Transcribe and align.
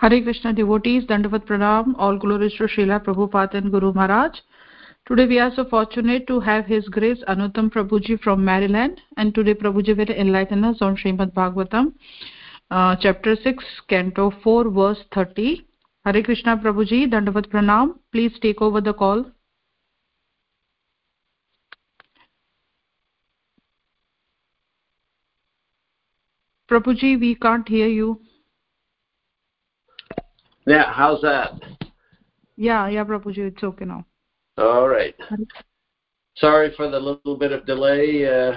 Hare 0.00 0.22
Krishna 0.22 0.54
devotees, 0.54 1.04
Dandavat 1.04 1.44
Pranam, 1.46 1.94
all 1.98 2.16
glories 2.16 2.54
to 2.54 2.62
Srila 2.64 3.04
Prabhupada 3.04 3.56
and 3.56 3.70
Guru 3.70 3.92
Maharaj. 3.92 4.38
Today 5.06 5.26
we 5.26 5.38
are 5.38 5.52
so 5.54 5.66
fortunate 5.66 6.26
to 6.26 6.40
have 6.40 6.64
His 6.64 6.88
Grace 6.88 7.22
Anuttam 7.28 7.70
Prabhuji 7.70 8.18
from 8.22 8.42
Maryland 8.42 8.98
and 9.18 9.34
today 9.34 9.52
Prabhuji 9.52 9.94
will 9.94 10.08
enlighten 10.08 10.64
us 10.64 10.78
on 10.80 10.96
Srimad 10.96 11.34
Bhagavatam, 11.34 11.92
uh, 12.70 12.96
chapter 12.98 13.36
6, 13.36 13.62
canto 13.90 14.32
4, 14.42 14.70
verse 14.70 15.04
30. 15.12 15.66
Hare 16.06 16.22
Krishna 16.22 16.56
Prabhuji, 16.56 17.06
Dandavat 17.12 17.50
Pranam, 17.50 17.98
please 18.10 18.32
take 18.40 18.62
over 18.62 18.80
the 18.80 18.94
call. 18.94 19.26
Prabhuji, 26.70 27.20
we 27.20 27.34
can't 27.34 27.68
hear 27.68 27.88
you. 27.88 28.18
Yeah, 30.66 30.92
how's 30.92 31.20
that? 31.22 31.52
Yeah, 32.56 32.88
yeah, 32.88 33.04
Prabhuji, 33.04 33.38
it's 33.38 33.62
okay 33.62 33.84
now. 33.84 34.04
All 34.58 34.88
right. 34.88 35.14
Sorry 36.36 36.72
for 36.76 36.90
the 36.90 36.98
little 36.98 37.36
bit 37.36 37.52
of 37.52 37.66
delay. 37.66 38.26
Uh, 38.26 38.56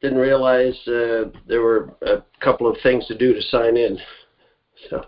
didn't 0.00 0.18
realize 0.18 0.74
uh, 0.86 1.24
there 1.46 1.60
were 1.60 1.90
a 2.02 2.22
couple 2.40 2.66
of 2.66 2.76
things 2.82 3.06
to 3.06 3.16
do 3.16 3.34
to 3.34 3.42
sign 3.42 3.76
in. 3.76 3.98
So, 4.88 5.04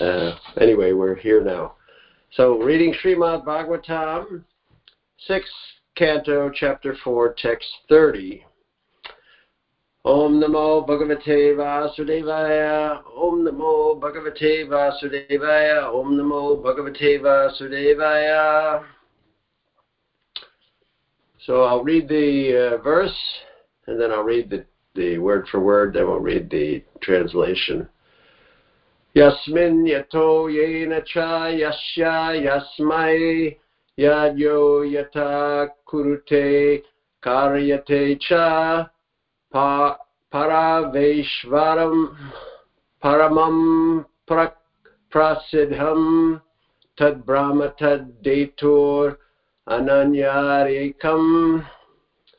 uh, 0.00 0.36
anyway, 0.60 0.92
we're 0.92 1.16
here 1.16 1.42
now. 1.42 1.76
So, 2.32 2.58
reading 2.58 2.94
Srimad 3.02 3.44
Bhagavatam, 3.44 4.44
6th 5.28 5.42
canto, 5.96 6.50
chapter 6.50 6.94
4, 7.02 7.34
text 7.38 7.66
30. 7.88 8.44
Om 10.04 10.40
Namo 10.40 10.86
Bhagavate 10.86 11.56
Vasudevaya. 11.56 13.02
Om 13.16 13.44
Namo 13.44 14.00
Bhagavate 14.00 14.68
Vasudevaya. 14.68 15.92
Om 15.92 16.16
Namo 16.16 16.62
Bhagavate 16.62 17.20
Vasudevaya. 17.20 18.84
So 21.46 21.62
I'll 21.64 21.82
read 21.82 22.08
the 22.08 22.76
uh, 22.76 22.82
verse 22.82 23.16
and 23.86 24.00
then 24.00 24.10
I'll 24.12 24.22
read 24.22 24.50
the, 24.50 24.64
the 24.94 25.18
word 25.18 25.46
for 25.48 25.60
word, 25.60 25.94
then 25.94 26.06
we'll 26.06 26.20
read 26.20 26.50
the 26.50 26.82
translation. 27.00 27.88
Yasmin 29.14 29.86
yato 29.86 30.48
yena 30.50 31.04
cha 31.04 31.46
yasya 31.46 32.42
yasmai 32.80 33.56
yadyo 33.98 34.84
yata 34.90 35.68
kurute 35.86 36.82
karyate 37.22 38.18
cha 38.20 38.88
pa, 39.52 39.96
prak, 44.28 44.52
prasidham 45.12 46.42
tad 46.98 47.24
brahma 47.24 47.72
tad 47.78 48.20
detur 48.22 49.16
ananyarikam. 49.68 51.64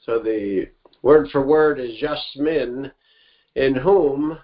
So 0.04 0.20
the 0.20 0.68
word 1.04 1.30
for 1.32 1.42
word 1.46 1.80
is 1.80 2.02
Yasmin, 2.02 2.92
in 3.56 3.76
whom 3.76 4.40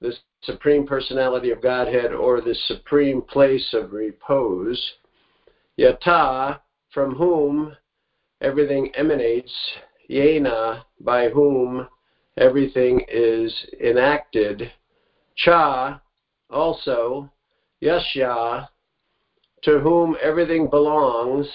the 0.00 0.14
Supreme 0.42 0.86
Personality 0.86 1.50
of 1.50 1.60
Godhead 1.60 2.12
or 2.12 2.40
the 2.40 2.54
supreme 2.68 3.22
place 3.22 3.74
of 3.74 3.92
repose, 3.92 4.80
Yata, 5.80 6.60
from 6.92 7.16
whom 7.16 7.74
everything 8.40 8.92
emanates, 8.94 9.52
Yena, 10.08 10.84
by 11.00 11.28
whom 11.28 11.88
everything 12.36 13.04
is 13.08 13.52
enacted, 13.80 14.70
Cha, 15.36 16.00
also, 16.50 17.30
Yasya, 17.82 18.68
to 19.62 19.78
whom 19.80 20.16
everything 20.22 20.68
belongs, 20.68 21.46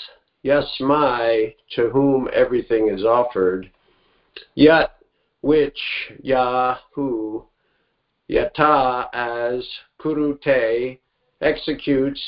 Yasmai, 0.43 1.55
to 1.75 1.89
whom 1.89 2.29
everything 2.33 2.89
is 2.89 3.03
offered, 3.03 3.69
Yat, 4.55 4.95
which, 5.41 5.79
Yahu, 6.23 7.45
Yata, 8.29 9.07
as, 9.13 9.67
Kurute, 9.99 10.99
executes, 11.41 12.19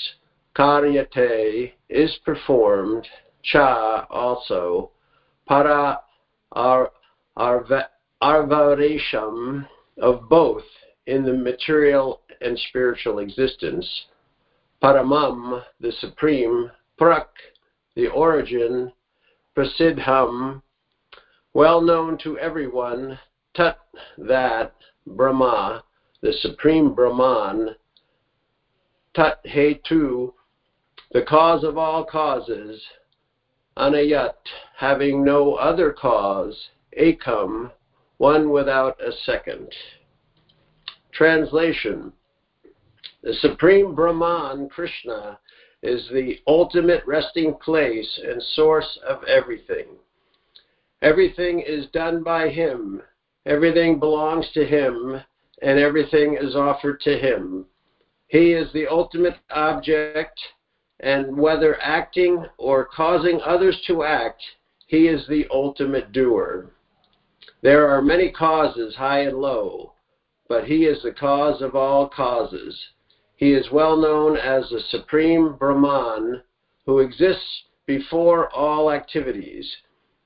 Karyate, 0.56 1.72
is 1.90 2.18
performed, 2.26 3.08
Cha, 3.44 4.06
also, 4.10 4.92
Para, 5.48 6.00
ar, 6.52 6.92
arva, 7.36 7.90
arvaresham, 8.22 9.68
of 10.02 10.30
both 10.30 10.64
in 11.08 11.24
the 11.24 11.34
material 11.34 12.22
and 12.42 12.58
spiritual 12.58 13.20
existence, 13.20 14.06
Paramam, 14.82 15.64
the 15.80 15.92
supreme, 15.92 16.72
Prak, 17.00 17.28
the 17.96 18.08
origin, 18.08 18.92
Prasidham, 19.56 20.62
well 21.54 21.82
known 21.82 22.18
to 22.20 22.38
everyone, 22.40 23.20
Tat, 23.54 23.78
that, 24.18 24.74
Brahma, 25.06 25.84
the 26.22 26.34
supreme 26.34 26.94
Brahman, 26.94 27.76
Tat 29.14 29.44
Hetu, 29.46 30.34
the 31.12 31.24
cause 31.24 31.64
of 31.64 31.78
all 31.78 32.06
causes, 32.06 32.82
Anayat, 33.78 34.36
having 34.78 35.24
no 35.24 35.56
other 35.56 35.92
cause, 35.92 36.70
Ekam, 36.98 37.72
one 38.22 38.52
without 38.52 39.02
a 39.02 39.12
second. 39.26 39.68
Translation 41.12 42.14
The 43.24 43.34
Supreme 43.34 43.96
Brahman, 43.96 44.70
Krishna, 44.70 45.40
is 45.82 46.08
the 46.10 46.38
ultimate 46.46 47.04
resting 47.08 47.56
place 47.56 48.20
and 48.24 48.40
source 48.54 49.00
of 49.10 49.24
everything. 49.24 49.88
Everything 51.02 51.62
is 51.62 51.88
done 51.94 52.22
by 52.22 52.50
Him, 52.50 53.02
everything 53.48 53.98
belongs 53.98 54.46
to 54.54 54.68
Him, 54.68 55.20
and 55.64 55.80
everything 55.80 56.38
is 56.40 56.56
offered 56.56 57.02
to 57.02 57.18
Him. 57.18 57.66
He 58.28 58.54
is 58.54 58.72
the 58.72 58.86
ultimate 58.86 59.38
object, 59.50 60.40
and 61.00 61.36
whether 61.36 61.82
acting 61.82 62.46
or 62.60 62.86
causing 62.86 63.42
others 63.44 63.82
to 63.88 64.04
act, 64.04 64.44
He 64.86 65.08
is 65.08 65.26
the 65.28 65.48
ultimate 65.50 66.12
doer. 66.12 66.70
There 67.62 67.88
are 67.90 68.02
many 68.02 68.32
causes, 68.32 68.96
high 68.96 69.22
and 69.22 69.38
low, 69.38 69.94
but 70.48 70.66
He 70.66 70.86
is 70.86 71.02
the 71.04 71.12
cause 71.12 71.62
of 71.62 71.76
all 71.76 72.10
causes. 72.10 72.80
He 73.36 73.54
is 73.54 73.72
well 73.72 73.98
known 73.98 74.38
as 74.38 74.70
the 74.70 74.82
Supreme 74.90 75.56
Brahman 75.58 76.44
who 76.86 77.00
exists 77.00 77.64
before 77.86 78.50
all 78.54 78.92
activities. 78.92 79.70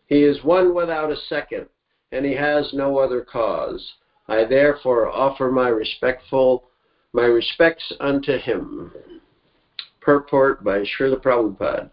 He 0.07 0.23
is 0.23 0.43
one 0.43 0.73
without 0.73 1.11
a 1.11 1.17
second, 1.29 1.67
and 2.11 2.25
he 2.25 2.33
has 2.33 2.73
no 2.73 2.97
other 2.97 3.21
cause. 3.21 3.93
I 4.27 4.45
therefore 4.45 5.07
offer 5.07 5.51
my 5.51 5.69
respectful 5.69 6.69
my 7.13 7.23
respects 7.23 7.93
unto 8.01 8.37
him. 8.37 8.91
Purport 10.01 10.63
by 10.63 10.79
Srila 10.79 11.21
Prabhupada. 11.21 11.89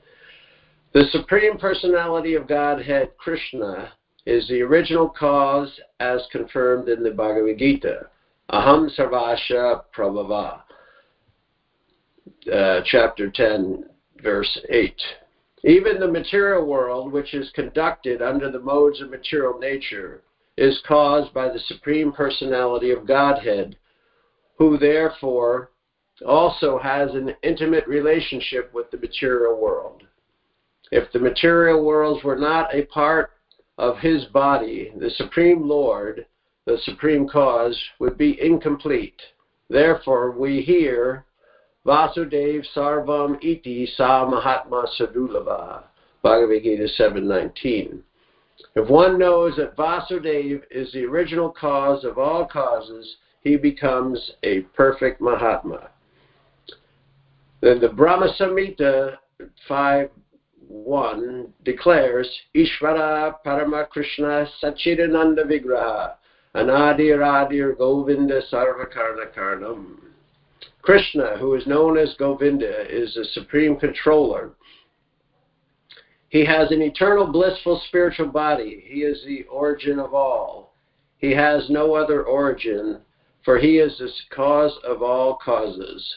The 0.92 1.04
Supreme 1.12 1.56
Personality 1.56 2.34
of 2.34 2.48
Godhead, 2.48 3.10
Krishna, 3.16 3.92
is 4.26 4.46
the 4.48 4.62
original 4.62 5.08
cause 5.08 5.70
as 6.00 6.22
confirmed 6.30 6.88
in 6.88 7.02
the 7.02 7.10
Bhagavad 7.10 7.58
Gita. 7.58 8.06
Aham 8.50 8.90
Sarvasha 8.96 9.82
Prabhava 9.96 10.62
uh, 12.52 12.80
chapter 12.84 13.30
10, 13.30 13.84
verse 14.22 14.58
8. 14.68 14.94
Even 15.64 16.00
the 16.00 16.08
material 16.08 16.66
world, 16.66 17.12
which 17.12 17.34
is 17.34 17.50
conducted 17.54 18.20
under 18.20 18.50
the 18.50 18.58
modes 18.58 19.00
of 19.00 19.10
material 19.10 19.58
nature, 19.58 20.22
is 20.56 20.80
caused 20.86 21.32
by 21.32 21.48
the 21.48 21.60
Supreme 21.66 22.12
Personality 22.12 22.90
of 22.90 23.06
Godhead, 23.06 23.76
who 24.58 24.76
therefore 24.76 25.70
also 26.26 26.78
has 26.78 27.10
an 27.14 27.34
intimate 27.42 27.86
relationship 27.86 28.72
with 28.74 28.90
the 28.90 28.98
material 28.98 29.60
world. 29.60 30.02
If 30.90 31.10
the 31.12 31.18
material 31.18 31.84
worlds 31.84 32.22
were 32.22 32.36
not 32.36 32.74
a 32.74 32.84
part 32.86 33.30
of 33.82 33.98
his 33.98 34.26
body, 34.26 34.92
the 34.96 35.10
Supreme 35.10 35.68
Lord, 35.68 36.24
the 36.66 36.78
Supreme 36.84 37.28
Cause, 37.28 37.76
would 37.98 38.16
be 38.16 38.40
incomplete. 38.40 39.20
Therefore, 39.68 40.30
we 40.30 40.62
hear 40.62 41.24
Vasudev 41.84 42.64
Sarvam 42.76 43.42
Iti 43.42 43.88
Sa 43.96 44.24
Mahatma 44.24 44.86
Sadulava, 44.96 45.82
Bhagavad 46.22 46.62
Gita 46.62 46.86
7.19. 46.96 47.98
If 48.76 48.88
one 48.88 49.18
knows 49.18 49.56
that 49.56 49.76
Vasudev 49.76 50.62
is 50.70 50.92
the 50.92 51.04
original 51.04 51.50
cause 51.50 52.04
of 52.04 52.18
all 52.18 52.46
causes, 52.46 53.16
he 53.42 53.56
becomes 53.56 54.34
a 54.44 54.60
perfect 54.76 55.20
Mahatma. 55.20 55.90
Then 57.60 57.80
the 57.80 57.88
Brahma 57.88 58.32
Samhita 58.38 59.16
5.1 60.72 61.50
declares, 61.64 62.28
Ishvara 62.54 63.36
Parama 63.44 63.88
Krishna 63.88 64.46
Sachidananda 64.62 65.44
Vigraha 65.44 66.14
Anadir 66.54 67.18
Adir 67.18 67.76
Govinda 67.76 68.40
Sarvakarna 68.50 69.34
Karnam. 69.36 69.98
Krishna, 70.82 71.36
who 71.38 71.54
is 71.54 71.66
known 71.66 71.96
as 71.96 72.14
Govinda, 72.18 72.86
is 72.90 73.14
the 73.14 73.24
supreme 73.24 73.76
controller. 73.76 74.52
He 76.28 76.44
has 76.44 76.70
an 76.70 76.80
eternal 76.80 77.26
blissful 77.26 77.80
spiritual 77.88 78.28
body. 78.28 78.82
He 78.86 79.02
is 79.02 79.22
the 79.24 79.44
origin 79.44 79.98
of 79.98 80.14
all. 80.14 80.74
He 81.18 81.32
has 81.32 81.68
no 81.68 81.94
other 81.94 82.24
origin, 82.24 83.00
for 83.44 83.58
he 83.58 83.78
is 83.78 83.98
the 83.98 84.10
cause 84.34 84.76
of 84.82 85.02
all 85.02 85.36
causes. 85.36 86.16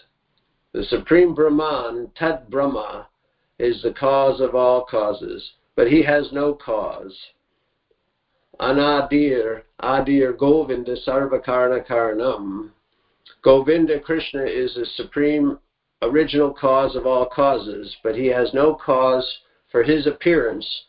The 0.71 0.83
supreme 0.85 1.35
Brahman, 1.35 2.11
Tad 2.15 2.49
Brahma, 2.49 3.07
is 3.59 3.81
the 3.81 3.93
cause 3.93 4.41
of 4.41 4.55
all 4.55 4.85
causes, 4.85 5.51
but 5.75 5.87
he 5.87 6.03
has 6.03 6.31
no 6.31 6.53
cause. 6.53 7.17
Anadir, 8.59 9.63
Adir 9.81 10.37
Govinda 10.37 10.95
Sarvakarna 11.05 11.85
Karanam. 11.85 12.71
Govinda 13.41 13.99
Krishna 13.99 14.43
is 14.43 14.75
the 14.75 14.85
supreme 14.95 15.59
original 16.01 16.53
cause 16.53 16.95
of 16.95 17.05
all 17.05 17.25
causes, 17.25 17.95
but 18.03 18.15
he 18.15 18.27
has 18.27 18.53
no 18.53 18.75
cause 18.75 19.39
for 19.71 19.83
his 19.83 20.07
appearance 20.07 20.85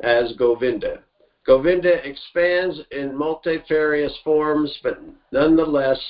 as 0.00 0.32
Govinda. 0.34 1.02
Govinda 1.46 2.06
expands 2.06 2.80
in 2.90 3.16
multifarious 3.16 4.16
forms, 4.22 4.78
but 4.82 5.00
nonetheless 5.32 6.00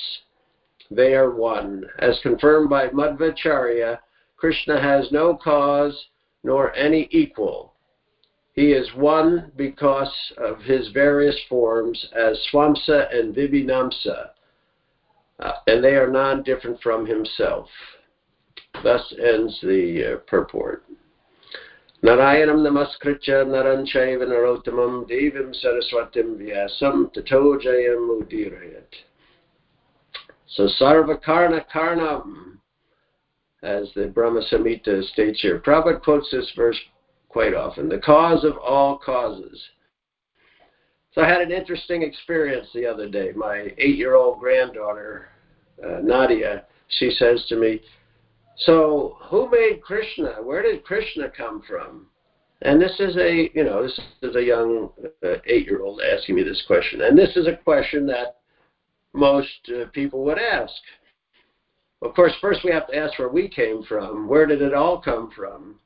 they 0.91 1.13
are 1.13 1.31
one. 1.31 1.85
As 1.99 2.19
confirmed 2.21 2.69
by 2.69 2.89
Madhvacharya, 2.89 3.99
Krishna 4.39 4.81
has 4.81 5.11
no 5.11 5.35
cause 5.35 6.07
nor 6.43 6.73
any 6.73 7.09
equal. 7.11 7.73
He 8.53 8.71
is 8.71 8.89
one 8.95 9.51
because 9.57 10.13
of 10.37 10.59
his 10.61 10.89
various 10.89 11.37
forms 11.49 12.07
as 12.15 12.37
Swamsa 12.51 13.13
and 13.13 13.35
Vibhinamsa, 13.35 14.29
uh, 15.39 15.51
and 15.67 15.83
they 15.83 15.95
are 15.95 16.09
non 16.09 16.43
different 16.43 16.81
from 16.81 17.05
himself. 17.05 17.67
Thus 18.83 19.13
ends 19.21 19.59
the 19.61 20.13
uh, 20.13 20.17
purport. 20.29 20.85
Narayanam 22.03 22.61
namaskritya 22.61 23.45
naranchaiva 23.45 24.25
narottamam 24.25 25.09
devim 25.09 25.53
saraswatim 25.53 26.37
vyasam 26.37 27.13
tato 27.13 27.57
jayam 27.59 28.21
udirayat. 28.21 28.93
So 30.47 30.67
sarvakarna 30.79 31.65
karnam, 31.69 32.58
as 33.63 33.89
the 33.95 34.07
Brahma 34.07 34.41
Samhita 34.51 35.03
states 35.09 35.41
here. 35.41 35.59
Prabhupada 35.59 36.01
quotes 36.01 36.31
this 36.31 36.51
verse 36.55 36.79
quite 37.27 37.53
often. 37.53 37.89
The 37.89 37.99
cause 37.99 38.43
of 38.43 38.57
all 38.57 38.97
causes. 38.97 39.61
So 41.11 41.21
I 41.21 41.27
had 41.27 41.41
an 41.41 41.51
interesting 41.51 42.03
experience 42.03 42.67
the 42.73 42.85
other 42.85 43.09
day. 43.09 43.31
My 43.35 43.73
eight-year-old 43.77 44.39
granddaughter, 44.39 45.29
uh, 45.83 45.99
Nadia, 46.01 46.65
she 46.87 47.11
says 47.11 47.45
to 47.49 47.55
me, 47.55 47.81
"So 48.57 49.17
who 49.23 49.49
made 49.49 49.81
Krishna? 49.81 50.37
Where 50.41 50.61
did 50.61 50.83
Krishna 50.83 51.29
come 51.29 51.61
from?" 51.63 52.07
And 52.61 52.81
this 52.81 52.99
is 52.99 53.15
a, 53.17 53.49
you 53.53 53.63
know, 53.63 53.83
this 53.83 53.99
is 54.21 54.35
a 54.35 54.43
young 54.43 54.91
uh, 55.23 55.35
eight-year-old 55.45 56.01
asking 56.01 56.35
me 56.35 56.43
this 56.43 56.63
question, 56.67 57.01
and 57.01 57.17
this 57.17 57.35
is 57.37 57.47
a 57.47 57.55
question 57.55 58.05
that 58.07 58.37
most 59.13 59.69
uh, 59.69 59.85
people 59.91 60.23
would 60.25 60.37
ask. 60.37 60.73
Of 62.01 62.13
course, 62.15 62.33
first 62.39 62.61
we 62.63 62.71
have 62.71 62.87
to 62.87 62.95
ask 62.95 63.19
where 63.19 63.29
we 63.29 63.49
came 63.49 63.83
from. 63.83 64.27
Where 64.27 64.45
did 64.45 64.61
it 64.61 64.73
all 64.73 65.01
come 65.01 65.31
from? 65.35 65.79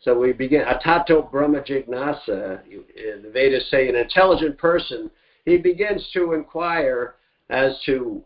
So 0.00 0.18
we 0.18 0.32
begin, 0.32 0.62
Atato 0.62 1.30
Brahma 1.30 1.62
Jignasa, 1.62 2.60
the 2.66 3.30
Vedas 3.32 3.70
say 3.70 3.88
an 3.88 3.96
intelligent 3.96 4.58
person, 4.58 5.10
he 5.44 5.56
begins 5.56 6.06
to 6.12 6.34
inquire 6.34 7.14
as 7.48 7.78
to 7.86 8.22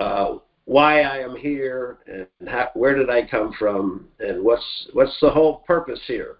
uh, 0.00 0.36
why 0.64 1.02
I 1.02 1.18
am 1.18 1.36
here 1.36 1.98
and 2.06 2.48
how, 2.48 2.70
where 2.74 2.96
did 2.96 3.10
I 3.10 3.26
come 3.26 3.52
from 3.58 4.08
and 4.18 4.42
what's, 4.42 4.88
what's 4.92 5.16
the 5.20 5.30
whole 5.30 5.58
purpose 5.66 6.00
here. 6.06 6.38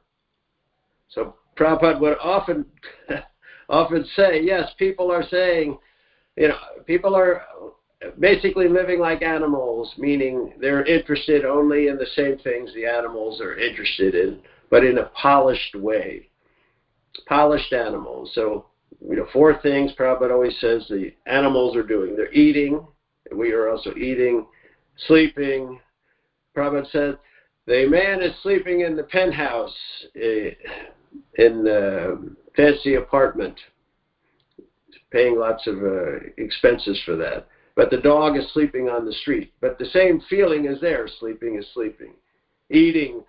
So 1.08 1.34
Prabhupada 1.58 2.00
would 2.00 2.16
often, 2.22 2.64
often 3.68 4.04
say, 4.16 4.42
yes, 4.42 4.70
people 4.78 5.10
are 5.10 5.24
saying, 5.30 5.76
you 6.36 6.48
know, 6.48 6.58
people 6.86 7.14
are 7.14 7.42
basically 8.18 8.68
living 8.68 8.98
like 8.98 9.22
animals, 9.22 9.92
meaning 9.98 10.54
they're 10.60 10.84
interested 10.84 11.44
only 11.44 11.88
in 11.88 11.96
the 11.96 12.06
same 12.14 12.38
things 12.38 12.72
the 12.74 12.86
animals 12.86 13.40
are 13.40 13.58
interested 13.58 14.14
in 14.14 14.40
but 14.70 14.84
in 14.84 14.98
a 14.98 15.10
polished 15.20 15.74
way. 15.74 16.28
Polished 17.26 17.72
animals. 17.72 18.30
So, 18.34 18.66
you 19.06 19.16
know, 19.16 19.26
four 19.32 19.60
things 19.60 19.92
Prabhupada 19.98 20.30
always 20.30 20.58
says 20.60 20.86
the 20.88 21.12
animals 21.26 21.76
are 21.76 21.82
doing. 21.82 22.16
They're 22.16 22.32
eating, 22.32 22.86
we 23.34 23.52
are 23.52 23.68
also 23.68 23.94
eating, 23.94 24.46
sleeping. 25.08 25.80
Prabhupada 26.56 26.90
said, 26.90 27.18
the 27.66 27.86
man 27.88 28.22
is 28.22 28.32
sleeping 28.42 28.80
in 28.80 28.96
the 28.96 29.02
penthouse 29.02 29.74
uh, 30.16 30.50
in 31.34 31.64
the 31.64 32.34
fancy 32.56 32.94
apartment, 32.94 33.58
paying 35.10 35.38
lots 35.38 35.66
of 35.66 35.82
uh, 35.82 36.18
expenses 36.38 37.00
for 37.04 37.16
that. 37.16 37.46
But 37.80 37.88
the 37.88 37.96
dog 37.96 38.36
is 38.36 38.44
sleeping 38.52 38.90
on 38.90 39.06
the 39.06 39.12
street. 39.22 39.54
But 39.62 39.78
the 39.78 39.86
same 39.86 40.20
feeling 40.28 40.66
is 40.66 40.82
there. 40.82 41.08
Sleeping 41.18 41.56
is 41.56 41.66
sleeping. 41.72 42.12
Eating, 42.68 43.22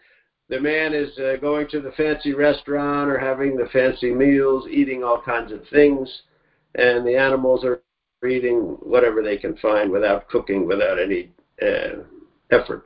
the 0.50 0.59
man 0.59 0.94
is 0.94 1.18
uh, 1.19 1.38
going 1.39 1.69
to 1.69 1.80
the 1.80 1.94
fancy 1.94 2.33
restaurant 2.33 3.09
or 3.09 3.18
having 3.18 3.56
the 3.56 3.69
fancy 3.71 4.12
meals, 4.13 4.68
eating 4.69 5.06
all 5.06 5.21
kinds 5.21 5.53
of 5.53 5.65
things, 5.69 6.24
and 6.75 7.07
the 7.07 7.15
animals 7.15 7.63
are 7.63 7.81
eating 8.27 8.75
whatever 8.81 9.24
they 9.24 9.38
can 9.38 9.56
find 9.56 9.89
without 9.89 10.27
cooking, 10.27 10.68
without 10.68 11.00
any 11.00 11.31
uh, 11.62 12.04
effort. 12.51 12.86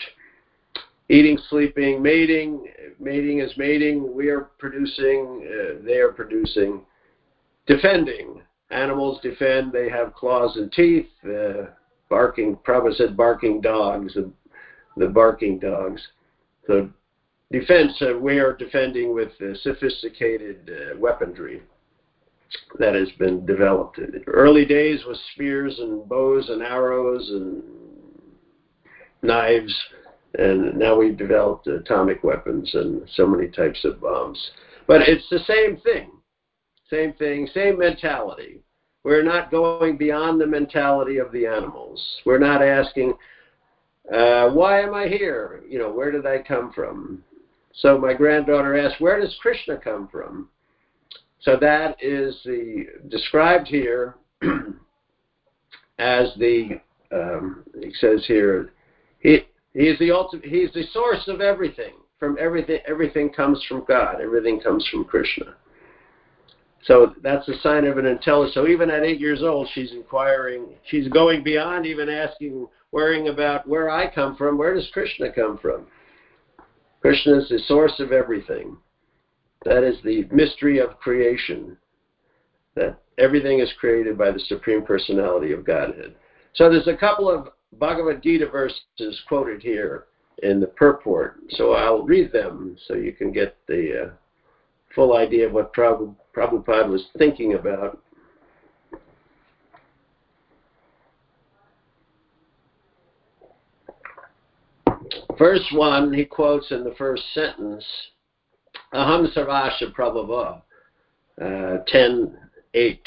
Eating, 1.09 1.39
sleeping, 1.49 1.99
mating. 1.99 2.67
Mating 2.99 3.39
is 3.39 3.57
mating. 3.57 4.15
We 4.15 4.29
are 4.29 4.51
producing. 4.59 5.47
Uh, 5.49 5.83
they 5.83 5.97
are 5.97 6.11
producing. 6.11 6.81
Defending. 7.65 8.43
Animals 8.71 9.19
defend. 9.21 9.71
They 9.71 9.89
have 9.89 10.13
claws 10.13 10.57
and 10.57 10.71
teeth. 10.71 11.07
Uh, 11.23 11.67
barking. 12.09 12.57
Prabhupada 12.57 12.95
said 12.95 13.17
barking 13.17 13.61
dogs. 13.61 14.13
The, 14.13 14.31
the 14.97 15.07
barking 15.07 15.59
dogs. 15.59 16.01
So 16.67 16.89
defense, 17.51 17.93
uh, 18.01 18.17
we 18.17 18.39
are 18.39 18.53
defending 18.53 19.13
with 19.13 19.29
uh, 19.41 19.55
sophisticated 19.61 20.69
uh, 20.69 20.97
weaponry 20.97 21.61
that 22.79 22.95
has 22.95 23.09
been 23.17 23.45
developed. 23.45 23.97
In 23.97 24.23
early 24.27 24.65
days 24.65 25.01
with 25.07 25.17
spears 25.33 25.77
and 25.79 26.07
bows 26.07 26.49
and 26.49 26.61
arrows 26.61 27.29
and 27.29 27.63
knives, 29.21 29.75
and 30.37 30.77
now 30.77 30.97
we've 30.97 31.17
developed 31.17 31.67
atomic 31.67 32.23
weapons 32.23 32.69
and 32.73 33.07
so 33.15 33.25
many 33.25 33.47
types 33.47 33.83
of 33.85 34.01
bombs. 34.01 34.51
But 34.87 35.01
it's 35.01 35.27
the 35.29 35.39
same 35.39 35.77
thing, 35.77 36.11
same 36.89 37.13
thing, 37.13 37.47
same 37.53 37.79
mentality. 37.79 38.61
We're 39.03 39.23
not 39.23 39.51
going 39.51 39.97
beyond 39.97 40.41
the 40.41 40.47
mentality 40.47 41.17
of 41.17 41.31
the 41.31 41.45
animals. 41.45 42.03
We're 42.25 42.39
not 42.39 42.63
asking, 42.63 43.13
uh, 44.11 44.49
why 44.49 44.81
am 44.81 44.93
I 44.93 45.07
here? 45.07 45.63
You 45.67 45.79
know, 45.79 45.91
where 45.91 46.11
did 46.11 46.25
I 46.25 46.39
come 46.41 46.71
from? 46.73 47.23
So 47.73 47.97
my 47.97 48.13
granddaughter 48.13 48.77
asked, 48.77 49.01
where 49.01 49.19
does 49.19 49.35
Krishna 49.41 49.77
come 49.77 50.07
from? 50.07 50.49
So 51.41 51.57
that 51.57 51.97
is 52.01 52.35
the 52.45 52.85
described 53.09 53.67
here 53.67 54.15
as 55.99 56.33
the 56.39 56.81
um, 57.11 57.63
it 57.75 57.93
says 57.99 58.25
here 58.25 58.71
he 59.19 59.45
he 59.73 59.81
is 59.81 59.99
the 59.99 60.11
ultimate 60.11 60.45
he 60.45 60.57
is 60.57 60.73
the 60.73 60.83
source 60.91 61.27
of 61.27 61.41
everything. 61.41 61.93
From 62.19 62.37
everything 62.39 62.79
everything 62.87 63.29
comes 63.29 63.63
from 63.69 63.85
God. 63.87 64.21
Everything 64.21 64.59
comes 64.59 64.87
from 64.91 65.05
Krishna. 65.05 65.55
So 66.85 67.15
that's 67.23 67.47
a 67.47 67.59
sign 67.61 67.85
of 67.85 67.97
an 67.97 68.05
intelligence. 68.05 68.53
So 68.53 68.67
even 68.67 68.91
at 68.91 69.03
eight 69.03 69.19
years 69.19 69.41
old, 69.41 69.67
she's 69.73 69.91
inquiring. 69.91 70.67
She's 70.85 71.07
going 71.07 71.43
beyond 71.43 71.87
even 71.87 72.09
asking, 72.09 72.67
worrying 72.91 73.29
about 73.29 73.67
where 73.67 73.89
I 73.89 74.13
come 74.13 74.35
from. 74.35 74.57
Where 74.57 74.75
does 74.75 74.89
Krishna 74.93 75.31
come 75.31 75.57
from? 75.57 75.87
Krishna 77.01 77.39
is 77.39 77.49
the 77.49 77.59
source 77.67 77.99
of 77.99 78.11
everything. 78.11 78.77
That 79.63 79.83
is 79.83 79.97
the 80.03 80.27
mystery 80.31 80.79
of 80.79 80.99
creation. 80.99 81.75
That 82.75 82.99
everything 83.17 83.59
is 83.59 83.73
created 83.79 84.15
by 84.15 84.29
the 84.29 84.39
Supreme 84.39 84.83
Personality 84.83 85.53
of 85.53 85.65
Godhead. 85.65 86.15
So 86.53 86.69
there's 86.69 86.87
a 86.87 86.95
couple 86.95 87.29
of 87.29 87.49
Bhagavad 87.79 88.21
Gita 88.21 88.47
verses 88.47 89.21
quoted 89.27 89.61
here 89.63 90.05
in 90.43 90.59
the 90.59 90.67
purport. 90.67 91.39
So 91.49 91.73
I'll 91.73 92.03
read 92.03 92.31
them 92.31 92.77
so 92.87 92.93
you 92.93 93.13
can 93.13 93.31
get 93.31 93.57
the 93.67 94.03
uh, 94.03 94.09
full 94.93 95.17
idea 95.17 95.47
of 95.47 95.53
what 95.53 95.73
Prabhupada 96.35 96.89
was 96.89 97.05
thinking 97.17 97.53
about. 97.53 97.99
Verse 105.37 105.67
1, 105.73 106.13
he 106.13 106.25
quotes 106.25 106.71
in 106.71 106.83
the 106.83 106.95
first 106.97 107.23
sentence, 107.33 107.85
Aham 108.93 109.33
Sarvasha 109.33 109.93
Prabhava, 109.93 110.61
uh, 111.41 111.83
10 111.87 112.37
8. 112.73 112.99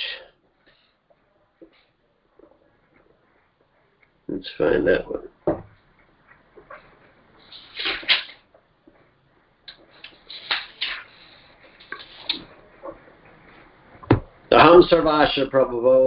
Let's 4.29 4.51
find 4.59 4.87
that 4.87 5.11
one. 5.11 5.29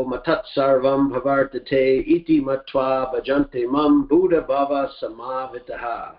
Matat 0.05 0.43
sarvam 0.55 1.11
bhavartate 1.11 2.03
iti 2.07 2.41
matva 2.41 3.13
bhajante 3.13 3.69
mam 3.69 4.07
buddha 4.07 4.41
bhava 4.41 4.89
samavitaha. 4.99 6.15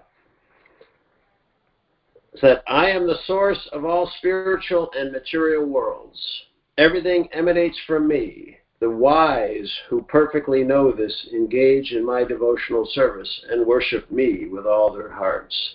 That 2.41 2.63
I 2.69 2.91
am 2.91 3.09
the 3.09 3.19
source 3.27 3.69
of 3.73 3.85
all 3.85 4.11
spiritual 4.19 4.91
and 4.97 5.11
material 5.11 5.67
worlds. 5.67 6.45
Everything 6.79 7.29
emanates 7.33 7.79
from 7.87 8.07
me. 8.07 8.59
The 8.79 8.91
wise 8.91 9.71
who 9.89 10.03
perfectly 10.03 10.63
know 10.63 10.93
this 10.93 11.29
engage 11.33 11.93
in 11.93 12.05
my 12.07 12.25
devotional 12.25 12.87
service 12.93 13.45
and 13.51 13.67
worship 13.67 14.11
me 14.11 14.47
with 14.47 14.67
all 14.67 14.93
their 14.93 15.11
hearts. 15.11 15.75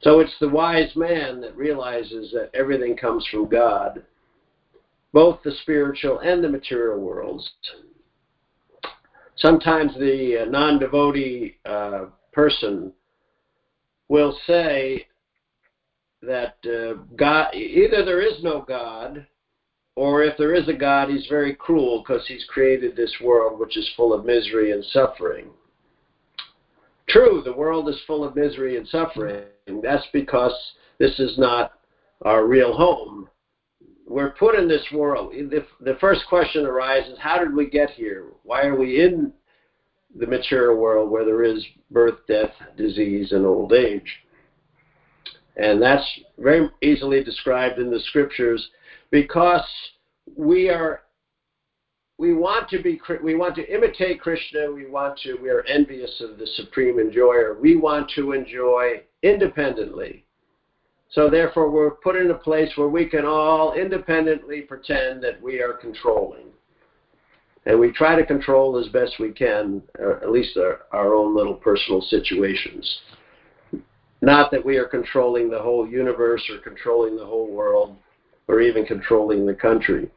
So 0.00 0.20
it's 0.20 0.38
the 0.40 0.48
wise 0.48 0.96
man 0.96 1.40
that 1.42 1.56
realizes 1.56 2.32
that 2.32 2.50
everything 2.54 2.96
comes 2.96 3.26
from 3.30 3.48
God 3.48 4.02
both 5.12 5.42
the 5.42 5.52
spiritual 5.62 6.18
and 6.20 6.42
the 6.42 6.48
material 6.48 7.00
worlds. 7.00 7.50
Sometimes 9.36 9.92
the 9.94 10.42
uh, 10.42 10.44
non 10.46 10.78
devotee 10.78 11.58
uh, 11.64 12.06
person 12.32 12.92
will 14.08 14.36
say 14.46 15.06
that 16.22 16.56
uh, 16.64 17.02
God, 17.16 17.54
either 17.54 18.04
there 18.04 18.22
is 18.22 18.42
no 18.42 18.64
God, 18.66 19.26
or 19.94 20.22
if 20.22 20.36
there 20.36 20.54
is 20.54 20.68
a 20.68 20.74
God, 20.74 21.08
he's 21.08 21.26
very 21.28 21.54
cruel 21.54 22.02
because 22.06 22.26
he's 22.26 22.44
created 22.48 22.94
this 22.94 23.14
world 23.22 23.58
which 23.58 23.76
is 23.76 23.90
full 23.96 24.12
of 24.12 24.24
misery 24.24 24.72
and 24.72 24.84
suffering. 24.84 25.50
True, 27.08 27.42
the 27.44 27.52
world 27.52 27.88
is 27.88 28.00
full 28.06 28.24
of 28.24 28.36
misery 28.36 28.76
and 28.76 28.86
suffering. 28.88 29.44
That's 29.82 30.06
because 30.12 30.54
this 30.98 31.18
is 31.18 31.38
not 31.38 31.72
our 32.22 32.46
real 32.46 32.72
home 32.74 33.28
we're 34.06 34.30
put 34.30 34.54
in 34.54 34.68
this 34.68 34.86
world. 34.92 35.32
The, 35.32 35.66
the 35.80 35.96
first 36.00 36.22
question 36.28 36.64
arises 36.64 37.18
how 37.18 37.38
did 37.38 37.54
we 37.54 37.68
get 37.68 37.90
here? 37.90 38.26
Why 38.44 38.62
are 38.62 38.78
we 38.78 39.02
in 39.02 39.32
the 40.14 40.26
material 40.26 40.76
world 40.76 41.10
where 41.10 41.24
there 41.24 41.42
is 41.42 41.64
birth, 41.90 42.18
death, 42.28 42.52
disease, 42.76 43.32
and 43.32 43.44
old 43.44 43.72
age? 43.72 44.20
And 45.56 45.82
that's 45.82 46.06
very 46.38 46.68
easily 46.82 47.24
described 47.24 47.78
in 47.78 47.90
the 47.90 48.00
scriptures 48.00 48.68
because 49.10 49.66
we 50.36 50.68
are 50.68 51.02
we 52.18 52.34
want 52.34 52.68
to 52.70 52.82
be 52.82 53.00
we 53.22 53.34
want 53.34 53.54
to 53.54 53.74
imitate 53.74 54.20
krishna 54.20 54.70
we 54.72 54.86
want 54.86 55.18
to 55.18 55.36
we 55.36 55.50
are 55.50 55.62
envious 55.64 56.20
of 56.20 56.38
the 56.38 56.46
supreme 56.46 56.98
enjoyer 56.98 57.56
we 57.60 57.76
want 57.76 58.10
to 58.10 58.32
enjoy 58.32 59.00
independently 59.22 60.25
so 61.10 61.30
therefore, 61.30 61.70
we're 61.70 61.92
put 61.92 62.16
in 62.16 62.30
a 62.30 62.34
place 62.34 62.70
where 62.76 62.88
we 62.88 63.06
can 63.06 63.24
all 63.24 63.74
independently 63.74 64.62
pretend 64.62 65.22
that 65.22 65.40
we 65.40 65.60
are 65.62 65.74
controlling. 65.74 66.46
And 67.64 67.80
we 67.80 67.90
try 67.92 68.14
to 68.14 68.24
control 68.24 68.78
as 68.78 68.88
best 68.92 69.14
we 69.18 69.32
can, 69.32 69.82
uh, 70.00 70.16
at 70.22 70.30
least 70.30 70.56
our, 70.56 70.82
our 70.92 71.14
own 71.14 71.34
little 71.34 71.54
personal 71.54 72.00
situations. 72.00 73.00
Not 74.22 74.50
that 74.50 74.64
we 74.64 74.76
are 74.76 74.86
controlling 74.86 75.50
the 75.50 75.58
whole 75.58 75.86
universe 75.86 76.42
or 76.50 76.58
controlling 76.58 77.16
the 77.16 77.26
whole 77.26 77.50
world 77.50 77.96
or 78.48 78.60
even 78.60 78.84
controlling 78.84 79.46
the 79.46 79.54
country 79.54 80.10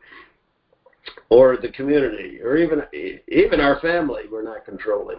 or 1.30 1.58
the 1.58 1.70
community 1.70 2.40
or 2.44 2.58
even 2.58 2.82
even 3.28 3.60
our 3.60 3.80
family 3.80 4.24
we're 4.32 4.44
not 4.44 4.66
controlling 4.66 5.18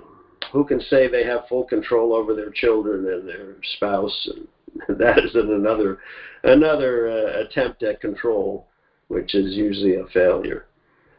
who 0.52 0.64
can 0.64 0.80
say 0.82 1.08
they 1.08 1.24
have 1.24 1.48
full 1.48 1.64
control 1.64 2.12
over 2.12 2.34
their 2.34 2.50
children 2.50 3.06
and 3.06 3.28
their 3.28 3.56
spouse 3.74 4.28
and 4.34 4.46
that 4.88 5.18
is 5.18 5.34
another 5.34 5.98
another 6.44 7.08
uh, 7.08 7.40
attempt 7.42 7.82
at 7.82 8.00
control, 8.00 8.68
which 9.08 9.34
is 9.34 9.54
usually 9.54 9.96
a 9.96 10.06
failure. 10.12 10.66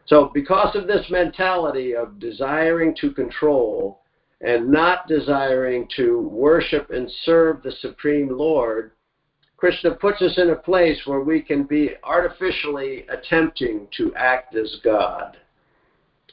So, 0.06 0.30
because 0.34 0.74
of 0.74 0.86
this 0.86 1.06
mentality 1.10 1.94
of 1.94 2.18
desiring 2.18 2.94
to 3.00 3.12
control 3.12 4.00
and 4.40 4.70
not 4.70 5.06
desiring 5.06 5.88
to 5.96 6.28
worship 6.28 6.90
and 6.90 7.10
serve 7.24 7.62
the 7.62 7.72
Supreme 7.80 8.28
Lord, 8.36 8.92
Krishna 9.56 9.92
puts 9.92 10.20
us 10.20 10.36
in 10.38 10.50
a 10.50 10.56
place 10.56 11.00
where 11.04 11.20
we 11.20 11.40
can 11.40 11.62
be 11.62 11.90
artificially 12.02 13.06
attempting 13.08 13.86
to 13.96 14.12
act 14.16 14.56
as 14.56 14.80
God. 14.82 15.36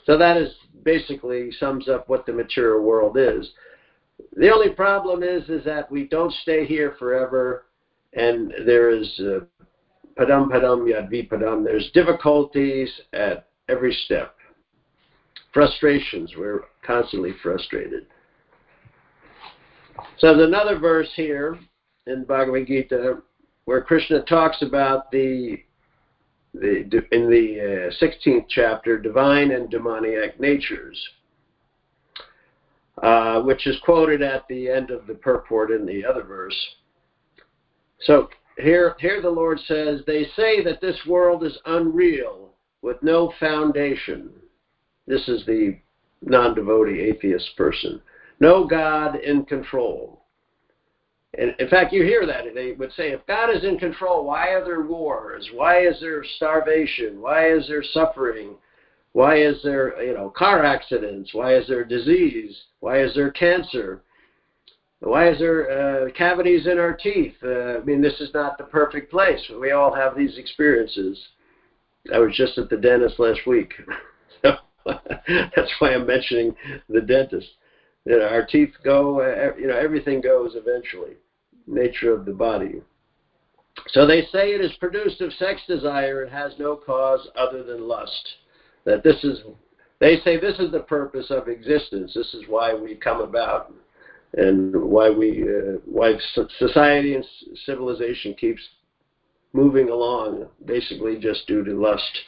So 0.06 0.18
that 0.18 0.38
is 0.38 0.52
basically 0.84 1.52
sums 1.60 1.88
up 1.88 2.10
what 2.10 2.26
the 2.26 2.34
material 2.34 2.82
world 2.82 3.18
is. 3.18 3.52
The 4.34 4.52
only 4.52 4.70
problem 4.70 5.24
is 5.24 5.50
is 5.50 5.64
that 5.66 5.92
we 5.92 6.08
don't 6.08 6.34
stay 6.34 6.66
here 6.66 6.96
forever, 7.00 7.66
and 8.14 8.54
there 8.66 8.90
is 8.90 9.08
uh, 9.20 9.40
padam 10.18 10.50
padam 10.50 10.86
yadvi 10.86 11.30
padam. 11.30 11.64
There's 11.64 11.90
difficulties 11.94 12.90
at 13.14 13.48
every 13.68 13.94
step, 14.06 14.36
frustrations. 15.54 16.34
We're 16.38 16.62
constantly 16.86 17.34
frustrated. 17.42 18.08
So 20.18 20.36
there's 20.36 20.48
another 20.48 20.80
verse 20.80 21.10
here 21.16 21.60
in 22.08 22.24
Bhagavad 22.24 22.68
Gita 22.68 23.22
where 23.66 23.82
Krishna 23.82 24.24
talks 24.24 24.62
about 24.62 25.12
the 25.12 25.58
the 26.54 27.04
in 27.12 27.30
the 27.30 27.92
uh, 27.92 28.04
16th 28.04 28.46
chapter 28.50 28.98
divine 28.98 29.52
and 29.52 29.70
demoniac 29.70 30.40
natures 30.40 30.98
uh, 33.02 33.42
which 33.42 33.68
is 33.68 33.80
quoted 33.84 34.22
at 34.22 34.48
the 34.48 34.70
end 34.70 34.92
of 34.92 35.08
the 35.08 35.14
purport 35.14 35.72
in 35.72 35.86
the 35.86 36.06
other 36.06 36.24
verse. 36.24 36.58
So 38.02 38.30
here, 38.58 38.96
here 39.00 39.22
the 39.22 39.30
Lord 39.30 39.60
says, 39.68 40.02
They 40.06 40.26
say 40.36 40.64
that 40.64 40.82
this 40.82 41.00
world 41.08 41.44
is 41.44 41.58
unreal 41.66 42.54
with 42.82 43.02
no 43.02 43.34
foundation. 43.40 44.32
This 45.08 45.28
is 45.28 45.46
the 45.46 45.80
non 46.22 46.56
devotee 46.56 47.02
atheist 47.02 47.56
person. 47.58 48.02
No 48.40 48.66
God 48.66 49.18
in 49.18 49.46
control. 49.46 50.20
And 51.38 51.54
in 51.60 51.68
fact, 51.68 51.94
you 51.94 52.04
hear 52.04 52.26
that. 52.26 52.46
They 52.56 52.72
would 52.72 52.92
say, 52.94 53.12
if 53.12 53.26
God 53.28 53.56
is 53.56 53.64
in 53.64 53.78
control, 53.78 54.26
why 54.26 54.50
are 54.50 54.66
there 54.66 54.82
wars? 54.82 55.48
Why 55.54 55.86
is 55.86 56.00
there 56.02 56.24
starvation? 56.38 57.22
Why 57.22 57.52
is 57.52 57.68
there 57.68 57.84
suffering? 57.84 58.56
Why 59.14 59.42
is 59.42 59.62
there, 59.64 60.02
you 60.04 60.14
know, 60.14 60.30
car 60.30 60.64
accidents? 60.64 61.34
Why 61.34 61.56
is 61.56 61.68
there 61.68 61.84
disease? 61.84 62.56
Why 62.80 63.02
is 63.02 63.14
there 63.16 63.32
cancer? 63.32 64.04
Why 65.00 65.30
is 65.30 65.40
there 65.40 65.72
uh, 66.08 66.12
cavities 66.12 66.68
in 66.68 66.78
our 66.78 66.94
teeth? 66.94 67.36
Uh, 67.44 67.78
I 67.78 67.84
mean, 67.84 68.02
this 68.02 68.20
is 68.20 68.34
not 68.34 68.58
the 68.58 68.66
perfect 68.66 69.10
place. 69.10 69.42
We 69.60 69.72
all 69.72 69.94
have 69.94 70.16
these 70.16 70.38
experiences. 70.38 71.18
I 72.14 72.20
was 72.20 72.36
just 72.36 72.58
at 72.58 72.70
the 72.70 72.78
dentist 72.78 73.20
last 73.20 73.40
week. 73.48 73.74
so 74.42 74.56
that's 74.86 75.72
why 75.80 75.94
I'm 75.94 76.06
mentioning 76.06 76.56
the 76.90 77.02
dentist. 77.02 77.48
You 78.06 78.20
know, 78.20 78.28
our 78.28 78.46
teeth 78.46 78.74
go, 78.84 79.22
uh, 79.22 79.58
you 79.60 79.68
know, 79.68 79.78
everything 79.78 80.22
goes 80.22 80.56
eventually. 80.56 81.14
Nature 81.66 82.14
of 82.14 82.26
the 82.26 82.34
body. 82.34 82.82
So 83.88 84.06
they 84.06 84.24
say 84.32 84.52
it 84.52 84.62
is 84.62 84.72
produced 84.80 85.22
of 85.22 85.32
sex 85.34 85.62
desire 85.68 86.24
and 86.24 86.32
has 86.32 86.54
no 86.60 86.76
cause 86.76 87.28
other 87.36 87.64
than 87.64 87.88
lust 87.88 88.36
that 88.90 89.04
this 89.04 89.24
is 89.24 89.42
they 90.00 90.18
say 90.24 90.40
this 90.40 90.58
is 90.60 90.72
the 90.72 90.80
purpose 90.80 91.28
of 91.30 91.48
existence. 91.48 92.12
This 92.16 92.34
is 92.34 92.44
why 92.48 92.74
we 92.74 92.96
come 92.96 93.22
about, 93.22 93.72
and 94.36 94.76
why 94.76 95.12
we 95.12 95.44
uh, 95.44 95.78
why 95.86 96.14
society 96.58 97.14
and 97.14 97.26
civilization 97.66 98.34
keeps 98.34 98.62
moving 99.54 99.90
along, 99.90 100.48
basically 100.66 101.20
just 101.20 101.46
due 101.48 101.64
to 101.64 101.80
lust. 101.80 102.20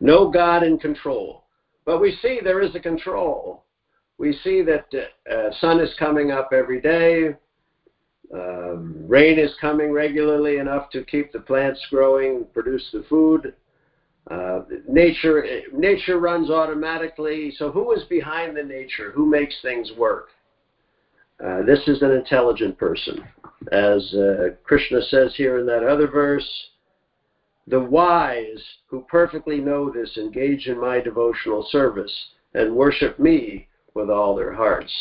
No 0.00 0.28
God 0.28 0.64
in 0.64 0.76
control, 0.76 1.44
but 1.84 2.00
we 2.00 2.18
see 2.20 2.40
there 2.42 2.62
is 2.62 2.74
a 2.74 2.80
control. 2.80 3.62
We 4.18 4.36
see 4.42 4.62
that 4.62 4.86
uh, 4.92 5.32
uh, 5.32 5.50
sun 5.60 5.80
is 5.80 5.94
coming 6.00 6.32
up 6.32 6.50
every 6.52 6.80
day. 6.80 7.36
Um, 8.34 9.04
rain 9.06 9.38
is 9.38 9.54
coming 9.60 9.92
regularly 9.92 10.56
enough 10.56 10.90
to 10.90 11.04
keep 11.04 11.32
the 11.32 11.40
plants 11.40 11.80
growing, 11.90 12.46
produce 12.52 12.88
the 12.92 13.04
food 13.08 13.54
uh, 14.30 14.60
nature 14.88 15.44
nature 15.72 16.18
runs 16.18 16.50
automatically. 16.50 17.52
So 17.56 17.70
who 17.70 17.92
is 17.92 18.04
behind 18.04 18.56
the 18.56 18.62
nature? 18.62 19.10
Who 19.12 19.26
makes 19.26 19.54
things 19.62 19.90
work? 19.98 20.28
Uh, 21.44 21.62
this 21.62 21.80
is 21.88 22.02
an 22.02 22.12
intelligent 22.12 22.78
person, 22.78 23.24
as 23.72 24.14
uh, 24.14 24.50
Krishna 24.62 25.02
says 25.02 25.34
here 25.36 25.58
in 25.58 25.66
that 25.66 25.82
other 25.82 26.06
verse. 26.06 26.48
The 27.66 27.80
wise 27.80 28.62
who 28.86 29.02
perfectly 29.08 29.58
know 29.58 29.90
this 29.90 30.16
engage 30.16 30.66
in 30.66 30.80
my 30.80 31.00
devotional 31.00 31.66
service 31.70 32.12
and 32.54 32.74
worship 32.74 33.18
me 33.18 33.68
with 33.94 34.10
all 34.10 34.36
their 34.36 34.52
hearts. 34.52 34.92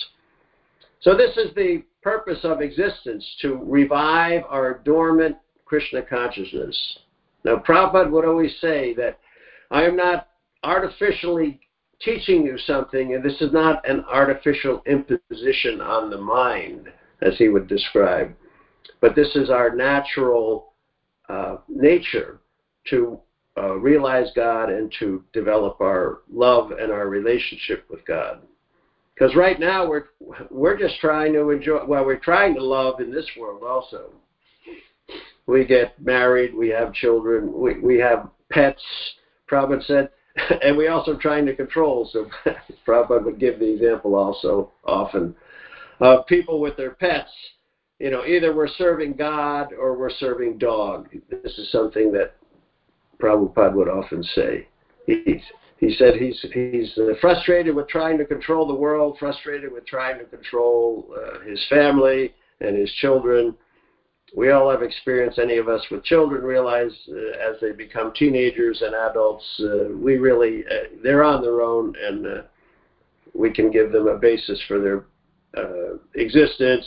So 1.01 1.15
this 1.15 1.35
is 1.37 1.53
the 1.55 1.83
purpose 2.01 2.39
of 2.43 2.61
existence 2.61 3.25
to 3.41 3.55
revive 3.55 4.43
our 4.47 4.81
dormant 4.83 5.37
Krishna 5.65 6.01
consciousness. 6.01 6.99
Now, 7.43 7.57
Prabhupada 7.57 8.11
would 8.11 8.25
always 8.25 8.53
say 8.59 8.93
that 8.95 9.19
I 9.71 9.83
am 9.83 9.95
not 9.95 10.27
artificially 10.63 11.59
teaching 12.01 12.45
you 12.45 12.57
something, 12.57 13.13
and 13.13 13.23
this 13.23 13.41
is 13.41 13.51
not 13.51 13.87
an 13.89 14.03
artificial 14.05 14.81
imposition 14.85 15.81
on 15.81 16.09
the 16.09 16.17
mind, 16.17 16.91
as 17.21 17.37
he 17.37 17.49
would 17.49 17.67
describe, 17.67 18.33
but 18.99 19.15
this 19.15 19.35
is 19.35 19.49
our 19.49 19.75
natural 19.75 20.73
uh, 21.29 21.57
nature. 21.67 22.39
to 22.89 23.19
uh, 23.57 23.75
realize 23.75 24.27
God 24.35 24.69
and 24.69 24.91
to 24.99 25.23
develop 25.33 25.81
our 25.81 26.19
love 26.31 26.71
and 26.71 26.91
our 26.91 27.07
relationship 27.07 27.85
with 27.89 28.05
God. 28.05 28.41
Because 29.13 29.35
right 29.35 29.59
now 29.59 29.87
we're 29.87 30.05
we're 30.49 30.77
just 30.77 30.99
trying 30.99 31.33
to 31.33 31.49
enjoy. 31.49 31.85
Well, 31.85 32.05
we're 32.05 32.17
trying 32.17 32.55
to 32.55 32.63
love 32.63 33.01
in 33.01 33.11
this 33.11 33.29
world 33.37 33.61
also. 33.63 34.11
We 35.47 35.65
get 35.65 35.99
married, 36.01 36.53
we 36.53 36.69
have 36.69 36.93
children, 36.93 37.51
we 37.53 37.79
we 37.79 37.97
have 37.99 38.29
pets. 38.51 38.81
Prabhupada 39.49 39.83
said, 39.85 40.09
and 40.63 40.77
we 40.77 40.87
also 40.87 41.17
trying 41.17 41.45
to 41.45 41.55
control. 41.55 42.09
So 42.11 42.29
Prabhupada 42.87 43.25
would 43.25 43.39
give 43.39 43.59
the 43.59 43.73
example 43.73 44.15
also 44.15 44.71
often 44.85 45.35
of 45.99 46.25
people 46.27 46.59
with 46.59 46.77
their 46.77 46.91
pets. 46.91 47.31
You 47.99 48.09
know, 48.09 48.25
either 48.25 48.55
we're 48.55 48.67
serving 48.67 49.13
God 49.13 49.73
or 49.73 49.95
we're 49.95 50.09
serving 50.09 50.57
dog. 50.57 51.09
This 51.29 51.57
is 51.59 51.71
something 51.71 52.11
that 52.13 52.35
Prabhupada 53.21 53.73
would 53.73 53.87
often 53.87 54.23
say. 54.23 54.67
He's, 55.05 55.41
he 55.77 55.93
said 55.95 56.15
he's 56.15 56.43
he's 56.53 56.97
uh, 56.97 57.13
frustrated 57.19 57.75
with 57.75 57.87
trying 57.89 58.17
to 58.17 58.25
control 58.25 58.67
the 58.67 58.73
world, 58.73 59.17
frustrated 59.19 59.71
with 59.71 59.85
trying 59.85 60.19
to 60.19 60.25
control 60.25 61.13
uh, 61.15 61.39
his 61.41 61.63
family 61.69 62.33
and 62.59 62.75
his 62.75 62.91
children. 62.93 63.55
We 64.35 64.51
all 64.51 64.69
have 64.69 64.81
experience. 64.81 65.37
Any 65.37 65.57
of 65.57 65.67
us 65.67 65.85
with 65.91 66.03
children 66.03 66.43
realize 66.43 66.91
uh, 67.09 67.51
as 67.51 67.59
they 67.59 67.73
become 67.73 68.13
teenagers 68.13 68.81
and 68.81 68.95
adults, 68.95 69.43
uh, 69.59 69.89
we 69.93 70.17
really 70.17 70.63
uh, 70.65 70.95
they're 71.03 71.23
on 71.23 71.41
their 71.41 71.61
own, 71.61 71.93
and 72.01 72.25
uh, 72.25 72.41
we 73.33 73.51
can 73.51 73.71
give 73.71 73.91
them 73.91 74.07
a 74.07 74.17
basis 74.17 74.61
for 74.67 74.79
their 74.79 75.05
existence, 76.15 76.85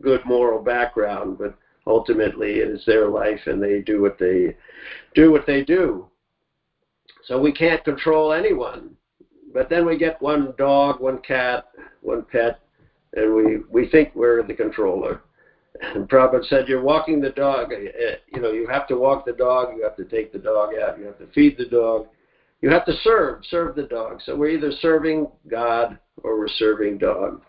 good 0.00 0.24
moral 0.24 0.62
background, 0.62 1.36
but 1.36 1.54
ultimately 1.86 2.60
it 2.60 2.68
is 2.68 2.82
their 2.86 3.08
life, 3.08 3.40
and 3.46 3.62
they 3.62 3.80
do 3.80 4.00
what 4.00 4.18
they 4.18 4.56
do 5.14 5.30
what 5.30 5.46
they 5.46 5.62
do. 5.62 6.06
So 7.24 7.38
we 7.38 7.52
can't 7.52 7.84
control 7.84 8.32
anyone. 8.32 8.96
But 9.52 9.68
then 9.68 9.84
we 9.84 9.98
get 9.98 10.20
one 10.22 10.54
dog, 10.56 11.00
one 11.00 11.18
cat, 11.18 11.66
one 12.00 12.24
pet, 12.30 12.60
and 13.14 13.34
we, 13.34 13.58
we 13.70 13.88
think 13.88 14.14
we're 14.14 14.42
the 14.42 14.54
controller. 14.54 15.22
And 15.80 16.08
Prabhupada 16.08 16.44
said, 16.46 16.68
You're 16.68 16.82
walking 16.82 17.20
the 17.20 17.30
dog. 17.30 17.72
Eh, 17.72 17.76
eh, 17.76 18.16
you 18.32 18.40
know, 18.40 18.52
you 18.52 18.66
have 18.68 18.86
to 18.88 18.96
walk 18.96 19.24
the 19.24 19.32
dog, 19.32 19.76
you 19.76 19.82
have 19.82 19.96
to 19.96 20.04
take 20.04 20.32
the 20.32 20.38
dog 20.38 20.70
out, 20.74 20.98
you 20.98 21.04
have 21.06 21.18
to 21.18 21.26
feed 21.28 21.56
the 21.56 21.66
dog, 21.66 22.08
you 22.60 22.70
have 22.70 22.84
to 22.86 22.92
serve, 23.02 23.44
serve 23.48 23.76
the 23.76 23.84
dog. 23.84 24.20
So 24.24 24.36
we're 24.36 24.50
either 24.50 24.72
serving 24.80 25.28
God 25.48 25.98
or 26.22 26.38
we're 26.38 26.48
serving 26.48 26.98
dog. 26.98 27.42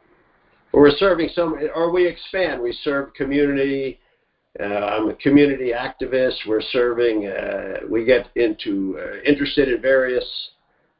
Or 0.74 0.82
we're 0.82 0.98
serving 0.98 1.30
some, 1.36 1.60
or 1.76 1.92
we 1.92 2.08
expand. 2.08 2.62
We 2.62 2.72
serve 2.84 3.14
community, 3.14 4.00
uh, 4.60 4.64
I'm 4.64 5.10
a 5.10 5.16
community 5.16 5.72
activist. 5.72 6.36
We're 6.48 6.62
serving, 6.62 7.28
uh, 7.28 7.80
we 7.90 8.06
get 8.06 8.28
into 8.36 8.98
uh, 9.00 9.22
interested 9.30 9.70
in 9.70 9.82
various 9.82 10.26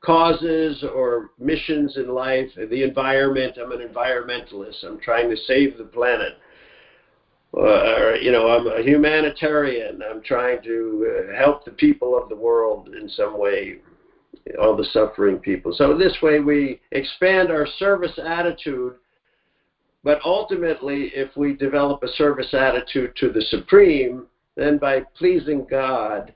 causes 0.02 0.84
or 0.96 1.30
missions 1.40 1.96
in 1.98 2.10
life, 2.10 2.50
the 2.56 2.84
environment. 2.84 3.58
I'm 3.62 3.72
an 3.72 3.88
environmentalist. 3.88 4.84
I'm 4.84 5.00
trying 5.00 5.30
to 5.30 5.38
save 5.38 5.78
the 5.78 5.84
planet. 5.84 6.34
Uh, 7.56 7.62
or, 7.62 8.16
you 8.16 8.32
know, 8.32 8.48
I'm 8.48 8.68
a 8.68 8.82
humanitarian. 8.82 10.02
I'm 10.10 10.22
trying 10.24 10.64
to 10.64 11.28
uh, 11.34 11.38
help 11.38 11.66
the 11.66 11.72
people 11.72 12.18
of 12.18 12.30
the 12.30 12.36
world 12.36 12.90
in 12.96 13.10
some 13.10 13.38
way, 13.38 13.78
all 14.60 14.76
the 14.76 14.88
suffering 14.94 15.38
people. 15.38 15.74
So 15.74 15.98
this 15.98 16.18
way 16.22 16.40
we 16.40 16.80
expand 16.92 17.52
our 17.52 17.68
service 17.78 18.18
attitude 18.24 18.94
but 20.04 20.20
ultimately, 20.26 21.12
if 21.14 21.36
we 21.38 21.54
develop 21.56 22.02
a 22.04 22.08
service 22.08 22.54
attitude 22.54 23.16
to 23.18 23.30
the 23.30 23.42
Supreme, 23.42 24.26
then 24.56 24.78
by 24.78 25.02
pleasing 25.16 25.68
God, 25.70 26.34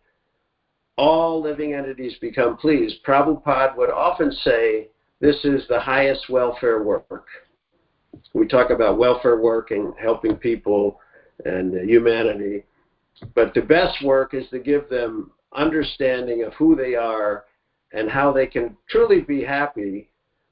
all 0.98 1.42
living 1.42 1.74
entities 1.74 2.16
become 2.22 2.58
pleased. 2.58 3.04
Prabhupada 3.04 3.76
would 3.76 3.90
often 3.90 4.32
say, 4.32 4.90
This 5.20 5.44
is 5.44 5.68
the 5.68 5.80
highest 5.80 6.30
welfare 6.30 6.84
work. 6.84 7.28
We 8.34 8.48
talk 8.48 8.70
about 8.70 8.98
welfare 8.98 9.38
work 9.38 9.72
and 9.72 9.94
helping 10.00 10.36
people 10.36 11.00
and 11.44 11.74
humanity. 11.90 12.64
But 13.34 13.54
the 13.54 13.62
best 13.62 14.04
work 14.04 14.34
is 14.34 14.48
to 14.50 14.60
give 14.60 14.90
them 14.90 15.32
understanding 15.54 16.44
of 16.44 16.54
who 16.54 16.76
they 16.76 16.96
are 16.96 17.46
and 17.92 18.10
how 18.10 18.32
they 18.32 18.48
can 18.48 18.76
truly 18.90 19.22
be 19.22 19.44
happy 19.44 20.10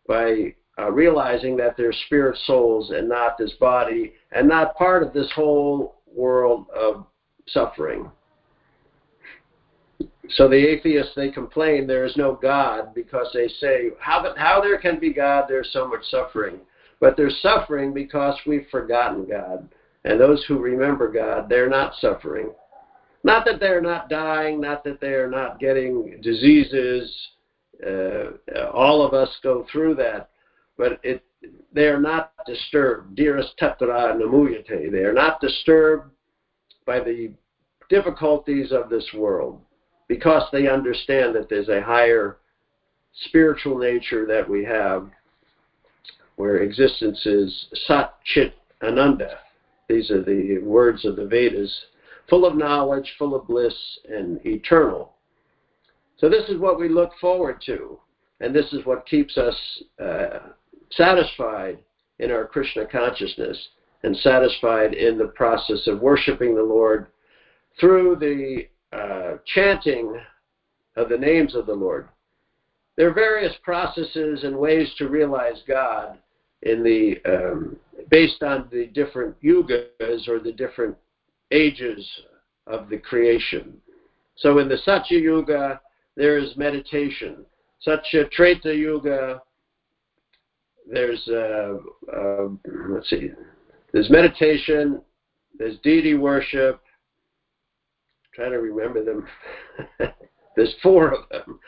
by 0.07 0.53
uh, 0.79 0.91
realizing 0.91 1.55
that 1.57 1.77
they're 1.77 1.93
spirit 2.05 2.37
souls 2.45 2.91
and 2.91 3.07
not 3.07 3.37
this 3.37 3.53
body 3.59 4.13
and 4.31 4.47
not 4.47 4.75
part 4.75 5.03
of 5.03 5.13
this 5.13 5.31
whole 5.35 5.95
world 6.15 6.65
of 6.75 7.05
suffering. 7.47 8.09
So 10.29 10.47
the 10.47 10.55
atheists 10.55 11.13
they 11.15 11.29
complain 11.29 11.85
there 11.85 12.05
is 12.05 12.15
no 12.17 12.33
God 12.33 12.93
because 12.95 13.27
they 13.33 13.47
say 13.47 13.89
how 13.99 14.33
how 14.37 14.61
there 14.61 14.77
can 14.77 14.99
be 14.99 15.13
God 15.13 15.45
there's 15.47 15.69
so 15.73 15.87
much 15.87 16.03
suffering. 16.09 16.59
But 16.99 17.17
they're 17.17 17.29
suffering 17.29 17.93
because 17.93 18.35
we've 18.47 18.67
forgotten 18.71 19.25
God. 19.25 19.67
And 20.05 20.19
those 20.19 20.43
who 20.47 20.57
remember 20.57 21.11
God, 21.11 21.47
they're 21.49 21.69
not 21.69 21.93
suffering. 21.95 22.51
Not 23.23 23.45
that 23.45 23.59
they're 23.59 23.81
not 23.81 24.09
dying, 24.09 24.59
not 24.59 24.83
that 24.83 24.99
they're 24.99 25.29
not 25.29 25.59
getting 25.59 26.19
diseases. 26.21 27.29
Uh, 27.85 28.31
all 28.73 29.05
of 29.05 29.13
us 29.13 29.29
go 29.41 29.65
through 29.71 29.95
that 29.95 30.29
but 30.77 30.99
it, 31.03 31.23
they 31.73 31.87
are 31.87 31.99
not 31.99 32.31
disturbed. 32.45 33.17
Dhiras 33.17 33.47
tatra 33.59 34.17
na 34.17 34.25
muhyati. 34.25 34.91
They 34.91 34.99
are 34.99 35.13
not 35.13 35.39
disturbed 35.41 36.11
by 36.85 36.99
the 36.99 37.31
difficulties 37.89 38.71
of 38.71 38.89
this 38.89 39.07
world 39.13 39.61
because 40.07 40.43
they 40.51 40.67
understand 40.67 41.35
that 41.35 41.49
there's 41.49 41.69
a 41.69 41.81
higher 41.81 42.37
spiritual 43.25 43.77
nature 43.77 44.25
that 44.25 44.47
we 44.47 44.63
have 44.63 45.09
where 46.35 46.57
existence 46.57 47.25
is 47.25 47.67
sat 47.85 48.15
chit 48.25 48.53
ananda. 48.81 49.37
These 49.89 50.11
are 50.11 50.23
the 50.23 50.59
words 50.59 51.05
of 51.05 51.15
the 51.15 51.25
Vedas, 51.25 51.73
full 52.29 52.45
of 52.45 52.55
knowledge, 52.55 53.15
full 53.17 53.35
of 53.35 53.47
bliss, 53.47 53.75
and 54.09 54.39
eternal. 54.45 55.13
So, 56.17 56.29
this 56.29 56.47
is 56.49 56.59
what 56.59 56.79
we 56.79 56.87
look 56.87 57.11
forward 57.19 57.61
to, 57.65 57.99
and 58.39 58.55
this 58.55 58.71
is 58.71 58.85
what 58.85 59.05
keeps 59.05 59.37
us 59.37 59.83
uh, 60.01 60.39
satisfied 60.91 61.79
in 62.19 62.31
our 62.31 62.45
Krishna 62.45 62.85
consciousness 62.85 63.57
and 64.03 64.15
satisfied 64.17 64.93
in 64.93 65.17
the 65.17 65.27
process 65.27 65.87
of 65.87 66.01
worshiping 66.01 66.55
the 66.55 66.63
Lord 66.63 67.07
through 67.79 68.17
the 68.17 68.67
uh, 68.95 69.37
chanting 69.45 70.19
of 70.95 71.09
the 71.09 71.17
names 71.17 71.55
of 71.55 71.65
the 71.65 71.73
Lord. 71.73 72.07
There 72.95 73.09
are 73.09 73.13
various 73.13 73.53
processes 73.63 74.43
and 74.43 74.55
ways 74.55 74.93
to 74.97 75.09
realize 75.09 75.63
God 75.67 76.19
in 76.63 76.83
the 76.83 77.17
um, 77.25 77.77
based 78.09 78.43
on 78.43 78.67
the 78.71 78.87
different 78.87 79.35
yugas 79.41 80.27
or 80.27 80.39
the 80.39 80.51
different 80.51 80.95
ages 81.51 82.05
of 82.67 82.89
the 82.89 82.97
creation. 82.97 83.73
So 84.35 84.59
in 84.59 84.67
the 84.67 84.77
Satya 84.77 85.19
Yuga, 85.19 85.81
there 86.15 86.37
is 86.37 86.55
meditation. 86.57 87.45
Satya 87.81 88.27
Treta 88.29 88.73
Yuga, 88.73 89.41
there's 90.89 91.21
uh, 91.27 91.75
uh, 92.15 92.47
let's 92.89 93.09
see, 93.09 93.29
there's 93.91 94.09
meditation, 94.09 95.01
there's 95.57 95.77
deity 95.83 96.13
worship. 96.13 96.81
I'm 98.25 98.31
trying 98.33 98.51
to 98.51 98.59
remember 98.59 99.03
them. 99.03 99.27
there's 100.55 100.73
four 100.81 101.13
of 101.13 101.29
them, 101.29 101.59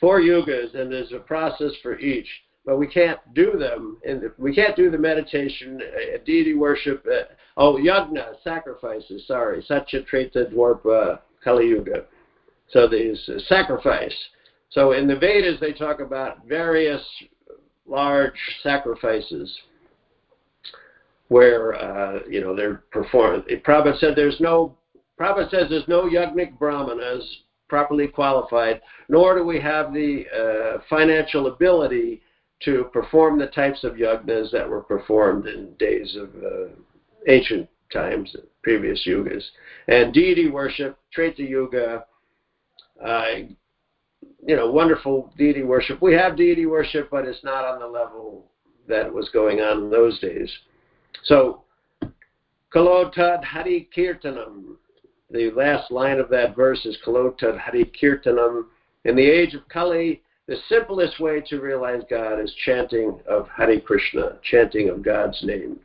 four 0.00 0.20
yugas, 0.20 0.74
and 0.74 0.92
there's 0.92 1.12
a 1.12 1.18
process 1.18 1.72
for 1.82 1.98
each. 1.98 2.28
But 2.66 2.78
we 2.78 2.86
can't 2.86 3.18
do 3.34 3.58
them, 3.58 3.98
and 4.08 4.30
we 4.38 4.54
can't 4.54 4.74
do 4.74 4.90
the 4.90 4.96
meditation, 4.96 5.82
uh, 5.82 6.18
deity 6.24 6.54
worship. 6.54 7.04
Uh, 7.06 7.24
oh, 7.58 7.74
yagna, 7.74 8.32
sacrifices. 8.42 9.26
Sorry, 9.26 9.62
Satya 9.66 10.02
Treta 10.04 10.48
Dwapara 10.50 11.20
Kali 11.42 11.68
Yuga. 11.68 12.06
So 12.70 12.88
there's 12.88 13.30
sacrifice. 13.48 14.14
So 14.70 14.92
in 14.92 15.06
the 15.06 15.16
Vedas, 15.16 15.60
they 15.60 15.72
talk 15.72 16.00
about 16.00 16.46
various 16.46 17.02
large 17.86 18.38
sacrifices 18.62 19.54
where 21.28 21.74
uh, 21.74 22.20
you 22.28 22.40
know 22.40 22.56
they're 22.56 22.82
performed. 22.90 23.44
Prabhupada 23.64 23.98
said 23.98 24.14
there's 24.16 24.40
no 24.40 24.76
Prabhupada 25.20 25.50
says 25.50 25.66
there's 25.68 25.88
no 25.88 26.04
yagnik 26.04 26.58
brahmanas 26.58 27.24
properly 27.68 28.06
qualified, 28.06 28.80
nor 29.08 29.36
do 29.36 29.44
we 29.44 29.60
have 29.60 29.92
the 29.92 30.24
uh, 30.36 30.80
financial 30.88 31.46
ability 31.46 32.20
to 32.64 32.84
perform 32.92 33.38
the 33.38 33.46
types 33.48 33.84
of 33.84 33.94
yagnas 33.94 34.50
that 34.52 34.68
were 34.68 34.82
performed 34.82 35.46
in 35.46 35.74
days 35.74 36.16
of 36.16 36.30
uh, 36.42 36.68
ancient 37.28 37.68
times, 37.92 38.34
previous 38.62 39.06
yugas. 39.06 39.42
And 39.88 40.12
deity 40.12 40.50
worship, 40.50 40.98
Treta 41.12 41.42
Yuga, 41.42 42.04
uh, 43.04 43.24
you 44.46 44.56
know, 44.56 44.70
wonderful 44.70 45.32
deity 45.38 45.62
worship. 45.62 46.00
We 46.02 46.14
have 46.14 46.36
deity 46.36 46.66
worship, 46.66 47.10
but 47.10 47.26
it's 47.26 47.44
not 47.44 47.64
on 47.64 47.80
the 47.80 47.86
level 47.86 48.46
that 48.88 49.12
was 49.12 49.28
going 49.30 49.60
on 49.60 49.84
in 49.84 49.90
those 49.90 50.18
days. 50.20 50.50
So, 51.24 51.62
Kalotad 52.72 53.44
Hari 53.44 53.88
Kirtanam, 53.96 54.76
the 55.30 55.50
last 55.52 55.90
line 55.90 56.18
of 56.18 56.28
that 56.30 56.56
verse 56.56 56.84
is 56.84 56.98
Kalota 57.06 57.58
Hari 57.58 57.90
Kirtanam. 58.00 58.64
In 59.04 59.16
the 59.16 59.22
age 59.22 59.54
of 59.54 59.68
Kali, 59.68 60.22
the 60.46 60.56
simplest 60.68 61.20
way 61.20 61.42
to 61.48 61.60
realize 61.60 62.02
God 62.10 62.38
is 62.38 62.52
chanting 62.64 63.18
of 63.26 63.48
Hare 63.48 63.80
Krishna, 63.80 64.38
chanting 64.42 64.90
of 64.90 65.02
God's 65.02 65.42
name. 65.42 65.80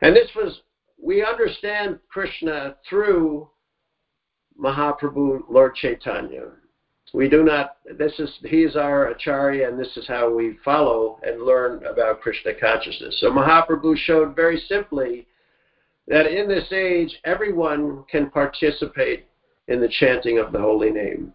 And 0.00 0.14
this 0.14 0.28
was, 0.36 0.60
we 1.02 1.24
understand 1.24 1.98
Krishna 2.08 2.76
through 2.88 3.48
Mahaprabhu, 4.60 5.42
Lord 5.48 5.74
Chaitanya. 5.74 6.50
We 7.12 7.28
do 7.28 7.44
not, 7.44 7.76
this 7.98 8.12
is, 8.18 8.30
he 8.44 8.62
is 8.62 8.76
our 8.76 9.08
Acharya, 9.08 9.68
and 9.68 9.78
this 9.78 9.96
is 9.96 10.06
how 10.06 10.32
we 10.32 10.58
follow 10.64 11.20
and 11.22 11.42
learn 11.42 11.84
about 11.84 12.20
Krishna 12.20 12.52
consciousness. 12.54 13.18
So 13.20 13.30
Mahaprabhu 13.30 13.96
showed 13.96 14.34
very 14.34 14.60
simply 14.68 15.26
that 16.08 16.26
in 16.26 16.48
this 16.48 16.70
age, 16.72 17.18
everyone 17.24 18.04
can 18.10 18.30
participate 18.30 19.26
in 19.68 19.80
the 19.80 19.88
chanting 19.88 20.38
of 20.38 20.52
the 20.52 20.58
holy 20.58 20.90
name. 20.90 21.32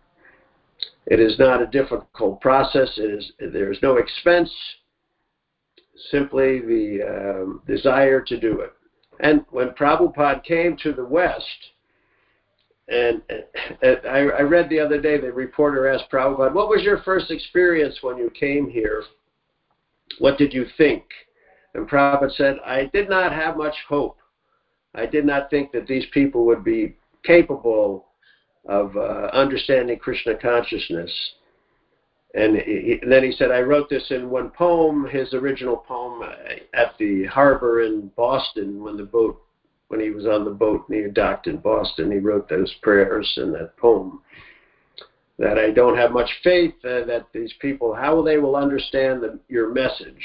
It 1.05 1.19
is 1.19 1.37
not 1.39 1.61
a 1.61 1.67
difficult 1.67 2.39
process. 2.41 2.89
It 2.97 3.11
is, 3.11 3.31
there 3.39 3.71
is 3.71 3.79
no 3.81 3.97
expense, 3.97 4.51
simply 6.11 6.59
the 6.59 7.03
um, 7.03 7.61
desire 7.67 8.21
to 8.21 8.39
do 8.39 8.61
it. 8.61 8.73
And 9.19 9.43
when 9.49 9.69
Prabhupada 9.71 10.43
came 10.43 10.77
to 10.77 10.93
the 10.93 11.03
West, 11.03 11.45
and, 12.87 13.21
and 13.81 13.97
I, 14.07 14.19
I, 14.19 14.41
read 14.41 14.69
the 14.69 14.79
other 14.79 14.99
day, 14.99 15.19
the 15.19 15.31
reporter 15.31 15.87
asked 15.87 16.11
Prabhupada, 16.11 16.53
What 16.53 16.69
was 16.69 16.81
your 16.81 17.01
first 17.03 17.29
experience 17.29 17.99
when 18.01 18.17
you 18.17 18.31
came 18.31 18.69
here? 18.69 19.03
What 20.19 20.37
did 20.37 20.53
you 20.53 20.65
think? 20.77 21.03
And 21.73 21.87
Prabhupada 21.87 22.31
said, 22.35 22.57
I 22.65 22.89
did 22.93 23.09
not 23.09 23.31
have 23.31 23.57
much 23.57 23.75
hope. 23.87 24.17
I 24.95 25.05
did 25.05 25.25
not 25.25 25.49
think 25.49 25.71
that 25.73 25.85
these 25.85 26.05
people 26.13 26.45
would 26.45 26.63
be 26.63 26.95
capable 27.23 28.08
of 28.65 28.95
uh, 28.95 29.29
understanding 29.33 29.97
Krishna 29.97 30.35
consciousness. 30.35 31.11
And, 32.35 32.57
he, 32.57 32.99
and, 33.01 33.11
then 33.11 33.23
he 33.23 33.31
said, 33.31 33.51
I 33.51 33.61
wrote 33.61 33.89
this 33.89 34.11
in 34.11 34.29
one 34.29 34.51
poem, 34.51 35.07
his 35.09 35.33
original 35.33 35.77
poem 35.77 36.21
uh, 36.21 36.33
at 36.73 36.93
the 36.99 37.25
harbor 37.25 37.81
in 37.81 38.11
Boston 38.15 38.83
when 38.83 38.97
the 38.97 39.03
boat, 39.03 39.41
when 39.87 39.99
he 39.99 40.11
was 40.11 40.27
on 40.27 40.45
the 40.45 40.51
boat 40.51 40.85
he 40.89 41.03
docked 41.11 41.47
in 41.47 41.57
Boston. 41.57 42.11
He 42.11 42.19
wrote 42.19 42.47
those 42.47 42.73
prayers 42.81 43.31
in 43.37 43.51
that 43.53 43.75
poem. 43.77 44.21
That 45.39 45.57
I 45.57 45.71
don't 45.71 45.97
have 45.97 46.11
much 46.11 46.29
faith 46.43 46.75
uh, 46.83 47.05
that 47.05 47.27
these 47.33 47.53
people, 47.61 47.95
how 47.95 48.21
they 48.21 48.37
will 48.37 48.57
understand 48.57 49.23
the, 49.23 49.39
your 49.47 49.73
message. 49.73 50.21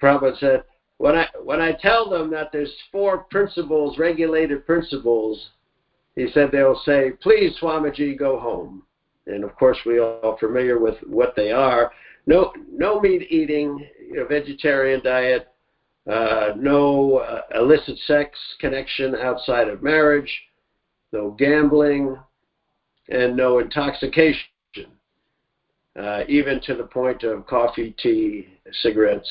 Prabhupada 0.00 0.38
said, 0.38 0.64
when 0.98 1.16
I 1.16 1.26
when 1.42 1.60
I 1.60 1.72
tell 1.72 2.08
them 2.08 2.30
that 2.30 2.52
there's 2.52 2.72
four 2.92 3.24
principles, 3.24 3.98
regulated 3.98 4.64
principles, 4.64 5.48
he 6.16 6.28
said 6.32 6.50
they'll 6.50 6.80
say, 6.84 7.12
"Please, 7.22 7.56
Swamiji, 7.60 8.18
go 8.18 8.38
home." 8.38 8.82
And 9.26 9.44
of 9.44 9.54
course, 9.56 9.78
we 9.86 9.98
are 9.98 10.18
all 10.20 10.36
familiar 10.36 10.78
with 10.78 10.96
what 11.06 11.34
they 11.36 11.52
are: 11.52 11.92
no 12.26 12.52
no 12.70 13.00
meat 13.00 13.26
eating, 13.30 13.86
you 14.08 14.16
know, 14.16 14.26
vegetarian 14.26 15.02
diet, 15.02 15.48
uh, 16.10 16.50
no 16.56 17.18
uh, 17.18 17.42
illicit 17.54 17.98
sex 18.06 18.38
connection 18.60 19.14
outside 19.14 19.68
of 19.68 19.82
marriage, 19.82 20.42
no 21.12 21.30
gambling, 21.30 22.16
and 23.08 23.36
no 23.36 23.58
intoxication, 23.58 24.46
uh, 25.98 26.22
even 26.28 26.60
to 26.62 26.74
the 26.74 26.84
point 26.84 27.22
of 27.22 27.46
coffee, 27.46 27.94
tea, 27.98 28.48
cigarettes. 28.82 29.30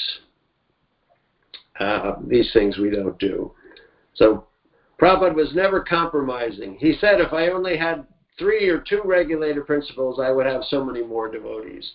Uh, 1.79 2.15
these 2.27 2.51
things 2.53 2.77
we 2.77 2.89
don't 2.89 3.17
do. 3.17 3.51
So 4.13 4.45
Prabhupada 5.01 5.33
was 5.33 5.55
never 5.55 5.81
compromising. 5.81 6.75
He 6.75 6.93
said, 7.01 7.19
if 7.19 7.33
I 7.33 7.47
only 7.47 7.75
had 7.75 8.05
three 8.37 8.69
or 8.69 8.79
two 8.87 9.01
regulated 9.03 9.65
principles, 9.65 10.19
I 10.19 10.29
would 10.29 10.45
have 10.45 10.63
so 10.65 10.85
many 10.85 11.01
more 11.01 11.29
devotees. 11.29 11.91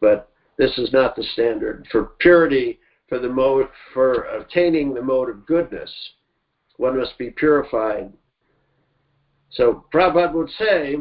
But 0.00 0.28
this 0.56 0.76
is 0.76 0.92
not 0.92 1.14
the 1.14 1.22
standard. 1.34 1.86
For 1.92 2.14
purity, 2.18 2.80
for 3.08 3.20
the 3.20 3.28
mode, 3.28 3.68
for 3.94 4.24
obtaining 4.24 4.92
the 4.92 5.02
mode 5.02 5.30
of 5.30 5.46
goodness, 5.46 5.92
one 6.78 6.98
must 6.98 7.16
be 7.16 7.30
purified. 7.30 8.12
So 9.50 9.84
Prabhupada 9.94 10.34
would 10.34 10.50
say 10.58 10.96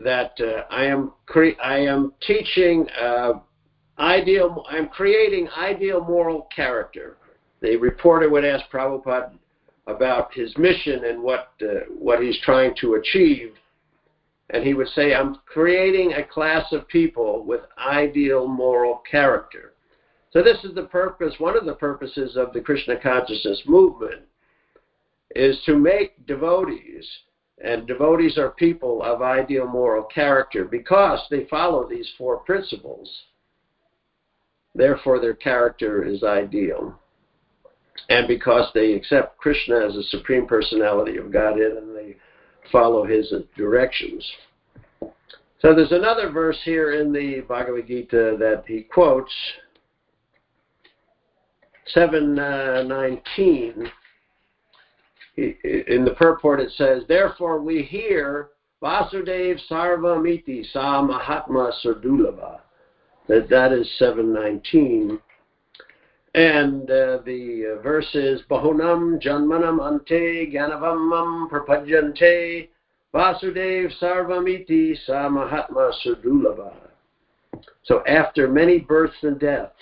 that 0.00 0.32
uh, 0.40 0.64
I 0.68 0.84
am 0.84 1.12
cre- 1.26 1.60
I 1.62 1.78
am 1.78 2.12
teaching 2.26 2.88
uh, 3.00 3.34
ideal. 4.00 4.64
I'm 4.68 4.88
creating 4.88 5.48
ideal 5.56 6.00
moral 6.00 6.48
character. 6.54 7.16
The 7.62 7.76
reporter 7.76 8.28
would 8.28 8.44
ask 8.44 8.68
Prabhupada 8.70 9.32
about 9.86 10.32
his 10.32 10.56
mission 10.56 11.04
and 11.04 11.22
what 11.22 11.48
uh, 11.62 11.80
what 11.98 12.22
he's 12.22 12.40
trying 12.42 12.74
to 12.80 12.94
achieve, 12.94 13.54
and 14.50 14.64
he 14.64 14.74
would 14.74 14.88
say, 14.88 15.14
"I'm 15.14 15.36
creating 15.46 16.12
a 16.12 16.24
class 16.24 16.72
of 16.72 16.88
people 16.88 17.44
with 17.44 17.60
ideal 17.78 18.46
moral 18.46 19.02
character." 19.10 19.74
So 20.30 20.42
this 20.42 20.64
is 20.64 20.74
the 20.74 20.84
purpose. 20.84 21.34
One 21.38 21.56
of 21.56 21.64
the 21.64 21.74
purposes 21.74 22.36
of 22.36 22.52
the 22.52 22.60
Krishna 22.60 22.98
consciousness 23.00 23.62
movement 23.66 24.22
is 25.34 25.60
to 25.66 25.76
make 25.76 26.26
devotees, 26.26 27.06
and 27.62 27.86
devotees 27.86 28.38
are 28.38 28.50
people 28.50 29.02
of 29.02 29.22
ideal 29.22 29.66
moral 29.66 30.04
character 30.04 30.64
because 30.64 31.20
they 31.30 31.44
follow 31.44 31.88
these 31.88 32.10
four 32.16 32.38
principles. 32.38 33.08
Therefore, 34.74 35.20
their 35.20 35.34
character 35.34 36.04
is 36.04 36.24
ideal 36.24 36.98
and 38.08 38.28
because 38.28 38.70
they 38.74 38.92
accept 38.92 39.38
Krishna 39.38 39.86
as 39.86 39.96
a 39.96 40.02
supreme 40.04 40.46
personality 40.46 41.16
of 41.16 41.32
Godhead 41.32 41.72
and 41.72 41.96
they 41.96 42.16
follow 42.70 43.04
his 43.04 43.32
directions. 43.56 44.24
So 45.60 45.74
there's 45.74 45.92
another 45.92 46.30
verse 46.30 46.58
here 46.64 47.00
in 47.00 47.12
the 47.12 47.40
Bhagavad 47.48 47.86
Gita 47.86 48.36
that 48.38 48.64
he 48.66 48.82
quotes, 48.82 49.32
719. 51.88 53.86
Uh, 53.86 53.90
in 55.36 56.04
the 56.04 56.14
purport 56.16 56.60
it 56.60 56.70
says, 56.76 57.02
Therefore 57.08 57.60
we 57.60 57.82
hear 57.82 58.50
Vasudev 58.82 59.58
Sarvamiti 59.70 60.70
Sa 60.70 61.02
Mahatma 61.02 61.72
Surdulava. 61.82 62.60
That, 63.28 63.48
that 63.48 63.72
is 63.72 63.90
719. 63.98 65.18
And 66.34 66.90
uh, 66.90 67.18
the 67.24 67.76
uh, 67.78 67.82
verse 67.82 68.12
is 68.14 68.40
Bahunam 68.50 69.22
Janmanam 69.22 69.80
Ante 69.80 70.52
Ganavamam 70.52 71.48
Prapajante 71.48 72.68
Vasudev 73.14 73.92
Sarvamiti 74.00 74.96
Sa 75.06 75.28
Mahatma 75.28 75.92
Surdulava. 76.04 76.72
So 77.84 78.02
after 78.06 78.48
many 78.48 78.80
births 78.80 79.14
and 79.22 79.38
deaths, 79.38 79.72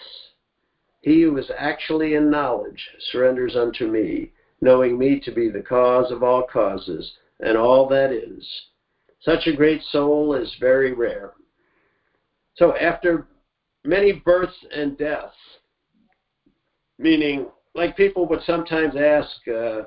he 1.01 1.23
who 1.23 1.39
is 1.39 1.51
actually 1.57 2.15
in 2.15 2.31
knowledge 2.31 2.87
surrenders 3.11 3.57
unto 3.57 3.87
me, 3.87 4.31
knowing 4.61 4.99
me 4.99 5.21
to 5.21 5.33
be 5.33 5.49
the 5.49 5.63
cause 5.63 6.13
of 6.13 6.23
all 6.23 6.43
causes 6.43 7.13
and 7.41 7.57
all 7.57 7.89
that 7.89 8.13
is. 8.13 8.47
Such 9.21 9.47
a 9.47 9.57
great 9.57 9.83
soul 9.85 10.35
is 10.35 10.55
very 10.61 10.93
rare. 10.93 11.33
So 12.57 12.77
after 12.77 13.27
many 13.85 14.13
births 14.13 14.67
and 14.75 14.99
deaths, 14.99 15.35
meaning 16.99 17.47
like 17.75 17.97
people 17.97 18.27
would 18.29 18.43
sometimes 18.43 18.95
ask, 18.97 19.49
uh, 19.49 19.83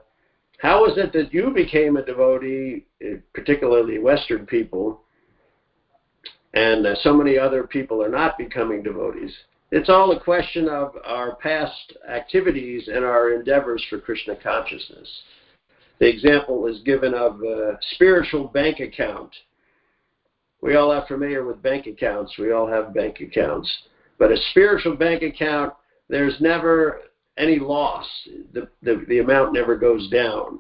how 0.59 0.85
is 0.85 0.97
it 0.97 1.13
that 1.13 1.33
you 1.33 1.51
became 1.51 1.97
a 1.97 2.05
devotee, 2.05 2.85
eh, 3.01 3.15
particularly 3.33 3.99
Western 3.99 4.45
people, 4.45 5.01
and 6.53 6.85
uh, 6.87 6.95
so 7.01 7.13
many 7.13 7.37
other 7.37 7.67
people 7.67 8.01
are 8.01 8.09
not 8.09 8.37
becoming 8.37 8.81
devotees? 8.81 9.33
It's 9.71 9.89
all 9.89 10.11
a 10.11 10.19
question 10.19 10.69
of 10.69 10.93
our 11.03 11.35
past 11.35 11.97
activities 12.09 12.87
and 12.87 13.03
our 13.03 13.33
endeavors 13.33 13.83
for 13.89 13.99
Krishna 13.99 14.35
consciousness. 14.35 15.09
The 15.99 16.07
example 16.07 16.67
is 16.67 16.81
given 16.83 17.13
of 17.13 17.41
a 17.41 17.77
spiritual 17.93 18.47
bank 18.47 18.79
account. 18.79 19.31
We 20.61 20.75
all 20.75 20.91
are 20.91 21.05
familiar 21.07 21.45
with 21.45 21.61
bank 21.61 21.87
accounts. 21.87 22.37
We 22.37 22.51
all 22.51 22.67
have 22.67 22.93
bank 22.93 23.21
accounts. 23.21 23.71
But 24.17 24.31
a 24.31 24.37
spiritual 24.51 24.95
bank 24.95 25.23
account 25.23 25.73
there's 26.09 26.39
never 26.39 27.01
any 27.37 27.59
loss. 27.59 28.05
The, 28.53 28.67
the, 28.81 29.05
the 29.07 29.19
amount 29.19 29.53
never 29.53 29.75
goes 29.75 30.09
down. 30.09 30.59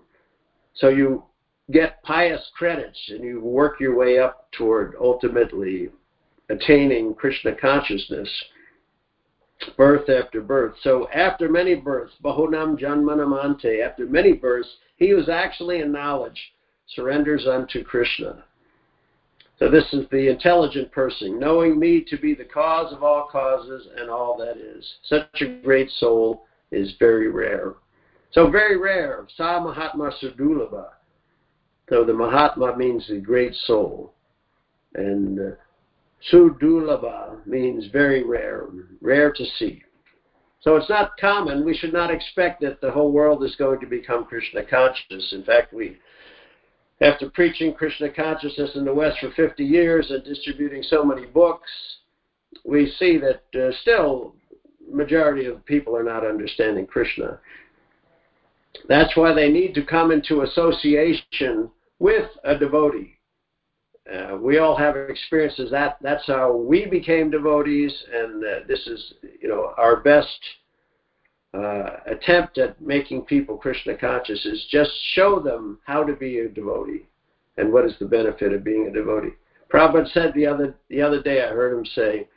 So 0.73 0.89
you 0.89 1.23
get 1.71 2.03
pious 2.03 2.41
credits 2.57 2.99
and 3.09 3.23
you 3.23 3.41
work 3.41 3.79
your 3.79 3.95
way 3.95 4.19
up 4.19 4.51
toward 4.51 4.95
ultimately 4.99 5.89
attaining 6.49 7.15
Krishna 7.15 7.55
consciousness 7.55 8.29
birth 9.77 10.09
after 10.09 10.41
birth. 10.41 10.75
So 10.81 11.07
after 11.09 11.49
many 11.49 11.75
births, 11.75 12.13
Bahunam 12.23 12.77
Janmanamante, 12.79 13.85
after 13.85 14.05
many 14.05 14.33
births, 14.33 14.69
he 14.97 15.13
was 15.13 15.29
actually 15.29 15.79
in 15.79 15.91
knowledge, 15.91 16.53
surrenders 16.87 17.47
unto 17.47 17.83
Krishna. 17.83 18.43
So 19.57 19.69
this 19.69 19.85
is 19.93 20.05
the 20.11 20.29
intelligent 20.29 20.91
person, 20.91 21.39
knowing 21.39 21.79
me 21.79 22.03
to 22.09 22.17
be 22.17 22.35
the 22.35 22.43
cause 22.43 22.91
of 22.91 23.03
all 23.03 23.29
causes 23.31 23.87
and 23.97 24.09
all 24.09 24.37
that 24.37 24.57
is. 24.57 24.85
Such 25.03 25.41
a 25.41 25.61
great 25.63 25.89
soul 25.91 26.45
is 26.71 26.95
very 26.99 27.29
rare. 27.29 27.75
So 28.31 28.49
very 28.49 28.77
rare. 28.77 29.25
Sa 29.37 29.61
Mahatma 29.61 30.11
Sudulaba. 30.21 30.87
So 31.89 32.03
the 32.03 32.13
Mahatma 32.13 32.75
means 32.75 33.07
the 33.07 33.19
great 33.19 33.55
soul. 33.55 34.13
And 34.95 35.39
uh, 35.39 35.51
Sudulaba 36.31 37.45
means 37.45 37.85
very 37.93 38.23
rare, 38.23 38.67
rare 39.01 39.31
to 39.31 39.45
see. 39.57 39.83
So 40.61 40.75
it's 40.75 40.89
not 40.89 41.15
common. 41.17 41.63
We 41.63 41.77
should 41.77 41.93
not 41.93 42.11
expect 42.11 42.61
that 42.61 42.81
the 42.81 42.91
whole 42.91 43.11
world 43.11 43.43
is 43.43 43.55
going 43.55 43.79
to 43.81 43.85
become 43.85 44.25
Krishna 44.25 44.63
conscious. 44.63 45.31
In 45.31 45.43
fact, 45.43 45.73
we, 45.73 45.97
after 47.01 47.29
preaching 47.29 47.73
Krishna 47.73 48.09
consciousness 48.09 48.71
in 48.75 48.85
the 48.85 48.93
West 48.93 49.19
for 49.19 49.31
50 49.31 49.63
years 49.63 50.11
and 50.11 50.23
distributing 50.23 50.81
so 50.83 51.03
many 51.03 51.25
books, 51.25 51.69
we 52.63 52.91
see 52.97 53.17
that 53.17 53.43
uh, 53.59 53.71
still 53.81 54.35
majority 54.89 55.45
of 55.45 55.65
people 55.65 55.95
are 55.95 56.03
not 56.03 56.25
understanding 56.25 56.85
Krishna. 56.85 57.39
That's 58.87 59.15
why 59.17 59.33
they 59.33 59.49
need 59.49 59.73
to 59.75 59.83
come 59.83 60.11
into 60.11 60.41
association 60.41 61.69
with 61.99 62.29
a 62.43 62.57
devotee. 62.57 63.17
Uh, 64.11 64.37
we 64.37 64.59
all 64.59 64.75
have 64.77 64.95
experiences 64.95 65.71
that 65.71 65.97
that's 66.01 66.27
how 66.27 66.55
we 66.55 66.85
became 66.85 67.31
devotees, 67.31 67.91
and 68.13 68.43
uh, 68.43 68.59
this 68.67 68.85
is 68.85 69.13
you 69.41 69.49
know 69.49 69.73
our 69.77 69.97
best 70.01 70.39
uh, 71.55 71.99
attempt 72.05 72.57
at 72.57 72.79
making 72.81 73.21
people 73.23 73.57
Krishna 73.57 73.97
conscious 73.97 74.45
is 74.45 74.65
just 74.69 74.91
show 75.13 75.39
them 75.39 75.79
how 75.85 76.03
to 76.03 76.13
be 76.13 76.39
a 76.39 76.49
devotee 76.49 77.07
and 77.57 77.71
what 77.71 77.85
is 77.85 77.93
the 77.99 78.05
benefit 78.05 78.53
of 78.53 78.63
being 78.63 78.87
a 78.87 78.91
devotee. 78.91 79.35
Prabhupada 79.71 80.11
said 80.11 80.33
the 80.33 80.45
other 80.45 80.75
the 80.89 81.01
other 81.01 81.21
day 81.21 81.43
I 81.43 81.47
heard 81.47 81.77
him 81.77 81.85
say 81.85 82.27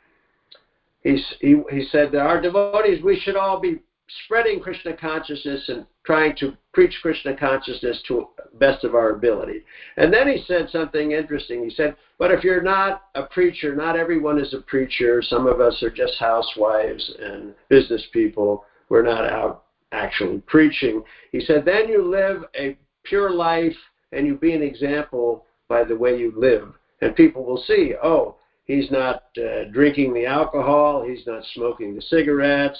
he 1.01 1.21
he, 1.39 1.61
he 1.69 1.85
said 1.91 2.11
that 2.11 2.21
our 2.21 2.41
devotees 2.41 3.03
we 3.03 3.19
should 3.19 3.35
all 3.35 3.59
be 3.59 3.79
spreading 4.25 4.59
Krishna 4.59 4.95
consciousness 4.97 5.63
and 5.67 5.85
trying 6.03 6.35
to 6.37 6.57
preach 6.73 6.95
Krishna 7.01 7.35
consciousness 7.35 8.01
to 8.07 8.27
best 8.59 8.83
of 8.83 8.95
our 8.95 9.11
ability. 9.11 9.63
And 9.97 10.11
then 10.11 10.27
he 10.27 10.43
said 10.47 10.67
something 10.71 11.11
interesting. 11.11 11.63
He 11.63 11.69
said, 11.69 11.95
"But 12.17 12.31
if 12.31 12.43
you're 12.43 12.63
not 12.63 13.03
a 13.13 13.23
preacher, 13.23 13.75
not 13.75 13.95
everyone 13.95 14.39
is 14.39 14.53
a 14.53 14.61
preacher. 14.61 15.21
Some 15.21 15.45
of 15.45 15.61
us 15.61 15.81
are 15.83 15.91
just 15.91 16.17
housewives 16.17 17.13
and 17.19 17.53
business 17.69 18.05
people. 18.11 18.65
We're 18.89 19.03
not 19.03 19.25
out 19.25 19.63
actually 19.91 20.41
preaching." 20.47 21.03
He 21.31 21.39
said, 21.41 21.65
"Then 21.65 21.87
you 21.87 22.03
live 22.03 22.43
a 22.55 22.77
pure 23.03 23.31
life 23.31 23.77
and 24.11 24.25
you 24.27 24.35
be 24.35 24.53
an 24.53 24.63
example 24.63 25.45
by 25.67 25.83
the 25.83 25.95
way 25.95 26.17
you 26.17 26.33
live, 26.35 26.73
and 27.01 27.15
people 27.15 27.43
will 27.43 27.63
see, 27.63 27.95
oh." 28.01 28.35
He's 28.65 28.91
not 28.91 29.23
uh, 29.43 29.63
drinking 29.71 30.13
the 30.13 30.27
alcohol. 30.27 31.01
He's 31.01 31.25
not 31.25 31.43
smoking 31.55 31.95
the 31.95 32.03
cigarettes 32.03 32.79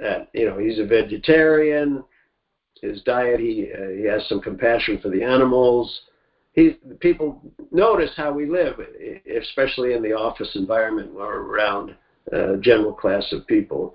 uh, 0.00 0.24
you 0.32 0.46
know, 0.46 0.58
he's 0.58 0.78
a 0.78 0.84
vegetarian. 0.84 2.02
His 2.80 3.02
diet, 3.02 3.40
he 3.40 3.68
uh, 3.72 3.88
he 3.90 4.04
has 4.04 4.26
some 4.28 4.40
compassion 4.40 4.98
for 5.00 5.08
the 5.08 5.22
animals. 5.22 6.00
He 6.52 6.76
people 7.00 7.40
notice 7.70 8.10
how 8.16 8.32
we 8.32 8.46
live, 8.46 8.74
especially 9.38 9.94
in 9.94 10.02
the 10.02 10.12
office 10.12 10.50
environment 10.54 11.12
or 11.14 11.38
around 11.38 11.94
a 12.32 12.54
uh, 12.54 12.56
general 12.56 12.92
class 12.92 13.32
of 13.32 13.46
people. 13.46 13.94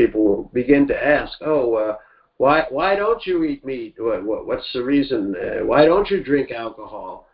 People 0.00 0.24
will 0.24 0.50
begin 0.54 0.86
to 0.88 1.06
ask, 1.06 1.36
"Oh, 1.42 1.74
uh, 1.74 1.96
why 2.38 2.64
why 2.70 2.96
don't 2.96 3.26
you 3.26 3.44
eat 3.44 3.66
meat? 3.66 3.96
What, 3.98 4.24
what 4.24 4.46
what's 4.46 4.72
the 4.72 4.82
reason? 4.82 5.34
Uh, 5.36 5.66
why 5.66 5.84
don't 5.84 6.08
you 6.08 6.24
drink 6.24 6.50
alcohol?" 6.50 7.28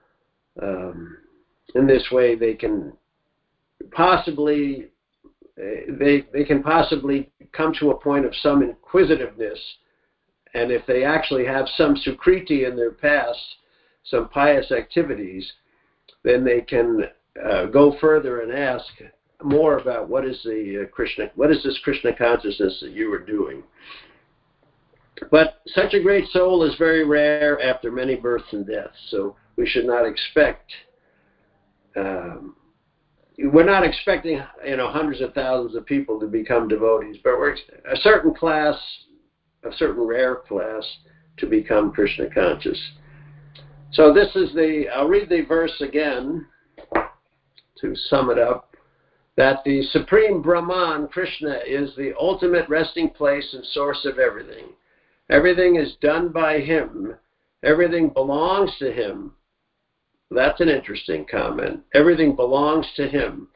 Um, 0.61 1.19
in 1.77 1.87
this 1.87 2.09
way, 2.11 2.35
they 2.35 2.55
can 2.55 2.93
possibly 3.93 4.89
they 5.57 6.25
they 6.33 6.43
can 6.43 6.61
possibly 6.61 7.31
come 7.53 7.73
to 7.75 7.93
a 7.93 8.01
point 8.01 8.27
of 8.27 8.35
some 8.35 8.65
inquisitiveness, 8.65 9.61
and 10.55 10.73
if 10.73 10.85
they 10.87 11.05
actually 11.05 11.47
have 11.47 11.69
some 11.77 11.95
sukriti 11.95 12.69
in 12.69 12.75
their 12.75 12.91
past, 12.91 13.39
some 14.03 14.29
pious 14.29 14.73
activities, 14.73 15.53
then 16.25 16.45
they 16.45 16.63
can 16.63 17.05
uh, 17.45 17.67
go 17.67 17.97
further 18.01 18.41
and 18.41 18.53
ask 18.53 18.87
more 19.43 19.79
about 19.79 20.09
what 20.09 20.25
is 20.25 20.41
the 20.45 20.85
uh, 20.85 20.95
Krishna, 20.95 21.31
what 21.35 21.51
is 21.51 21.63
this 21.63 21.79
Krishna 21.85 22.15
consciousness 22.15 22.79
that 22.81 22.93
you 22.93 23.13
are 23.13 23.19
doing. 23.19 23.63
But 25.31 25.63
such 25.69 25.95
a 25.95 26.03
great 26.03 26.29
soul 26.29 26.63
is 26.63 26.75
very 26.79 27.05
rare 27.05 27.61
after 27.63 27.91
many 27.91 28.17
births 28.17 28.53
and 28.53 28.67
deaths, 28.67 28.97
so 29.09 29.37
we 29.57 29.67
should 29.67 29.87
not 29.87 30.07
expect 30.07 30.73
um, 31.97 32.55
we're 33.39 33.65
not 33.65 33.85
expecting 33.85 34.43
you 34.65 34.77
know 34.77 34.91
hundreds 34.91 35.21
of 35.21 35.35
thousands 35.35 35.77
of 35.77 35.85
people 35.87 36.19
to 36.21 36.27
become 36.27 36.69
devotees, 36.69 37.17
but 37.23 37.39
we're 37.39 37.53
a 37.53 37.97
certain 37.97 38.35
class, 38.35 38.77
a 39.65 39.75
certain 39.77 40.03
rare 40.03 40.37
class, 40.37 40.85
to 41.39 41.47
become 41.47 41.93
Krishna 41.93 42.31
conscious. 42.33 42.81
So 43.93 44.13
this 44.13 44.35
is 44.37 44.53
the. 44.55 44.87
I'll 44.95 45.09
read 45.09 45.29
the 45.29 45.43
verse 45.43 45.81
again 45.81 46.47
to 47.81 47.95
sum 48.09 48.31
it 48.31 48.39
up. 48.39 48.66
That 49.37 49.63
the 49.65 49.83
supreme 49.83 50.41
Brahman, 50.41 51.09
Krishna, 51.09 51.59
is 51.67 51.95
the 51.95 52.15
ultimate 52.19 52.69
resting 52.69 53.11
place 53.11 53.53
and 53.53 53.65
source 53.67 54.05
of 54.05 54.19
everything. 54.19 54.69
Everything 55.29 55.77
is 55.77 55.97
done 56.01 56.31
by 56.31 56.61
him. 56.61 57.15
Everything 57.63 58.09
belongs 58.09 58.71
to 58.79 58.91
him. 58.93 59.33
That's 60.31 60.61
an 60.61 60.69
interesting 60.69 61.27
comment. 61.31 61.81
Everything 61.95 62.35
belongs 62.35 62.87
to 62.97 63.09
him. 63.09 63.49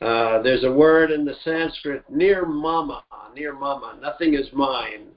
Uh, 0.00 0.42
there's 0.42 0.64
a 0.64 0.72
word 0.72 1.10
in 1.10 1.24
the 1.24 1.34
Sanskrit, 1.42 2.04
nirmama, 2.12 3.02
near 3.34 3.52
mama. 3.52 3.98
Nothing 4.00 4.34
is 4.34 4.52
mine. 4.52 5.08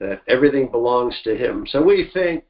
That 0.00 0.22
everything 0.28 0.70
belongs 0.70 1.18
to 1.24 1.36
him. 1.36 1.66
So 1.70 1.82
we 1.82 2.10
think, 2.12 2.44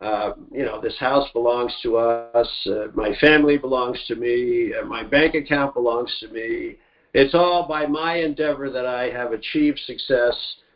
uh, 0.00 0.32
you 0.52 0.64
know, 0.64 0.80
this 0.80 0.96
house 0.98 1.28
belongs 1.32 1.74
to 1.82 1.96
us. 1.96 2.48
Uh, 2.66 2.86
my 2.94 3.14
family 3.20 3.58
belongs 3.58 3.98
to 4.06 4.14
me. 4.14 4.72
Uh, 4.74 4.84
my 4.84 5.02
bank 5.02 5.34
account 5.34 5.74
belongs 5.74 6.14
to 6.20 6.28
me. 6.28 6.76
It's 7.14 7.34
all 7.34 7.66
by 7.66 7.86
my 7.86 8.16
endeavor 8.16 8.70
that 8.70 8.86
I 8.86 9.10
have 9.10 9.32
achieved 9.32 9.80
success, 9.80 10.34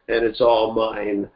and 0.09 0.25
it's 0.25 0.41
all 0.41 0.75
mine. 0.75 1.29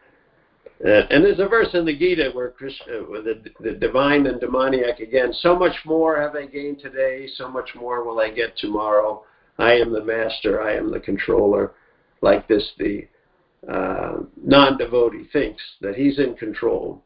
And 0.80 1.24
there's 1.24 1.38
a 1.38 1.48
verse 1.48 1.68
in 1.74 1.86
the 1.86 1.96
Gita 1.96 2.30
where 2.34 2.50
Krishna, 2.50 2.98
uh, 3.02 3.22
the, 3.22 3.42
the 3.60 3.72
divine 3.72 4.26
and 4.26 4.40
demoniac 4.40 5.00
again, 5.00 5.32
so 5.32 5.56
much 5.56 5.74
more 5.86 6.20
have 6.20 6.34
I 6.34 6.46
gained 6.46 6.80
today, 6.80 7.28
so 7.36 7.48
much 7.48 7.70
more 7.74 8.04
will 8.04 8.20
I 8.20 8.30
get 8.30 8.56
tomorrow. 8.58 9.24
I 9.58 9.72
am 9.72 9.92
the 9.92 10.04
master, 10.04 10.60
I 10.60 10.74
am 10.74 10.90
the 10.90 11.00
controller. 11.00 11.72
Like 12.20 12.46
this, 12.48 12.72
the 12.78 13.06
uh, 13.72 14.18
non 14.42 14.76
devotee 14.76 15.28
thinks 15.32 15.62
that 15.80 15.94
he's 15.94 16.18
in 16.18 16.34
control. 16.34 17.05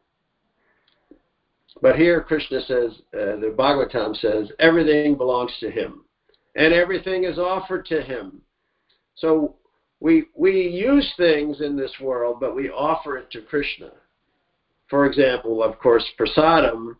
But 1.81 1.95
here 1.95 2.21
Krishna 2.21 2.61
says, 2.61 2.91
uh, 3.13 3.37
the 3.39 3.55
Bhagavatam 3.57 4.15
says, 4.17 4.51
everything 4.59 5.15
belongs 5.15 5.51
to 5.59 5.71
him, 5.71 6.03
and 6.55 6.73
everything 6.73 7.23
is 7.23 7.39
offered 7.39 7.85
to 7.87 8.01
him. 8.01 8.41
So 9.15 9.55
we 9.99 10.25
we 10.35 10.67
use 10.67 11.13
things 11.15 11.61
in 11.61 11.77
this 11.77 11.93
world, 12.01 12.37
but 12.39 12.55
we 12.55 12.69
offer 12.69 13.17
it 13.17 13.29
to 13.31 13.41
Krishna. 13.41 13.91
For 14.89 15.05
example, 15.05 15.63
of 15.63 15.79
course, 15.79 16.05
prasadam. 16.19 16.97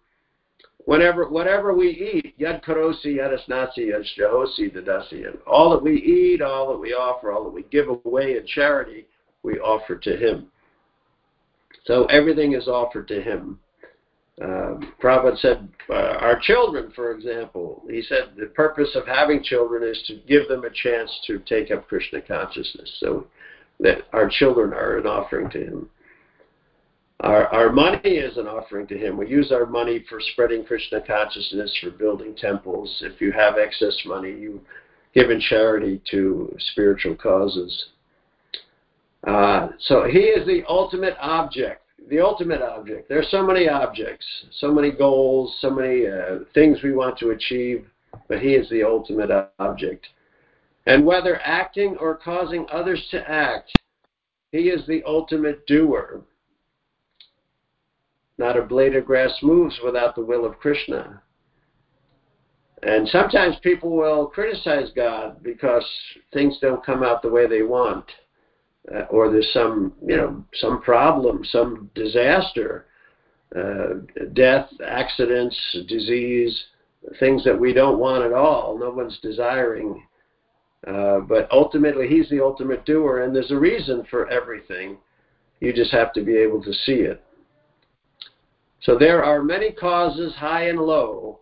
Whenever 0.85 1.29
whatever 1.29 1.75
we 1.75 1.89
eat, 1.89 2.39
yad 2.39 2.63
karosi 2.63 3.17
yadasnasi 3.17 3.91
yajjahosi 3.91 4.73
dadasi, 4.73 5.27
and 5.27 5.37
all 5.45 5.69
that 5.71 5.83
we 5.83 5.95
eat, 5.97 6.41
all 6.41 6.71
that 6.71 6.79
we 6.79 6.93
offer, 6.93 7.31
all 7.31 7.43
that 7.43 7.53
we 7.53 7.63
give 7.63 7.87
away 7.87 8.37
in 8.37 8.45
charity, 8.47 9.05
we 9.43 9.59
offer 9.59 9.95
to 9.95 10.17
Him. 10.17 10.47
So 11.85 12.05
everything 12.05 12.53
is 12.53 12.67
offered 12.67 13.07
to 13.09 13.21
Him. 13.21 13.59
Um, 14.41 14.93
Prabhupada 15.01 15.37
said, 15.39 15.67
uh, 15.89 15.93
our 15.93 16.39
children, 16.39 16.91
for 16.95 17.11
example, 17.11 17.83
he 17.89 18.01
said 18.01 18.31
the 18.37 18.47
purpose 18.47 18.89
of 18.95 19.05
having 19.05 19.43
children 19.43 19.83
is 19.83 20.01
to 20.07 20.21
give 20.27 20.47
them 20.47 20.63
a 20.63 20.69
chance 20.69 21.11
to 21.27 21.39
take 21.39 21.69
up 21.69 21.87
Krishna 21.87 22.21
consciousness. 22.21 22.97
So 22.99 23.27
that 23.81 24.03
our 24.13 24.29
children 24.29 24.73
are 24.73 24.97
an 24.97 25.07
offering 25.07 25.49
to 25.49 25.59
him. 25.59 25.89
Our, 27.21 27.47
our 27.47 27.71
money 27.71 28.09
is 28.09 28.37
an 28.37 28.47
offering 28.47 28.87
to 28.87 28.97
him. 28.97 29.17
We 29.17 29.27
use 29.27 29.51
our 29.51 29.65
money 29.65 30.03
for 30.09 30.19
spreading 30.31 30.63
Krishna 30.63 31.01
consciousness, 31.01 31.75
for 31.81 31.91
building 31.91 32.35
temples. 32.35 33.03
If 33.05 33.21
you 33.21 33.31
have 33.31 33.57
excess 33.57 33.95
money, 34.05 34.29
you 34.29 34.61
give 35.13 35.29
in 35.29 35.39
charity 35.39 36.01
to 36.11 36.55
spiritual 36.71 37.15
causes. 37.15 37.85
Uh, 39.27 39.69
so 39.79 40.05
he 40.05 40.19
is 40.19 40.47
the 40.47 40.63
ultimate 40.67 41.15
object 41.19 41.80
the 42.11 42.19
ultimate 42.19 42.61
object. 42.61 43.07
There 43.07 43.19
are 43.19 43.23
so 43.23 43.41
many 43.41 43.69
objects, 43.69 44.25
so 44.51 44.69
many 44.71 44.91
goals, 44.91 45.55
so 45.61 45.69
many 45.69 46.05
uh, 46.05 46.39
things 46.53 46.83
we 46.83 46.91
want 46.91 47.17
to 47.19 47.29
achieve, 47.29 47.87
but 48.27 48.41
He 48.41 48.53
is 48.53 48.69
the 48.69 48.83
ultimate 48.83 49.31
object. 49.59 50.07
And 50.85 51.05
whether 51.05 51.39
acting 51.41 51.95
or 52.01 52.17
causing 52.17 52.67
others 52.69 53.01
to 53.11 53.29
act, 53.31 53.71
He 54.51 54.67
is 54.69 54.85
the 54.85 55.01
ultimate 55.07 55.65
doer. 55.67 56.19
Not 58.37 58.57
a 58.57 58.63
blade 58.63 58.97
of 58.97 59.05
grass 59.05 59.37
moves 59.41 59.79
without 59.81 60.13
the 60.15 60.25
will 60.25 60.45
of 60.45 60.59
Krishna. 60.59 61.21
And 62.83 63.07
sometimes 63.07 63.55
people 63.63 63.95
will 63.95 64.25
criticize 64.25 64.89
God 64.93 65.41
because 65.43 65.85
things 66.33 66.57
don't 66.59 66.85
come 66.85 67.03
out 67.03 67.21
the 67.21 67.29
way 67.29 67.47
they 67.47 67.61
want. 67.61 68.05
Uh, 68.93 69.01
or 69.09 69.31
there's 69.31 69.51
some 69.53 69.93
you 70.05 70.17
know 70.17 70.43
some 70.55 70.81
problem, 70.81 71.43
some 71.45 71.89
disaster, 71.93 72.85
uh, 73.55 74.01
death, 74.33 74.69
accidents, 74.85 75.57
disease, 75.87 76.65
things 77.19 77.43
that 77.43 77.59
we 77.59 77.73
don't 77.73 77.99
want 77.99 78.23
at 78.23 78.33
all. 78.33 78.77
No 78.77 78.89
one's 78.89 79.19
desiring. 79.21 80.03
Uh, 80.87 81.19
but 81.19 81.47
ultimately, 81.51 82.07
he's 82.07 82.27
the 82.29 82.43
ultimate 82.43 82.85
doer, 82.85 83.21
and 83.21 83.35
there's 83.35 83.51
a 83.51 83.55
reason 83.55 84.03
for 84.09 84.27
everything. 84.29 84.97
You 85.59 85.73
just 85.73 85.91
have 85.91 86.11
to 86.13 86.23
be 86.23 86.35
able 86.35 86.63
to 86.63 86.73
see 86.73 86.93
it. 86.93 87.23
So 88.81 88.97
there 88.97 89.23
are 89.23 89.43
many 89.43 89.71
causes, 89.71 90.33
high 90.33 90.69
and 90.69 90.79
low. 90.79 91.41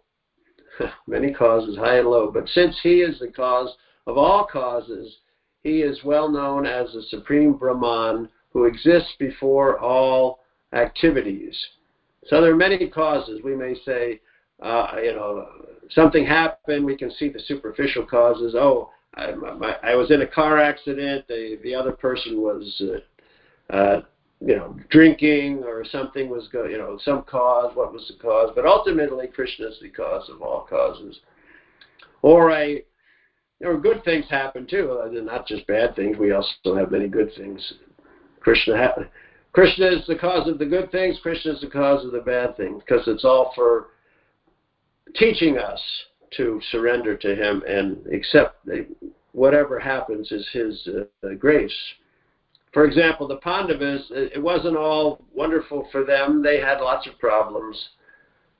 many 1.07 1.33
causes, 1.33 1.77
high 1.77 1.99
and 1.99 2.09
low. 2.09 2.31
But 2.31 2.49
since 2.49 2.77
he 2.83 3.01
is 3.01 3.19
the 3.19 3.29
cause 3.29 3.73
of 4.07 4.17
all 4.17 4.45
causes, 4.45 5.19
he 5.63 5.81
is 5.81 6.03
well 6.03 6.29
known 6.29 6.65
as 6.65 6.91
the 6.93 7.03
Supreme 7.03 7.53
Brahman 7.53 8.29
who 8.51 8.65
exists 8.65 9.13
before 9.19 9.79
all 9.79 10.39
activities. 10.73 11.57
So 12.27 12.41
there 12.41 12.51
are 12.51 12.55
many 12.55 12.87
causes. 12.87 13.41
We 13.43 13.55
may 13.55 13.75
say, 13.85 14.21
uh, 14.61 14.95
you 15.01 15.13
know, 15.13 15.47
something 15.89 16.25
happened. 16.25 16.85
We 16.85 16.97
can 16.97 17.11
see 17.11 17.29
the 17.29 17.39
superficial 17.39 18.05
causes. 18.05 18.55
Oh, 18.55 18.91
I, 19.15 19.31
my, 19.31 19.75
I 19.83 19.95
was 19.95 20.11
in 20.11 20.21
a 20.21 20.27
car 20.27 20.59
accident. 20.59 21.27
The 21.27 21.59
the 21.63 21.73
other 21.73 21.91
person 21.91 22.41
was, 22.41 22.81
uh, 23.71 23.73
uh, 23.73 24.01
you 24.39 24.55
know, 24.55 24.77
drinking 24.89 25.63
or 25.63 25.83
something 25.85 26.29
was 26.29 26.47
go. 26.49 26.65
You 26.65 26.77
know, 26.77 26.99
some 27.03 27.23
cause. 27.23 27.75
What 27.75 27.93
was 27.93 28.07
the 28.07 28.21
cause? 28.21 28.51
But 28.55 28.65
ultimately, 28.65 29.27
Krishna 29.27 29.67
is 29.67 29.79
the 29.81 29.89
cause 29.89 30.29
of 30.29 30.41
all 30.41 30.67
causes. 30.69 31.19
Or 32.21 32.51
I 32.51 32.83
there 33.59 33.71
were 33.71 33.79
good 33.79 34.03
things 34.03 34.25
happen 34.29 34.65
too, 34.65 34.97
not 35.25 35.47
just 35.47 35.67
bad 35.67 35.95
things. 35.95 36.17
We 36.17 36.31
also 36.31 36.75
have 36.75 36.91
many 36.91 37.07
good 37.07 37.31
things. 37.35 37.73
Krishna, 38.39 38.77
ha- 38.77 39.03
Krishna 39.51 39.87
is 39.87 40.07
the 40.07 40.15
cause 40.15 40.47
of 40.47 40.59
the 40.59 40.65
good 40.65 40.91
things. 40.91 41.19
Krishna 41.21 41.53
is 41.53 41.61
the 41.61 41.67
cause 41.67 42.05
of 42.05 42.11
the 42.11 42.21
bad 42.21 42.55
things 42.55 42.81
because 42.85 43.07
it's 43.07 43.25
all 43.25 43.51
for 43.55 43.87
teaching 45.15 45.57
us 45.57 45.81
to 46.37 46.61
surrender 46.71 47.17
to 47.17 47.35
Him 47.35 47.63
and 47.67 48.05
accept 48.13 48.67
whatever 49.33 49.77
happens 49.79 50.31
is 50.31 50.47
His 50.53 50.87
uh, 51.23 51.33
grace. 51.37 51.75
For 52.71 52.85
example, 52.85 53.27
the 53.27 53.37
Pandavas, 53.37 54.05
it 54.11 54.41
wasn't 54.41 54.77
all 54.77 55.25
wonderful 55.33 55.87
for 55.91 56.03
them. 56.03 56.43
They 56.43 56.59
had 56.59 56.79
lots 56.79 57.07
of 57.07 57.17
problems. 57.17 57.89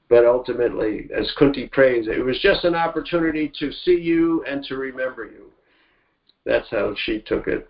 But 0.09 0.25
ultimately, 0.25 1.07
as 1.15 1.31
Kunti 1.37 1.67
prays, 1.67 2.07
it 2.07 2.23
was 2.23 2.39
just 2.39 2.65
an 2.65 2.73
opportunity 2.73 3.51
to 3.59 3.71
see 3.71 3.99
you 3.99 4.43
and 4.45 4.63
to 4.65 4.75
remember 4.75 5.25
you. 5.25 5.51
That's 6.45 6.69
how 6.71 6.95
she 7.05 7.19
took 7.19 7.47
it. 7.47 7.69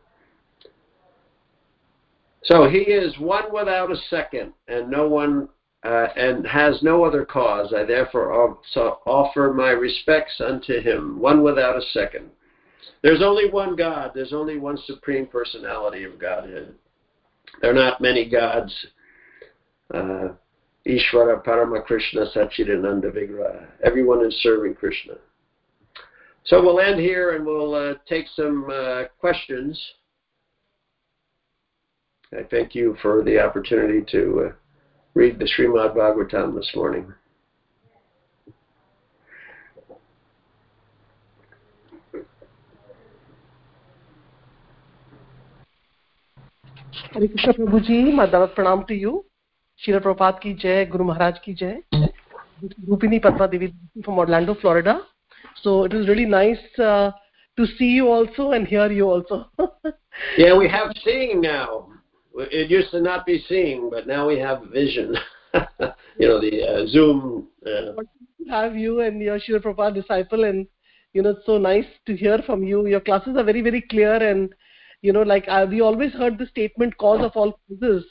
So 2.43 2.69
he 2.69 2.79
is 2.79 3.19
one 3.19 3.53
without 3.53 3.91
a 3.91 3.97
second, 4.09 4.53
and 4.69 4.89
no 4.89 5.07
one 5.07 5.49
uh, 5.83 6.07
and 6.15 6.45
has 6.47 6.81
no 6.81 7.03
other 7.03 7.25
cause. 7.25 7.73
I 7.75 7.83
therefore 7.83 8.57
offer 9.05 9.53
my 9.53 9.71
respects 9.71 10.39
unto 10.39 10.81
him, 10.81 11.19
one 11.19 11.43
without 11.43 11.77
a 11.77 11.81
second. 11.93 12.29
There's 13.01 13.21
only 13.21 13.49
one 13.49 13.75
God. 13.75 14.11
There's 14.13 14.33
only 14.33 14.57
one 14.57 14.77
supreme 14.85 15.27
personality 15.27 16.03
of 16.03 16.19
Godhead. 16.19 16.73
There 17.61 17.71
are 17.71 17.73
not 17.73 18.01
many 18.01 18.29
gods. 18.29 18.73
Uh, 19.93 20.29
Ishvara 20.89 21.43
Parama 21.43 21.85
Krishna 21.85 22.25
Satchidananda 22.35 23.11
Vigraha. 23.11 23.67
Everyone 23.83 24.25
is 24.25 24.33
serving 24.41 24.73
Krishna. 24.73 25.13
So 26.45 26.63
we'll 26.63 26.79
end 26.79 26.99
here 26.99 27.35
and 27.35 27.45
we'll 27.45 27.75
uh, 27.75 27.93
take 28.07 28.25
some 28.35 28.67
uh, 28.73 29.03
questions. 29.19 29.79
I 32.33 32.41
thank 32.49 32.73
you 32.73 32.97
for 33.03 33.23
the 33.23 33.39
opportunity 33.39 34.03
to 34.11 34.47
uh, 34.49 34.53
read 35.13 35.37
the 35.37 35.45
Srimad 35.45 35.95
Bhagavatam 35.95 36.55
this 36.55 36.71
morning. 36.75 37.13
Hare 47.11 47.27
Krishna 47.27 47.53
Prabhuji, 47.53 48.13
my 48.13 48.25
pranam 48.27 48.87
to 48.87 48.93
you. 48.95 49.25
Srila 49.81 50.01
Prabhupada 50.01 50.41
ki 50.41 50.53
jai, 50.55 50.85
Guru 50.85 51.05
Maharaj 51.05 51.39
ki 51.43 51.53
jai. 51.53 51.83
Rupini 52.87 53.21
Padma 53.21 53.47
Devi 53.47 53.73
from 54.03 54.19
Orlando, 54.19 54.55
Florida. 54.55 55.01
So 55.61 55.85
it 55.85 55.93
was 55.93 56.07
really 56.07 56.25
nice 56.25 56.59
uh, 56.77 57.11
to 57.57 57.65
see 57.77 57.91
you 57.91 58.07
also 58.07 58.51
and 58.51 58.67
hear 58.67 58.91
you 58.91 59.09
also. 59.09 59.47
yeah, 60.37 60.57
we 60.57 60.67
have 60.67 60.91
seeing 61.03 61.41
now. 61.41 61.89
It 62.35 62.69
used 62.69 62.91
to 62.91 63.01
not 63.01 63.25
be 63.25 63.43
seeing, 63.47 63.89
but 63.89 64.07
now 64.07 64.27
we 64.27 64.37
have 64.39 64.63
vision. 64.71 65.15
you 65.53 66.27
know, 66.27 66.39
the 66.41 66.63
uh, 66.63 66.87
Zoom. 66.87 67.47
Uh... 67.65 68.01
Have 68.49 68.75
you 68.75 69.01
and 69.01 69.21
your 69.21 69.39
Srila 69.39 69.61
Prabhupada 69.63 69.95
disciple, 69.95 70.43
and 70.43 70.67
you 71.13 71.21
know, 71.21 71.31
it's 71.31 71.45
so 71.45 71.57
nice 71.57 71.85
to 72.05 72.15
hear 72.15 72.39
from 72.45 72.63
you. 72.63 72.87
Your 72.87 72.99
classes 72.99 73.35
are 73.37 73.43
very, 73.43 73.61
very 73.61 73.81
clear, 73.81 74.15
and 74.15 74.53
you 75.01 75.13
know, 75.13 75.21
like 75.21 75.45
uh, 75.47 75.65
we 75.69 75.81
always 75.81 76.11
heard 76.13 76.37
the 76.37 76.47
statement 76.47 76.97
"cause 76.97 77.23
of 77.23 77.31
all 77.35 77.59
causes." 77.67 78.05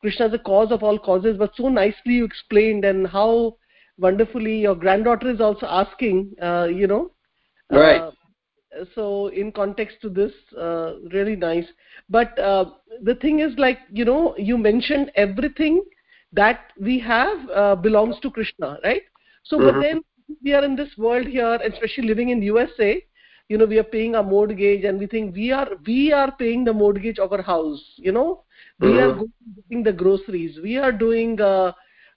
Krishna 0.00 0.26
is 0.26 0.32
the 0.32 0.38
cause 0.38 0.70
of 0.70 0.82
all 0.82 0.98
causes, 0.98 1.36
but 1.38 1.52
so 1.56 1.68
nicely 1.68 2.14
you 2.14 2.24
explained 2.24 2.84
and 2.84 3.06
how 3.06 3.56
wonderfully 3.98 4.60
your 4.60 4.74
granddaughter 4.74 5.30
is 5.30 5.40
also 5.40 5.66
asking, 5.66 6.34
uh, 6.40 6.68
you 6.70 6.86
know. 6.86 7.10
Right. 7.70 8.00
Uh, 8.00 8.10
so 8.94 9.28
in 9.28 9.50
context 9.52 9.96
to 10.02 10.08
this, 10.08 10.32
uh, 10.58 10.94
really 11.12 11.36
nice. 11.36 11.66
But 12.08 12.38
uh, 12.38 12.66
the 13.02 13.16
thing 13.16 13.40
is 13.40 13.52
like, 13.58 13.78
you 13.90 14.04
know, 14.04 14.34
you 14.38 14.56
mentioned 14.56 15.10
everything 15.16 15.82
that 16.32 16.60
we 16.80 16.98
have 17.00 17.50
uh, 17.50 17.74
belongs 17.74 18.16
to 18.20 18.30
Krishna, 18.30 18.78
right? 18.84 19.02
So, 19.44 19.58
mm-hmm. 19.58 19.66
but 19.66 19.82
then 19.82 20.00
we 20.44 20.52
are 20.52 20.64
in 20.64 20.76
this 20.76 20.90
world 20.98 21.26
here, 21.26 21.58
especially 21.64 22.06
living 22.06 22.28
in 22.28 22.42
USA, 22.42 23.02
you 23.48 23.58
know, 23.58 23.64
we 23.64 23.78
are 23.78 23.84
paying 23.84 24.14
our 24.14 24.22
mortgage 24.22 24.84
and 24.84 24.98
we 24.98 25.06
think 25.06 25.34
we 25.34 25.52
are, 25.52 25.68
we 25.86 26.12
are 26.12 26.32
paying 26.32 26.64
the 26.64 26.72
mortgage 26.72 27.18
of 27.18 27.32
our 27.32 27.42
house, 27.42 27.82
you 27.96 28.12
know? 28.12 28.44
We 28.80 28.98
are 29.00 29.12
mm-hmm. 29.12 29.60
getting 29.60 29.82
the 29.82 29.92
groceries. 29.92 30.58
We 30.62 30.76
are 30.76 30.92
doing 30.92 31.40
uh, 31.40 31.72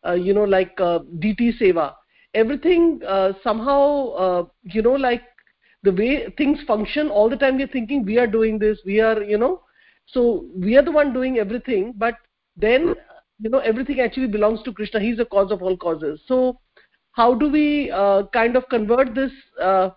uh, 0.05 0.13
you 0.13 0.33
know 0.33 0.43
like 0.43 0.79
uh, 0.79 0.99
dt 1.19 1.59
seva. 1.59 1.95
Everything 2.33 3.01
uh, 3.07 3.33
somehow 3.43 4.09
uh, 4.09 4.45
you 4.63 4.81
know 4.81 4.93
like 4.93 5.23
the 5.83 5.91
way 5.91 6.27
things 6.37 6.59
function 6.67 7.09
all 7.09 7.29
the 7.29 7.35
time 7.35 7.57
we're 7.57 7.67
thinking 7.67 8.05
we 8.05 8.19
are 8.19 8.27
doing 8.27 8.59
this 8.59 8.79
we 8.85 8.99
are 8.99 9.23
you 9.23 9.37
know? 9.37 9.63
So 10.05 10.45
we 10.55 10.77
are 10.77 10.83
the 10.83 10.91
one 10.91 11.13
doing 11.13 11.39
everything 11.39 11.93
but 11.97 12.15
then 12.55 12.93
you 13.39 13.49
know 13.49 13.59
everything 13.59 13.99
actually 13.99 14.27
belongs 14.27 14.61
to 14.63 14.73
krishna. 14.73 14.99
He's 14.99 15.17
the 15.17 15.25
cause 15.25 15.51
of 15.51 15.63
all 15.63 15.75
causes. 15.77 16.21
So 16.27 16.59
how 17.13 17.33
do 17.33 17.49
we 17.49 17.89
uh, 17.89 18.23
kind 18.33 18.55
of 18.55 18.69
convert 18.69 19.15
this 19.15 19.31
uh, 19.59 19.63
uh, 19.63 19.89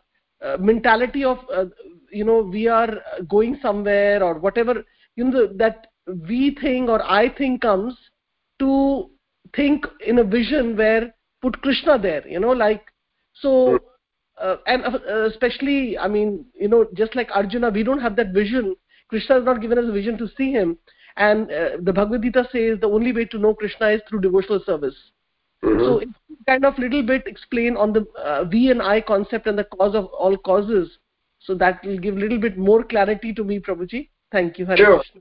mentality 0.58 1.24
of 1.24 1.38
uh, 1.52 1.64
you 2.10 2.24
know 2.24 2.42
we 2.42 2.68
are 2.68 3.00
going 3.28 3.58
somewhere 3.62 4.22
or 4.22 4.38
whatever 4.38 4.84
you 5.16 5.24
know 5.24 5.46
that 5.46 5.88
we 6.28 6.56
think 6.60 6.88
or 6.88 7.02
I 7.02 7.28
think 7.34 7.62
comes 7.62 7.96
to 8.58 9.10
think 9.54 9.86
in 10.06 10.18
a 10.18 10.24
vision 10.24 10.76
where 10.76 11.14
put 11.44 11.60
Krishna 11.60 11.98
there, 11.98 12.26
you 12.26 12.40
know, 12.40 12.52
like 12.52 12.84
so. 13.34 13.78
Uh, 14.40 14.56
and 14.66 14.84
uh, 14.84 15.26
especially, 15.26 15.96
I 15.96 16.08
mean, 16.08 16.44
you 16.54 16.66
know, 16.66 16.86
just 16.94 17.14
like 17.14 17.28
Arjuna, 17.32 17.70
we 17.70 17.84
don't 17.84 18.00
have 18.00 18.16
that 18.16 18.32
vision. 18.32 18.74
Krishna 19.08 19.36
has 19.36 19.44
not 19.44 19.60
given 19.60 19.78
us 19.78 19.84
a 19.86 19.92
vision 19.92 20.18
to 20.18 20.26
see 20.36 20.50
him. 20.50 20.76
And 21.16 21.44
uh, 21.52 21.76
the 21.80 21.92
Bhagavad 21.92 22.22
Gita 22.22 22.48
says 22.50 22.80
the 22.80 22.88
only 22.88 23.12
way 23.12 23.26
to 23.26 23.38
know 23.38 23.54
Krishna 23.54 23.90
is 23.90 24.00
through 24.08 24.22
devotional 24.22 24.60
service. 24.66 24.96
Mm-hmm. 25.62 25.84
So, 25.84 26.02
kind 26.46 26.64
of 26.64 26.78
little 26.78 27.02
bit 27.02 27.26
explain 27.26 27.76
on 27.76 27.92
the 27.92 28.06
uh, 28.18 28.44
we 28.50 28.70
and 28.70 28.82
I 28.82 29.00
concept 29.00 29.46
and 29.46 29.58
the 29.58 29.64
cause 29.64 29.94
of 29.94 30.06
all 30.06 30.36
causes. 30.36 30.98
So 31.40 31.54
that 31.56 31.84
will 31.84 31.98
give 31.98 32.16
a 32.16 32.20
little 32.20 32.40
bit 32.40 32.56
more 32.56 32.82
clarity 32.82 33.32
to 33.34 33.44
me, 33.44 33.60
Prabhuji. 33.60 34.08
Thank 34.32 34.58
you. 34.58 34.66
Hare 34.66 34.76
sure. 34.76 34.96
Krishna. 34.96 35.20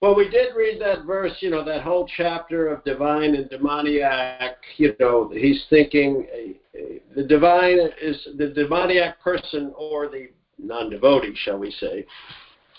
Well, 0.00 0.14
we 0.14 0.28
did 0.28 0.54
read 0.54 0.80
that 0.82 1.06
verse, 1.06 1.32
you 1.40 1.48
know, 1.48 1.64
that 1.64 1.82
whole 1.82 2.06
chapter 2.16 2.68
of 2.68 2.84
divine 2.84 3.34
and 3.34 3.48
demoniac. 3.48 4.56
You 4.76 4.94
know, 5.00 5.30
he's 5.32 5.64
thinking 5.70 6.26
uh, 6.74 6.78
the 7.16 7.22
divine 7.22 7.78
is 8.02 8.28
the 8.36 8.48
demoniac 8.48 9.20
person 9.22 9.72
or 9.76 10.08
the 10.08 10.28
non 10.58 10.90
devotee, 10.90 11.34
shall 11.34 11.58
we 11.58 11.70
say, 11.70 12.04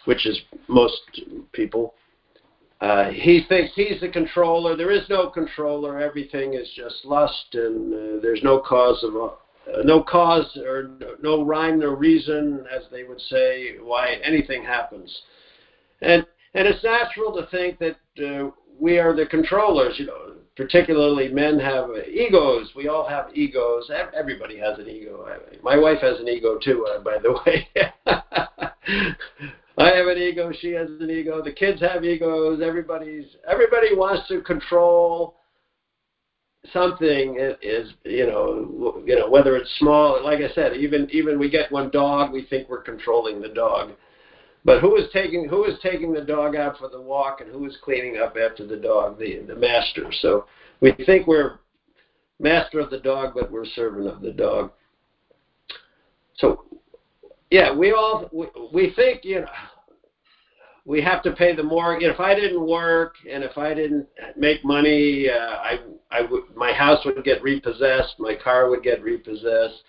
which 0.05 0.27
is 0.27 0.39
most 0.67 1.01
people. 1.51 1.95
Uh, 2.81 3.09
he 3.09 3.45
thinks 3.47 3.73
he's 3.75 4.01
the 4.01 4.09
controller. 4.09 4.75
There 4.75 4.91
is 4.91 5.07
no 5.09 5.29
controller. 5.29 5.99
Everything 5.99 6.53
is 6.53 6.69
just 6.75 7.05
lust, 7.05 7.53
and 7.53 7.93
uh, 7.93 8.21
there's 8.21 8.43
no 8.43 8.59
cause 8.59 9.01
of 9.03 9.15
uh, 9.15 9.81
no 9.83 10.03
cause 10.03 10.57
or 10.57 10.91
no 11.21 11.43
rhyme, 11.43 11.79
no 11.79 11.89
reason, 11.89 12.65
as 12.73 12.83
they 12.91 13.03
would 13.03 13.21
say, 13.21 13.77
why 13.81 14.17
anything 14.23 14.63
happens. 14.63 15.21
And 16.01 16.25
and 16.53 16.67
it's 16.67 16.83
natural 16.83 17.33
to 17.33 17.47
think 17.49 17.79
that 17.79 17.97
uh, 18.23 18.51
we 18.79 18.99
are 18.99 19.15
the 19.15 19.25
controllers. 19.25 19.97
You 19.97 20.07
know, 20.07 20.33
particularly 20.55 21.29
men 21.29 21.59
have 21.59 21.89
egos. 22.07 22.71
We 22.75 22.89
all 22.89 23.07
have 23.07 23.29
egos. 23.33 23.89
Everybody 24.13 24.57
has 24.57 24.79
an 24.79 24.89
ego. 24.89 25.27
My 25.63 25.77
wife 25.77 25.99
has 26.01 26.19
an 26.19 26.27
ego 26.27 26.57
too, 26.61 26.85
uh, 26.93 26.99
by 26.99 27.17
the 27.19 27.31
way. 27.45 27.67
I 29.77 29.89
have 29.89 30.07
an 30.07 30.17
ego, 30.17 30.51
she 30.59 30.71
has 30.71 30.89
an 31.01 31.09
ego, 31.09 31.43
the 31.43 31.51
kids 31.51 31.81
have 31.81 32.05
egos, 32.05 32.61
everybody's 32.61 33.25
everybody 33.47 33.95
wants 33.95 34.27
to 34.29 34.41
control 34.41 35.35
something 36.73 37.37
is 37.61 37.93
you 38.03 38.25
know 38.25 39.03
you 39.05 39.15
know 39.15 39.29
whether 39.29 39.55
it's 39.55 39.73
small 39.77 40.23
like 40.23 40.39
I 40.39 40.53
said 40.53 40.75
even 40.75 41.07
even 41.11 41.37
we 41.37 41.49
get 41.49 41.71
one 41.71 41.89
dog 41.91 42.31
we 42.31 42.45
think 42.45 42.69
we're 42.69 42.81
controlling 42.81 43.41
the 43.41 43.49
dog. 43.49 43.91
But 44.63 44.81
who 44.81 44.95
is 44.95 45.05
taking 45.13 45.47
who 45.47 45.65
is 45.65 45.75
taking 45.81 46.11
the 46.11 46.21
dog 46.21 46.55
out 46.55 46.77
for 46.77 46.87
the 46.87 46.99
walk 46.99 47.41
and 47.41 47.51
who 47.51 47.65
is 47.65 47.77
cleaning 47.83 48.17
up 48.17 48.35
after 48.35 48.65
the 48.65 48.77
dog 48.77 49.19
the 49.19 49.41
the 49.47 49.55
master? 49.55 50.11
So 50.21 50.45
we 50.81 50.91
think 51.05 51.27
we're 51.27 51.59
master 52.39 52.79
of 52.79 52.89
the 52.89 52.99
dog 52.99 53.33
but 53.35 53.51
we're 53.51 53.65
servant 53.65 54.07
of 54.07 54.21
the 54.21 54.31
dog. 54.31 54.71
So 56.37 56.65
yeah, 57.51 57.73
we 57.73 57.91
all 57.91 58.29
we, 58.31 58.47
we 58.73 58.93
think 58.95 59.23
you 59.23 59.41
know 59.41 59.47
we 60.85 61.01
have 61.01 61.23
to 61.23 61.31
pay 61.31 61.55
the 61.55 61.63
mortgage. 61.63 62.07
If 62.07 62.19
I 62.19 62.35
didn't 62.35 62.65
work 62.65 63.15
and 63.29 63.43
if 63.43 63.57
I 63.57 63.73
didn't 63.73 64.07
make 64.37 64.63
money, 64.63 65.29
uh, 65.29 65.35
I 65.37 65.79
I 66.11 66.21
would 66.21 66.43
my 66.55 66.71
house 66.71 67.03
would 67.05 67.23
get 67.23 67.41
repossessed, 67.41 68.15
my 68.19 68.35
car 68.35 68.69
would 68.69 68.83
get 68.83 69.01
repossessed. 69.01 69.83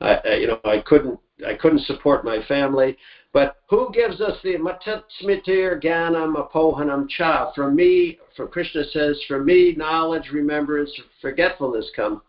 I, 0.00 0.14
I, 0.24 0.34
you 0.36 0.46
know, 0.46 0.58
I 0.64 0.80
couldn't 0.84 1.18
I 1.46 1.54
couldn't 1.54 1.82
support 1.82 2.24
my 2.24 2.42
family. 2.46 2.96
But 3.32 3.56
who 3.68 3.92
gives 3.92 4.20
us 4.20 4.36
the 4.42 4.56
mattah 4.56 5.02
smritir 5.22 5.80
jnanam 5.80 6.34
apohanam 6.34 7.08
cha? 7.08 7.52
From 7.52 7.76
me, 7.76 8.18
for 8.36 8.46
Krishna 8.48 8.82
says, 8.92 9.20
from 9.28 9.46
me, 9.46 9.72
knowledge, 9.76 10.30
remembrance, 10.32 10.90
forgetfulness 11.22 11.90
come. 11.94 12.22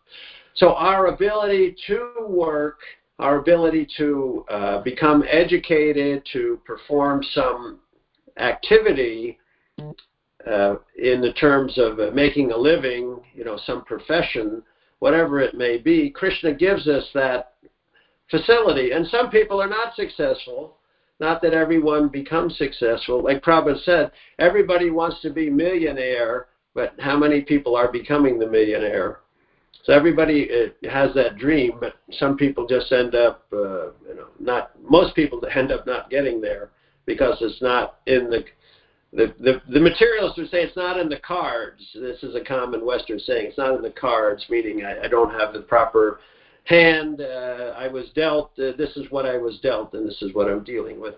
So 0.55 0.73
our 0.73 1.07
ability 1.07 1.75
to 1.87 2.11
work 2.27 2.79
our 3.21 3.37
ability 3.37 3.87
to 3.97 4.43
uh, 4.49 4.81
become 4.81 5.23
educated, 5.29 6.27
to 6.33 6.59
perform 6.65 7.23
some 7.33 7.79
activity 8.37 9.37
uh, 9.79 10.75
in 10.97 11.21
the 11.21 11.33
terms 11.39 11.77
of 11.77 11.99
uh, 11.99 12.09
making 12.13 12.51
a 12.51 12.57
living, 12.57 13.19
you 13.35 13.43
know, 13.43 13.59
some 13.63 13.85
profession, 13.85 14.63
whatever 14.99 15.39
it 15.39 15.55
may 15.55 15.77
be, 15.77 16.09
Krishna 16.09 16.51
gives 16.51 16.87
us 16.87 17.07
that 17.13 17.53
facility. 18.31 18.91
And 18.91 19.05
some 19.07 19.29
people 19.29 19.61
are 19.61 19.69
not 19.69 19.95
successful. 19.95 20.77
Not 21.19 21.43
that 21.43 21.53
everyone 21.53 22.07
becomes 22.07 22.57
successful. 22.57 23.23
Like 23.23 23.43
Prabhupada 23.43 23.83
said, 23.83 24.11
everybody 24.39 24.89
wants 24.89 25.21
to 25.21 25.29
be 25.29 25.51
millionaire, 25.51 26.47
but 26.73 26.95
how 26.97 27.19
many 27.19 27.41
people 27.41 27.75
are 27.75 27.91
becoming 27.91 28.39
the 28.39 28.47
millionaire? 28.47 29.19
So 29.83 29.93
everybody 29.93 30.49
uh, 30.49 30.89
has 30.89 31.13
that 31.15 31.37
dream, 31.37 31.73
but 31.79 31.95
some 32.11 32.37
people 32.37 32.67
just 32.67 32.91
end 32.91 33.15
up, 33.15 33.45
uh, 33.51 33.87
you 34.07 34.15
know, 34.15 34.27
not. 34.39 34.71
Most 34.87 35.15
people 35.15 35.41
end 35.55 35.71
up 35.71 35.87
not 35.87 36.09
getting 36.09 36.41
there 36.41 36.69
because 37.05 37.37
it's 37.41 37.61
not 37.61 37.97
in 38.05 38.29
the 38.29 38.43
the, 39.13 39.33
the, 39.41 39.61
the 39.69 39.79
materialists 39.79 40.37
would 40.37 40.49
say 40.49 40.63
it's 40.63 40.77
not 40.77 40.97
in 40.97 41.09
the 41.09 41.19
cards. 41.19 41.81
This 41.93 42.23
is 42.23 42.33
a 42.33 42.43
common 42.43 42.85
Western 42.85 43.19
saying. 43.19 43.47
It's 43.47 43.57
not 43.57 43.75
in 43.75 43.81
the 43.81 43.91
cards, 43.91 44.45
meaning 44.49 44.85
I, 44.85 45.03
I 45.03 45.07
don't 45.09 45.31
have 45.31 45.53
the 45.53 45.59
proper 45.59 46.19
hand. 46.63 47.19
Uh, 47.19 47.73
I 47.77 47.89
was 47.89 48.05
dealt. 48.15 48.51
Uh, 48.57 48.71
this 48.77 48.95
is 48.95 49.11
what 49.11 49.25
I 49.25 49.37
was 49.37 49.59
dealt, 49.59 49.93
and 49.93 50.07
this 50.07 50.21
is 50.21 50.33
what 50.33 50.47
I'm 50.47 50.63
dealing 50.63 50.99
with. 50.99 51.15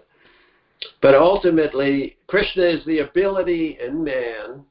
But 1.04 1.14
ultimately, 1.14 2.18
Krishna 2.28 2.64
is 2.64 2.84
the 2.86 3.00
ability 3.00 3.78
in 3.86 4.04
man. 4.04 4.66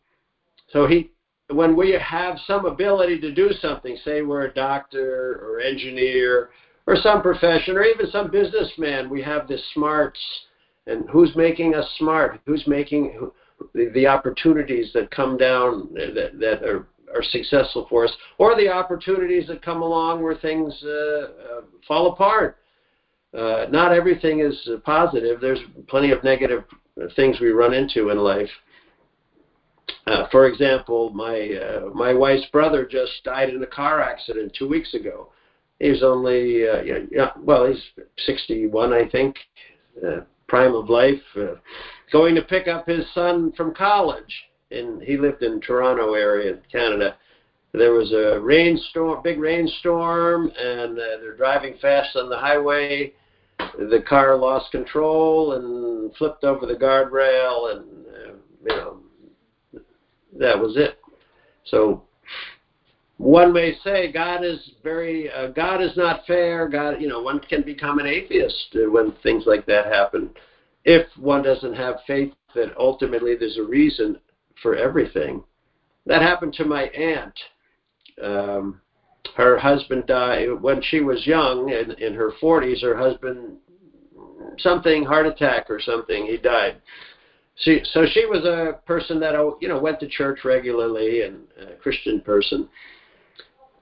So 0.73 0.87
he 0.89 1.13
when 1.55 1.77
we 1.77 1.93
have 1.93 2.39
some 2.47 2.67
ability 2.67 3.21
to 3.21 3.33
do 3.33 3.51
something, 3.61 3.97
say 4.05 4.23
we're 4.23 4.47
a 4.47 4.55
doctor 4.55 5.41
or 5.43 5.61
engineer 5.61 6.51
or 6.87 6.97
some 6.97 7.23
profession 7.23 7.77
or 7.77 7.85
even 7.85 8.11
some 8.11 8.31
businessman, 8.31 9.09
we 9.09 9.23
have 9.23 9.49
this 9.49 9.63
smarts. 9.75 10.19
And 10.87 11.09
who's 11.11 11.35
making 11.37 11.75
us 11.75 11.89
smart? 11.99 12.41
Who's 12.45 12.67
making 12.67 13.31
the, 13.75 13.91
the 13.95 14.07
opportunities 14.07 14.93
that 14.95 15.11
come 15.11 15.37
down 15.37 15.95
that, 15.95 16.39
that 16.41 16.63
are, 16.65 16.89
are 17.15 17.23
successful 17.23 17.87
for 17.89 18.05
us, 18.05 18.13
or 18.39 18.57
the 18.57 18.69
opportunities 18.69 19.47
that 19.47 19.63
come 19.63 19.83
along 19.83 20.23
where 20.23 20.35
things 20.35 20.75
uh, 20.85 20.89
uh, 20.89 21.61
fall 21.87 22.13
apart? 22.13 22.59
Uh, 23.33 23.67
not 23.71 23.93
everything 23.93 24.41
is 24.41 24.69
positive. 24.85 25.41
There's 25.41 25.61
plenty 25.89 26.11
of 26.11 26.23
negative 26.25 26.65
things 27.17 27.41
we 27.41 27.51
run 27.51 27.73
into 27.73 28.11
in 28.11 28.19
life. 28.19 28.51
Uh, 30.07 30.27
for 30.31 30.47
example, 30.47 31.11
my 31.11 31.51
uh, 31.53 31.91
my 31.95 32.13
wife's 32.13 32.47
brother 32.47 32.87
just 32.87 33.13
died 33.25 33.51
in 33.51 33.63
a 33.63 33.67
car 33.67 34.01
accident 34.01 34.55
two 34.59 34.69
weeks 34.69 34.95
ago. 34.95 35.29
He's 35.79 36.03
only 36.03 36.69
uh, 36.69 36.83
yeah, 37.11 37.31
well, 37.39 37.67
he's 37.67 37.83
61, 38.27 38.93
I 38.93 39.09
think, 39.09 39.37
uh, 40.05 40.21
prime 40.49 40.75
of 40.75 40.91
life, 40.91 41.23
uh, 41.37 41.55
going 42.13 42.35
to 42.35 42.43
pick 42.43 42.69
up 42.69 42.87
his 42.87 43.05
son 43.15 43.53
from 43.57 43.75
college, 43.75 44.45
and 44.71 45.03
he 45.03 45.17
lived 45.17 45.43
in 45.43 45.61
Toronto 45.61 46.15
area 46.15 46.53
in 46.53 46.61
Canada. 46.71 47.17
There 47.73 47.93
was 47.93 48.13
a 48.13 48.39
rainstorm, 48.41 49.23
big 49.23 49.39
rainstorm, 49.39 50.53
and 50.59 50.99
uh, 50.99 51.19
they're 51.21 51.37
driving 51.37 51.79
fast 51.81 52.17
on 52.17 52.29
the 52.29 52.37
highway. 52.37 53.15
The 53.79 54.03
car 54.07 54.37
lost 54.37 54.73
control 54.73 55.53
and 55.53 56.15
flipped 56.17 56.45
over 56.45 56.67
the 56.67 56.75
guardrail, 56.75 57.73
and 57.73 58.07
uh, 58.07 58.33
you 58.65 58.77
know 58.77 58.97
that 60.39 60.59
was 60.59 60.77
it. 60.77 60.99
So 61.65 62.03
one 63.19 63.53
may 63.53 63.77
say 63.85 64.11
God 64.11 64.45
is 64.45 64.73
very 64.83 65.31
uh, 65.31 65.49
God 65.49 65.83
is 65.83 65.97
not 65.97 66.27
fair. 66.27 66.69
God, 66.69 67.01
you 67.01 67.09
know, 67.09 67.23
one 67.23 67.41
can 67.41 67.63
become 67.63 67.99
an 67.99 68.07
atheist 68.07 68.75
when 68.75 69.13
things 69.23 69.45
like 69.47 69.67
that 69.67 69.87
happen, 69.87 70.31
if 70.85 71.07
one 71.17 71.43
doesn't 71.43 71.75
have 71.75 71.97
faith 72.07 72.33
that 72.55 72.77
ultimately 72.79 73.37
there's 73.37 73.59
a 73.59 73.63
reason 73.63 74.19
for 74.63 74.77
everything. 74.77 75.43
That 76.07 76.23
happened 76.23 76.55
to 76.55 76.65
my 76.65 76.85
aunt. 76.85 77.39
Um, 78.23 78.81
her 79.37 79.57
husband 79.57 80.07
died 80.07 80.61
when 80.61 80.83
she 80.83 81.01
was 81.01 81.27
young, 81.27 81.71
in, 81.71 81.93
in 81.93 82.15
her 82.15 82.33
40s. 82.43 82.83
Her 82.83 82.97
husband, 82.97 83.57
something 84.59 85.05
heart 85.05 85.27
attack 85.27 85.71
or 85.71 85.81
something, 85.81 86.27
he 86.27 86.37
died 86.37 86.83
she 87.57 87.81
so 87.93 88.07
she 88.07 88.27
was 88.27 88.45
a 88.45 88.81
person 88.87 89.21
that 89.21 89.35
you 89.61 89.69
know 89.69 89.79
went 89.79 90.01
to 90.01 90.09
church 90.09 90.41
regularly 90.45 91.23
and 91.23 91.41
a 91.61 91.75
Christian 91.77 92.21
person. 92.21 92.69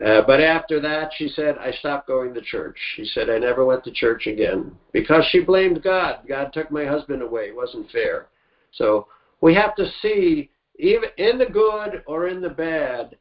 Uh, 0.05 0.23
but 0.27 0.41
after 0.41 0.81
that, 0.81 1.11
she 1.17 1.29
said, 1.29 1.59
I 1.59 1.73
stopped 1.73 2.09
going 2.09 2.33
to 2.33 2.41
church. 2.41 2.77
She 2.97 3.05
said, 3.05 3.29
I 3.29 3.37
never 3.37 3.67
went 3.67 3.85
to 3.85 3.91
church 3.91 4.27
again 4.27 4.73
because 4.93 5.27
she 5.31 5.41
blamed 5.41 5.83
God. 5.83 6.21
God 6.27 6.55
took 6.55 6.71
my 6.71 6.87
husband 6.87 7.21
away. 7.21 7.49
It 7.49 7.57
wasn't 7.57 7.91
fair. 7.91 8.29
So 8.73 9.09
we 9.43 9.55
have 9.57 9.75
to 9.77 9.91
see, 10.01 10.51
even 10.79 11.11
in 11.19 11.37
the 11.37 11.45
good 11.45 12.03
or 12.07 12.29
in 12.29 12.41
the 12.41 12.49
bad, 12.49 13.17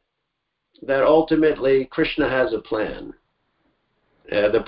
that 0.82 1.02
ultimately 1.02 1.84
Krishna 1.84 2.30
has 2.30 2.54
a 2.54 2.60
plan. 2.60 3.12
Uh, 4.30 4.48
the 4.48 4.62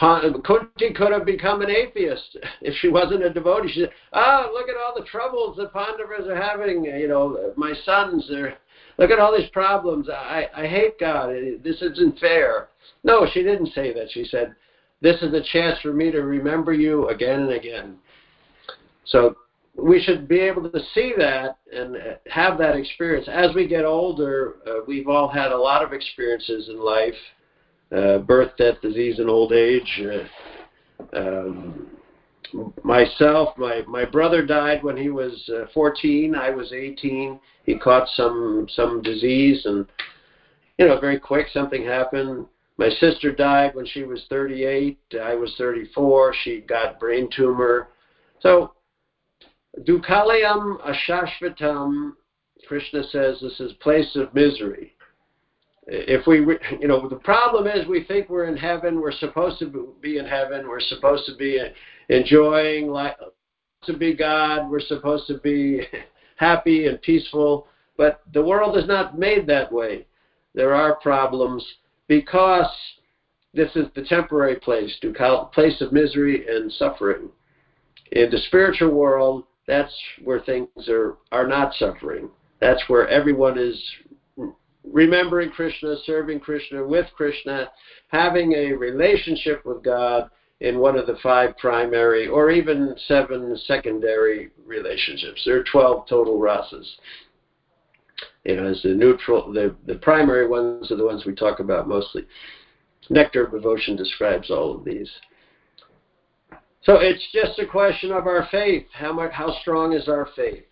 Kunti 0.44 0.92
could 0.92 1.12
have 1.12 1.24
become 1.24 1.62
an 1.62 1.70
atheist 1.70 2.36
if 2.62 2.74
she 2.76 2.88
wasn't 2.88 3.22
a 3.22 3.30
devotee. 3.30 3.72
She 3.72 3.80
said, 3.80 3.90
"Ah, 4.12 4.48
look 4.52 4.68
at 4.68 4.76
all 4.76 4.94
the 4.96 5.06
troubles 5.06 5.56
the 5.56 5.68
Pandavas 5.68 6.28
are 6.28 6.36
having. 6.36 6.84
You 6.84 7.08
know, 7.08 7.52
my 7.56 7.72
sons 7.84 8.28
are. 8.30 8.54
Look 8.98 9.10
at 9.10 9.18
all 9.18 9.36
these 9.36 9.48
problems. 9.50 10.08
I, 10.10 10.48
I 10.54 10.66
hate 10.66 10.98
God. 10.98 11.34
This 11.62 11.80
isn't 11.80 12.18
fair." 12.18 12.68
No, 13.04 13.26
she 13.32 13.42
didn't 13.42 13.72
say 13.72 13.92
that. 13.92 14.10
She 14.10 14.24
said, 14.24 14.54
"This 15.00 15.22
is 15.22 15.32
a 15.32 15.42
chance 15.52 15.78
for 15.80 15.92
me 15.92 16.10
to 16.10 16.22
remember 16.22 16.72
you 16.72 17.08
again 17.08 17.40
and 17.40 17.52
again." 17.52 17.98
So 19.04 19.36
we 19.76 20.02
should 20.02 20.26
be 20.26 20.40
able 20.40 20.68
to 20.70 20.80
see 20.92 21.14
that 21.16 21.56
and 21.72 21.96
have 22.30 22.58
that 22.58 22.76
experience. 22.76 23.28
As 23.28 23.54
we 23.54 23.66
get 23.66 23.84
older, 23.84 24.56
uh, 24.66 24.80
we've 24.86 25.08
all 25.08 25.28
had 25.28 25.52
a 25.52 25.56
lot 25.56 25.82
of 25.82 25.92
experiences 25.92 26.68
in 26.68 26.84
life 26.84 27.14
uh, 27.95 28.18
birth, 28.18 28.53
death, 28.57 28.80
disease, 28.80 29.18
and 29.18 29.28
old 29.28 29.53
age. 29.53 30.03
Uh, 30.03 31.16
um, 31.16 31.86
myself, 32.82 33.57
my 33.59 33.82
my 33.86 34.05
brother 34.05 34.45
died 34.45 34.82
when 34.82 34.97
he 34.97 35.11
was 35.11 35.51
uh, 35.55 35.66
14. 35.74 36.34
I 36.34 36.51
was 36.51 36.72
18. 36.72 37.38
He 37.64 37.78
caught 37.78 38.09
some 38.14 38.66
some 38.70 39.03
disease, 39.03 39.62
and 39.66 39.84
you 40.78 40.86
know, 40.86 40.99
very 40.99 41.18
quick 41.18 41.47
something 41.53 41.84
happened. 41.84 42.47
My 42.78 42.88
sister 42.88 43.30
died 43.30 43.74
when 43.74 43.86
she 43.86 44.05
was 44.05 44.24
38. 44.30 44.97
I 45.22 45.34
was 45.34 45.55
34. 45.59 46.34
She 46.43 46.61
got 46.61 46.99
brain 46.99 47.28
tumor. 47.34 47.88
So, 48.40 48.72
dukalayam 49.80 50.78
ashashvatam. 50.80 52.12
Krishna 52.66 53.03
says 53.11 53.38
this 53.40 53.61
is 53.61 53.72
place 53.74 54.16
of 54.16 54.32
misery 54.34 54.91
if 55.87 56.26
we 56.26 56.39
you 56.80 56.89
know 56.89 57.09
the 57.09 57.16
problem 57.16 57.66
is 57.66 57.87
we 57.89 58.05
think 58.05 58.28
we're 58.28 58.47
in 58.47 58.57
heaven 58.57 59.01
we're 59.01 59.12
supposed 59.12 59.59
to 59.59 59.95
be 60.01 60.18
in 60.18 60.26
heaven 60.26 60.68
we're 60.68 60.80
supposed 60.80 61.26
to 61.26 61.35
be 61.37 61.61
enjoying 62.09 62.89
life 62.89 63.14
to 63.85 63.97
be 63.97 64.14
god 64.14 64.70
we're 64.70 64.80
supposed 64.80 65.26
to 65.26 65.39
be 65.39 65.83
happy 66.37 66.87
and 66.87 67.03
peaceful 67.03 67.66
but 67.97 68.22
the 68.33 68.43
world 68.43 68.76
is 68.76 68.87
not 68.87 69.18
made 69.18 69.47
that 69.47 69.70
way 69.72 70.07
there 70.55 70.74
are 70.74 70.97
problems 70.97 71.64
because 72.07 72.70
this 73.55 73.74
is 73.74 73.87
the 73.95 74.05
temporary 74.05 74.57
place 74.57 74.97
to 75.01 75.12
place 75.53 75.80
of 75.80 75.93
misery 75.93 76.47
and 76.49 76.70
suffering 76.72 77.28
in 78.12 78.30
the 78.30 78.39
spiritual 78.47 78.91
world, 78.91 79.45
that's 79.66 79.95
where 80.22 80.41
things 80.41 80.68
are, 80.89 81.16
are 81.30 81.47
not 81.47 81.74
suffering. 81.74 82.28
That's 82.61 82.83
where 82.89 83.09
everyone 83.09 83.59
is 83.59 83.83
remembering 84.85 85.51
Krishna, 85.51 85.97
serving 86.05 86.41
Krishna, 86.41 86.85
with 86.85 87.07
Krishna, 87.16 87.70
having 88.09 88.53
a 88.53 88.72
relationship 88.72 89.64
with 89.64 89.83
God 89.83 90.30
in 90.61 90.78
one 90.78 90.97
of 90.97 91.07
the 91.07 91.16
five 91.22 91.57
primary 91.59 92.28
or 92.28 92.51
even 92.51 92.95
seven 93.09 93.57
secondary 93.66 94.51
relationships. 94.64 95.43
There 95.45 95.59
are 95.59 95.64
12 95.64 96.09
total 96.09 96.39
rasas. 96.39 96.87
You 98.45 98.57
know, 98.57 98.74
the 98.83 98.95
neutral, 98.95 99.53
the, 99.53 99.74
the 99.87 99.97
primary 99.97 100.47
ones 100.47 100.91
are 100.91 100.97
the 100.97 101.05
ones 101.05 101.24
we 101.24 101.35
talk 101.35 101.61
about 101.61 101.89
mostly. 101.89 102.26
Nectar 103.11 103.47
of 103.47 103.53
Devotion 103.53 103.97
describes 103.97 104.51
all 104.51 104.76
of 104.76 104.85
these. 104.85 105.11
So 106.83 106.97
it's 106.97 107.24
just 107.33 107.59
a 107.59 107.66
question 107.66 108.11
of 108.11 108.26
our 108.26 108.49
faith. 108.51 108.87
How 108.93 109.12
much, 109.12 109.33
how 109.33 109.53
strong 109.61 109.93
is 109.93 110.09
our 110.09 110.28
faith? 110.35 110.64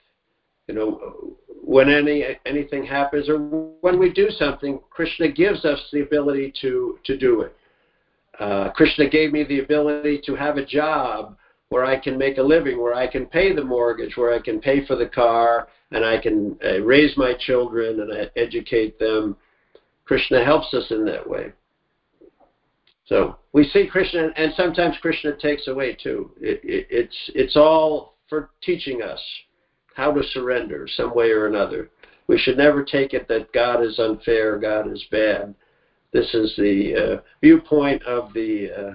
You 0.66 0.74
know, 0.74 1.36
when 1.70 1.88
any 1.88 2.24
anything 2.46 2.84
happens 2.84 3.28
or 3.28 3.38
when 3.80 3.96
we 4.00 4.12
do 4.12 4.28
something, 4.30 4.80
Krishna 4.90 5.30
gives 5.30 5.64
us 5.64 5.78
the 5.92 6.00
ability 6.00 6.52
to 6.62 6.98
to 7.04 7.16
do 7.16 7.42
it. 7.42 7.54
Uh, 8.40 8.70
Krishna 8.72 9.08
gave 9.08 9.32
me 9.32 9.44
the 9.44 9.60
ability 9.60 10.20
to 10.26 10.34
have 10.34 10.56
a 10.56 10.66
job 10.66 11.36
where 11.68 11.84
I 11.84 11.96
can 11.96 12.18
make 12.18 12.38
a 12.38 12.42
living, 12.42 12.82
where 12.82 12.94
I 12.94 13.06
can 13.06 13.24
pay 13.24 13.54
the 13.54 13.62
mortgage, 13.62 14.16
where 14.16 14.34
I 14.34 14.40
can 14.40 14.60
pay 14.60 14.84
for 14.84 14.96
the 14.96 15.06
car, 15.06 15.68
and 15.92 16.04
I 16.04 16.18
can 16.18 16.58
uh, 16.64 16.80
raise 16.80 17.16
my 17.16 17.34
children 17.38 18.00
and 18.00 18.10
uh, 18.10 18.30
educate 18.34 18.98
them. 18.98 19.36
Krishna 20.06 20.44
helps 20.44 20.74
us 20.74 20.90
in 20.90 21.04
that 21.04 21.28
way. 21.28 21.52
So 23.06 23.36
we 23.52 23.62
see 23.72 23.86
Krishna, 23.86 24.30
and 24.34 24.52
sometimes 24.56 24.96
Krishna 25.00 25.36
takes 25.36 25.68
away 25.68 25.96
too. 26.02 26.32
It, 26.40 26.60
it, 26.64 26.88
it's 26.90 27.30
it's 27.36 27.56
all 27.56 28.14
for 28.28 28.50
teaching 28.60 29.02
us 29.02 29.20
how 29.94 30.12
to 30.12 30.22
surrender 30.22 30.88
some 30.96 31.14
way 31.14 31.30
or 31.30 31.46
another. 31.46 31.90
We 32.26 32.38
should 32.38 32.56
never 32.56 32.84
take 32.84 33.12
it 33.12 33.28
that 33.28 33.52
God 33.52 33.82
is 33.82 33.98
unfair, 33.98 34.58
God 34.58 34.90
is 34.90 35.04
bad. 35.10 35.54
This 36.12 36.32
is 36.34 36.54
the 36.56 36.94
uh, 36.94 37.20
viewpoint 37.40 38.02
of 38.04 38.32
the 38.32 38.70
uh, 38.70 38.94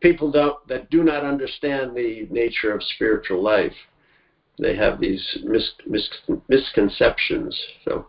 people 0.00 0.30
that 0.32 0.90
do 0.90 1.02
not 1.02 1.24
understand 1.24 1.96
the 1.96 2.26
nature 2.30 2.72
of 2.72 2.82
spiritual 2.82 3.42
life. 3.42 3.74
They 4.58 4.74
have 4.76 5.00
these 5.00 5.38
mis, 5.44 5.70
mis, 5.86 6.08
misconceptions. 6.48 7.56
So 7.84 8.06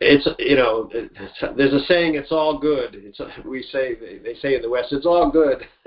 it's 0.00 0.28
you 0.38 0.56
know 0.56 0.88
it's, 0.92 1.56
there's 1.56 1.72
a 1.72 1.84
saying 1.86 2.14
it's 2.14 2.32
all 2.32 2.58
good 2.58 2.94
it's 2.94 3.20
we 3.44 3.62
say 3.62 3.94
they 4.22 4.34
say 4.34 4.56
in 4.56 4.62
the 4.62 4.68
west 4.68 4.92
it's 4.92 5.06
all 5.06 5.30
good 5.30 5.66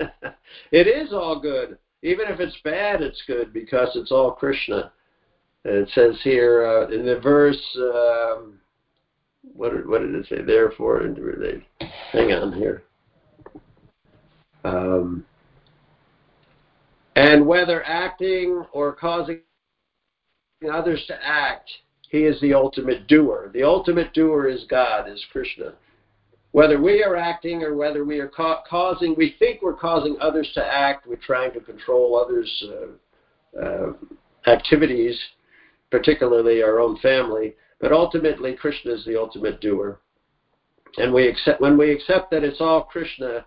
it 0.72 0.86
is 0.86 1.12
all 1.12 1.38
good 1.38 1.78
even 2.02 2.26
if 2.28 2.40
it's 2.40 2.56
bad 2.64 3.00
it's 3.02 3.22
good 3.26 3.52
because 3.52 3.88
it's 3.94 4.12
all 4.12 4.32
krishna 4.32 4.92
and 5.64 5.74
it 5.74 5.88
says 5.94 6.14
here 6.22 6.66
uh, 6.66 6.94
in 6.94 7.04
the 7.04 7.18
verse 7.20 7.60
um, 7.76 8.58
what 9.54 9.72
did, 9.72 9.88
what 9.88 10.00
did 10.00 10.14
it 10.14 10.26
say 10.28 10.42
therefore 10.42 11.02
they 11.38 11.64
hang 12.12 12.32
on 12.32 12.52
here 12.52 12.82
um, 14.64 15.24
and 17.16 17.46
whether 17.46 17.84
acting 17.84 18.64
or 18.72 18.92
causing 18.92 19.40
others 20.70 21.04
to 21.06 21.14
act 21.24 21.70
he 22.08 22.24
is 22.24 22.40
the 22.40 22.54
ultimate 22.54 23.06
doer. 23.06 23.50
The 23.52 23.62
ultimate 23.62 24.12
doer 24.14 24.48
is 24.48 24.64
God, 24.64 25.08
is 25.08 25.24
Krishna. 25.30 25.74
Whether 26.52 26.80
we 26.80 27.02
are 27.02 27.16
acting 27.16 27.62
or 27.62 27.74
whether 27.74 28.04
we 28.04 28.20
are 28.20 28.28
ca- 28.28 28.62
causing, 28.68 29.14
we 29.16 29.36
think 29.38 29.60
we're 29.60 29.74
causing 29.74 30.16
others 30.20 30.50
to 30.54 30.64
act, 30.64 31.06
we're 31.06 31.16
trying 31.16 31.52
to 31.52 31.60
control 31.60 32.16
others' 32.16 32.64
uh, 33.56 33.60
uh, 33.60 33.92
activities, 34.46 35.18
particularly 35.90 36.62
our 36.62 36.80
own 36.80 36.98
family. 36.98 37.54
But 37.80 37.92
ultimately, 37.92 38.54
Krishna 38.54 38.92
is 38.92 39.04
the 39.04 39.18
ultimate 39.18 39.60
doer. 39.60 40.00
And 40.96 41.12
we 41.12 41.28
accept, 41.28 41.60
when 41.60 41.76
we 41.76 41.92
accept 41.92 42.30
that 42.30 42.42
it's 42.42 42.60
all 42.60 42.82
Krishna, 42.84 43.44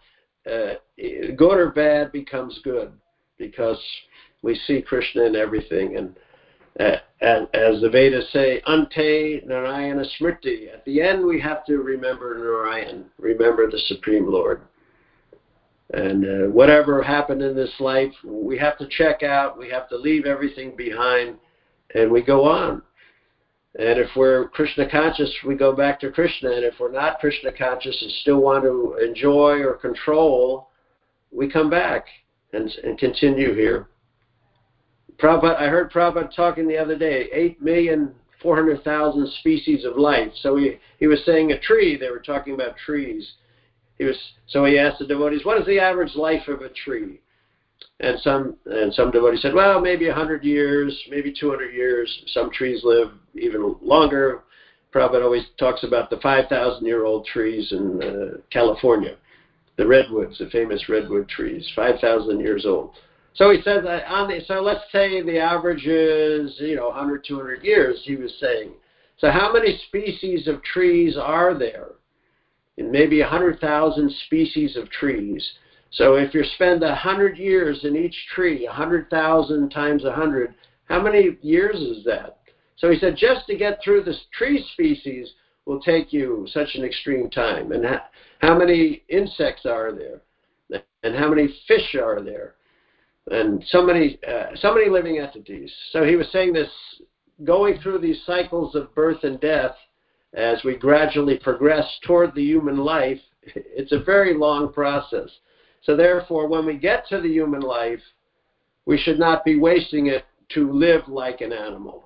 uh, 0.49 0.73
good 0.97 1.57
or 1.57 1.71
bad 1.71 2.11
becomes 2.11 2.59
good 2.63 2.93
because 3.37 3.79
we 4.41 4.55
see 4.67 4.81
Krishna 4.81 5.23
in 5.23 5.35
everything. 5.35 5.97
And 5.97 6.15
as, 6.79 6.99
as 7.53 7.81
the 7.81 7.89
Vedas 7.91 8.31
say, 8.31 8.61
Ante 8.67 9.41
Narayana 9.45 10.05
Smriti. 10.19 10.73
At 10.73 10.85
the 10.85 11.01
end, 11.01 11.25
we 11.25 11.39
have 11.41 11.65
to 11.65 11.77
remember 11.77 12.37
Narayan, 12.37 13.05
remember 13.17 13.69
the 13.69 13.79
Supreme 13.87 14.29
Lord. 14.29 14.61
And 15.93 16.23
uh, 16.25 16.51
whatever 16.51 17.03
happened 17.03 17.41
in 17.41 17.55
this 17.55 17.73
life, 17.79 18.13
we 18.23 18.57
have 18.57 18.77
to 18.77 18.87
check 18.87 19.23
out, 19.23 19.57
we 19.57 19.69
have 19.69 19.89
to 19.89 19.97
leave 19.97 20.25
everything 20.25 20.75
behind, 20.75 21.37
and 21.93 22.09
we 22.09 22.21
go 22.21 22.45
on. 22.45 22.81
And 23.77 23.99
if 23.99 24.09
we're 24.15 24.49
Krishna 24.49 24.89
conscious, 24.89 25.33
we 25.45 25.55
go 25.55 25.73
back 25.73 25.99
to 26.01 26.11
Krishna. 26.11 26.51
And 26.51 26.65
if 26.65 26.75
we're 26.79 26.91
not 26.91 27.19
Krishna 27.19 27.51
conscious 27.51 27.97
and 28.01 28.11
still 28.21 28.41
want 28.41 28.63
to 28.63 28.97
enjoy 29.01 29.59
or 29.59 29.73
control, 29.73 30.69
we 31.31 31.49
come 31.49 31.69
back 31.69 32.05
and, 32.53 32.69
and 32.83 32.97
continue 32.97 33.53
here. 33.53 33.87
Prabhupada, 35.21 35.59
I 35.59 35.67
heard 35.67 35.91
Prabhupada 35.91 36.35
talking 36.35 36.67
the 36.67 36.77
other 36.77 36.97
day, 36.97 37.29
8 37.31 37.61
million 37.61 38.15
400,000 38.41 39.27
species 39.39 39.85
of 39.85 39.97
life. 39.97 40.31
So 40.41 40.55
he, 40.57 40.77
he 40.99 41.07
was 41.07 41.23
saying 41.25 41.51
a 41.51 41.59
tree, 41.59 41.97
they 41.97 42.09
were 42.09 42.19
talking 42.19 42.55
about 42.55 42.75
trees. 42.77 43.33
He 43.97 44.05
was 44.05 44.17
so 44.47 44.65
he 44.65 44.79
asked 44.79 44.99
the 44.99 45.05
devotees, 45.05 45.45
what 45.45 45.59
is 45.59 45.67
the 45.67 45.79
average 45.79 46.15
life 46.15 46.47
of 46.47 46.61
a 46.61 46.69
tree? 46.69 47.21
And 47.99 48.19
some 48.21 48.57
and 48.65 48.91
some 48.93 49.11
devotees 49.11 49.43
said, 49.43 49.53
well, 49.53 49.79
maybe 49.79 50.07
100 50.07 50.43
years, 50.43 50.99
maybe 51.09 51.31
200 51.39 51.71
years. 51.71 52.23
Some 52.27 52.51
trees 52.51 52.81
live 52.83 53.11
even 53.35 53.75
longer. 53.81 54.41
Prabhupada 54.93 55.23
always 55.23 55.45
talks 55.57 55.83
about 55.83 56.09
the 56.09 56.17
5,000 56.17 56.85
year 56.85 57.05
old 57.05 57.25
trees 57.25 57.71
in 57.71 58.01
uh, 58.01 58.37
California, 58.49 59.17
the 59.77 59.85
redwoods, 59.85 60.39
the 60.39 60.49
famous 60.49 60.89
redwood 60.89 61.29
trees, 61.29 61.71
5,000 61.75 62.39
years 62.39 62.65
old. 62.65 62.95
So 63.33 63.49
he 63.49 63.61
says 63.61 63.83
that 63.83 64.05
on 64.11 64.27
the, 64.27 64.41
so 64.45 64.61
let's 64.61 64.83
say 64.91 65.21
the 65.21 65.39
average 65.39 65.85
is, 65.85 66.55
you 66.59 66.75
know, 66.75 66.89
100, 66.89 67.23
200 67.25 67.63
years, 67.63 68.01
he 68.03 68.15
was 68.15 68.33
saying. 68.39 68.71
So 69.17 69.31
how 69.31 69.53
many 69.53 69.79
species 69.87 70.47
of 70.47 70.63
trees 70.63 71.17
are 71.17 71.57
there? 71.57 71.89
And 72.77 72.91
maybe 72.91 73.21
100,000 73.21 74.11
species 74.25 74.75
of 74.75 74.89
trees. 74.89 75.49
So 75.91 76.15
if 76.15 76.33
you 76.33 76.43
spend 76.55 76.81
100 76.81 77.37
years 77.37 77.83
in 77.83 77.95
each 77.95 78.15
tree, 78.33 78.65
100,000 78.65 79.69
times 79.69 80.03
100, 80.03 80.55
how 80.85 81.01
many 81.01 81.37
years 81.41 81.75
is 81.75 82.03
that? 82.05 82.39
So 82.77 82.89
he 82.89 82.97
said 82.97 83.15
just 83.15 83.45
to 83.47 83.55
get 83.55 83.79
through 83.83 84.03
this 84.03 84.19
tree 84.33 84.65
species 84.73 85.31
will 85.65 85.79
take 85.79 86.11
you 86.11 86.47
such 86.51 86.75
an 86.75 86.83
extreme 86.83 87.29
time. 87.29 87.71
And 87.71 87.85
how 88.39 88.57
many 88.57 89.03
insects 89.09 89.65
are 89.65 89.91
there? 89.93 90.21
And 91.03 91.15
how 91.15 91.29
many 91.29 91.47
fish 91.67 91.95
are 91.95 92.21
there? 92.21 92.55
And 93.29 93.63
so 93.67 93.83
many 93.83 94.19
uh, 94.27 94.47
so 94.55 94.73
many 94.73 94.89
living 94.89 95.19
entities. 95.19 95.71
So 95.91 96.03
he 96.03 96.15
was 96.15 96.31
saying 96.31 96.53
this 96.53 96.69
going 97.43 97.79
through 97.79 97.99
these 97.99 98.21
cycles 98.25 98.75
of 98.75 98.93
birth 98.95 99.23
and 99.23 99.39
death 99.39 99.75
as 100.33 100.63
we 100.63 100.75
gradually 100.77 101.37
progress 101.37 101.85
toward 102.05 102.33
the 102.33 102.43
human 102.43 102.77
life. 102.77 103.19
It's 103.55 103.91
a 103.91 104.03
very 104.03 104.35
long 104.35 104.71
process. 104.71 105.29
So 105.81 105.95
therefore, 105.95 106.47
when 106.47 106.65
we 106.65 106.77
get 106.77 107.07
to 107.07 107.19
the 107.19 107.27
human 107.27 107.61
life, 107.61 108.01
we 108.85 108.97
should 108.97 109.17
not 109.17 109.43
be 109.43 109.59
wasting 109.59 110.07
it 110.07 110.25
to 110.49 110.71
live 110.71 111.07
like 111.07 111.41
an 111.41 111.51
animal. 111.51 112.03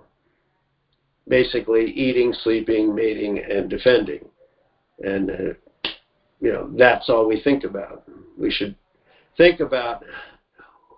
Basically, 1.28 1.91
eating, 1.91 2.34
sleeping, 2.43 2.95
mating, 2.95 3.39
and 3.39 3.70
defending. 3.70 4.24
And, 4.99 5.30
uh, 5.30 5.89
you 6.39 6.53
know, 6.53 6.70
that's 6.78 7.09
all 7.09 7.28
we 7.28 7.41
think 7.41 7.63
about. 7.63 8.03
We 8.38 8.51
should 8.51 8.76
think 9.36 9.59
about 9.59 10.03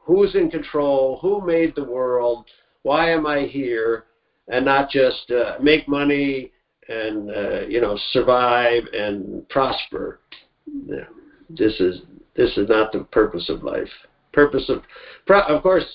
who's 0.07 0.33
in 0.35 0.49
control, 0.49 1.19
who 1.21 1.45
made 1.45 1.75
the 1.75 1.83
world, 1.83 2.45
why 2.83 3.11
am 3.11 3.27
I 3.27 3.41
here, 3.41 4.05
and 4.47 4.63
not 4.63 4.89
just 4.89 5.29
uh, 5.29 5.57
make 5.61 5.87
money 5.87 6.53
and 6.87 7.29
uh, 7.29 7.59
you 7.67 7.81
know 7.81 7.99
survive 8.11 8.83
and 8.93 9.47
prosper. 9.49 10.21
Yeah. 10.65 11.03
This 11.49 11.79
is 11.81 12.01
this 12.35 12.57
is 12.57 12.69
not 12.69 12.93
the 12.93 13.03
purpose 13.11 13.49
of 13.49 13.63
life. 13.63 13.89
Purpose 14.31 14.69
of, 14.69 14.83
of 15.29 15.61
course, 15.61 15.85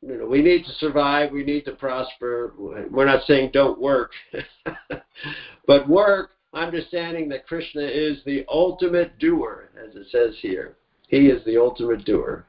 you 0.00 0.16
know 0.16 0.26
we 0.26 0.40
need 0.40 0.64
to 0.64 0.72
survive, 0.74 1.32
we 1.32 1.42
need 1.42 1.64
to 1.64 1.72
prosper. 1.72 2.54
We're 2.56 3.04
not 3.04 3.26
saying 3.26 3.50
don't 3.52 3.80
work, 3.80 4.12
but 5.66 5.88
work 5.88 6.30
understanding 6.54 7.28
that 7.30 7.48
Krishna 7.48 7.82
is 7.82 8.18
the 8.24 8.44
ultimate 8.48 9.18
doer, 9.18 9.70
as 9.76 9.96
it 9.96 10.06
says 10.12 10.36
here. 10.40 10.76
He 11.08 11.26
is 11.26 11.44
the 11.44 11.58
ultimate 11.58 12.04
doer 12.04 12.46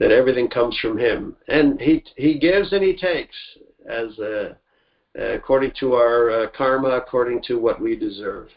that 0.00 0.10
everything 0.10 0.48
comes 0.48 0.76
from 0.78 0.98
him 0.98 1.36
and 1.46 1.80
he 1.80 2.02
he 2.16 2.38
gives 2.38 2.72
and 2.72 2.82
he 2.82 2.96
takes 2.96 3.36
as 3.88 4.18
uh, 4.18 4.54
according 5.16 5.72
to 5.78 5.94
our 5.94 6.30
uh, 6.30 6.46
karma 6.56 6.88
according 6.88 7.40
to 7.42 7.54
what 7.58 7.80
we 7.80 7.94
deserve 7.94 8.48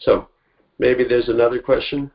so 0.00 0.28
maybe 0.80 1.04
there's 1.04 1.28
another 1.28 1.60
question 1.60 2.10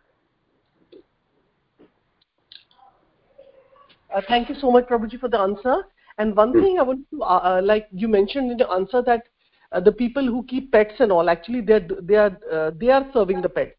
Uh, 4.17 4.21
thank 4.27 4.49
you 4.49 4.55
so 4.55 4.71
much, 4.71 4.85
Prabhuji, 4.85 5.19
for 5.19 5.29
the 5.29 5.37
answer. 5.37 5.83
And 6.17 6.35
one 6.35 6.51
hmm. 6.51 6.61
thing 6.61 6.79
I 6.79 6.83
want 6.83 7.01
to, 7.11 7.21
uh, 7.21 7.25
uh, 7.25 7.61
like 7.63 7.87
you 7.91 8.07
mentioned 8.07 8.51
in 8.51 8.57
the 8.57 8.67
answer, 8.69 9.01
that 9.03 9.23
uh, 9.71 9.79
the 9.79 9.91
people 9.91 10.25
who 10.25 10.43
keep 10.45 10.71
pets 10.71 10.93
and 10.99 11.11
all, 11.11 11.29
actually, 11.29 11.61
they 11.61 11.73
are 11.73 11.87
they 12.01 12.15
are 12.15 12.37
uh, 12.51 12.71
they 12.75 12.89
are 12.89 13.05
serving 13.13 13.41
the 13.41 13.49
pets. 13.49 13.73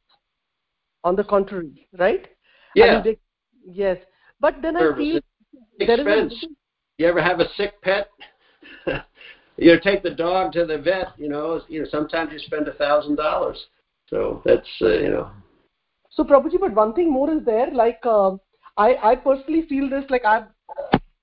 On 1.04 1.14
the 1.16 1.24
contrary, 1.24 1.88
right? 1.98 2.26
Yeah. 2.74 2.84
I 2.84 2.94
mean, 2.94 3.04
they, 3.04 3.18
yes, 3.72 3.98
but 4.40 4.56
then 4.62 4.76
I 4.76 4.96
feel 4.96 5.20
there 5.78 6.00
expense. 6.00 6.32
is. 6.32 6.44
A, 6.44 6.46
you 6.98 7.06
ever 7.06 7.22
have 7.22 7.40
a 7.40 7.48
sick 7.56 7.80
pet? 7.82 8.08
you 9.56 9.72
know 9.72 9.78
take 9.80 10.02
the 10.02 10.10
dog 10.10 10.52
to 10.52 10.64
the 10.66 10.78
vet. 10.78 11.08
You 11.16 11.28
know, 11.28 11.60
you 11.68 11.82
know. 11.82 11.88
Sometimes 11.90 12.32
you 12.32 12.38
spend 12.40 12.66
a 12.68 12.72
thousand 12.74 13.16
dollars. 13.16 13.58
So 14.08 14.42
that's 14.44 14.68
uh, 14.82 14.88
you 14.88 15.10
know. 15.10 15.30
So 16.10 16.24
Prabhuji, 16.24 16.58
but 16.58 16.74
one 16.74 16.94
thing 16.94 17.12
more 17.12 17.30
is 17.30 17.44
there. 17.44 17.70
Like 17.72 18.00
uh, 18.04 18.32
I, 18.76 18.96
I 19.02 19.16
personally 19.16 19.66
feel 19.68 19.88
this. 19.88 20.04
Like 20.10 20.24
I'm 20.24 20.46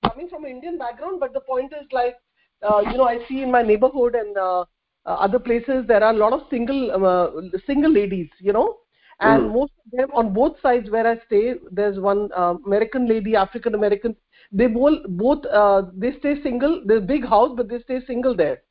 coming 0.08 0.28
from 0.28 0.44
an 0.44 0.50
Indian 0.50 0.78
background, 0.78 1.20
but 1.20 1.32
the 1.32 1.40
point 1.40 1.72
is 1.72 1.86
like 1.92 2.16
uh, 2.62 2.80
you 2.80 2.96
know 2.96 3.04
I 3.04 3.18
see 3.28 3.42
in 3.42 3.50
my 3.50 3.62
neighborhood 3.62 4.14
and 4.14 4.36
uh, 4.36 4.60
uh, 4.60 4.64
other 5.04 5.38
places 5.38 5.86
there 5.86 6.02
are 6.02 6.14
a 6.14 6.16
lot 6.16 6.32
of 6.32 6.42
single 6.50 6.90
uh, 6.92 7.58
single 7.66 7.92
ladies. 7.92 8.28
You 8.40 8.52
know, 8.52 8.78
and 9.20 9.44
mm. 9.44 9.52
most 9.54 9.72
of 9.84 9.90
them 9.92 10.08
on 10.14 10.34
both 10.34 10.60
sides 10.60 10.90
where 10.90 11.06
I 11.06 11.18
stay, 11.26 11.54
there's 11.70 11.98
one 11.98 12.30
uh, 12.36 12.54
American 12.66 13.08
lady, 13.08 13.34
African 13.34 13.74
American. 13.74 14.14
They 14.52 14.66
both 14.66 14.98
both 15.08 15.44
uh, 15.46 15.82
they 15.94 16.12
stay 16.18 16.42
single. 16.42 16.82
There's 16.84 17.02
a 17.02 17.06
big 17.06 17.24
house, 17.24 17.52
but 17.56 17.68
they 17.68 17.80
stay 17.80 18.00
single 18.06 18.36
there. 18.36 18.62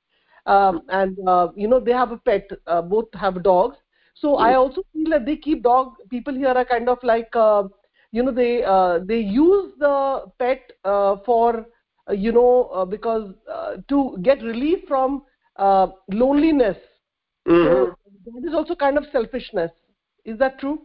Um, 0.46 0.84
and 0.90 1.18
uh, 1.28 1.48
you 1.56 1.68
know 1.68 1.80
they 1.80 1.92
have 1.92 2.12
a 2.12 2.18
pet. 2.18 2.48
Uh, 2.68 2.82
both 2.82 3.08
have 3.14 3.42
dogs. 3.44 3.78
So 4.14 4.36
mm. 4.36 4.42
I 4.42 4.54
also 4.56 4.84
feel 4.94 5.10
that 5.10 5.26
they 5.26 5.36
keep 5.36 5.64
dog. 5.64 5.94
People 6.10 6.34
here 6.34 6.50
are 6.50 6.66
kind 6.66 6.90
of 6.90 7.00
like 7.02 7.36
uh, 7.36 7.64
you 8.12 8.22
know 8.22 8.32
they 8.32 8.64
uh, 8.64 9.00
they 9.04 9.20
use 9.20 9.74
the 9.80 10.26
pet 10.38 10.72
uh, 10.84 11.18
for 11.26 11.66
uh, 12.08 12.14
you 12.14 12.32
know 12.32 12.70
uh, 12.74 12.86
because 12.86 13.34
uh, 13.52 13.78
to 13.90 14.18
get 14.22 14.44
relief 14.44 14.80
from 14.88 15.24
uh, 15.56 15.88
loneliness. 16.12 16.78
Mm-hmm. 17.48 17.92
So 17.92 17.96
that 18.26 18.48
is 18.48 18.54
also 18.54 18.76
kind 18.76 18.98
of 19.00 19.06
selfishness. 19.12 19.72
Is 20.26 20.40
that 20.40 20.60
true? 20.60 20.82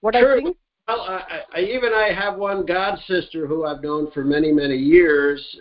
What 0.00 0.14
sure. 0.14 0.38
I 0.38 0.42
think? 0.42 0.56
Well, 0.88 1.00
I, 1.00 1.42
I, 1.54 1.60
even 1.60 1.92
I 1.92 2.12
have 2.12 2.36
one 2.36 2.66
god 2.66 2.98
sister 3.06 3.46
who 3.46 3.64
I've 3.64 3.82
known 3.82 4.10
for 4.10 4.24
many 4.24 4.50
many 4.50 4.76
years. 4.76 5.56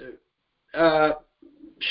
Uh, 0.73 1.11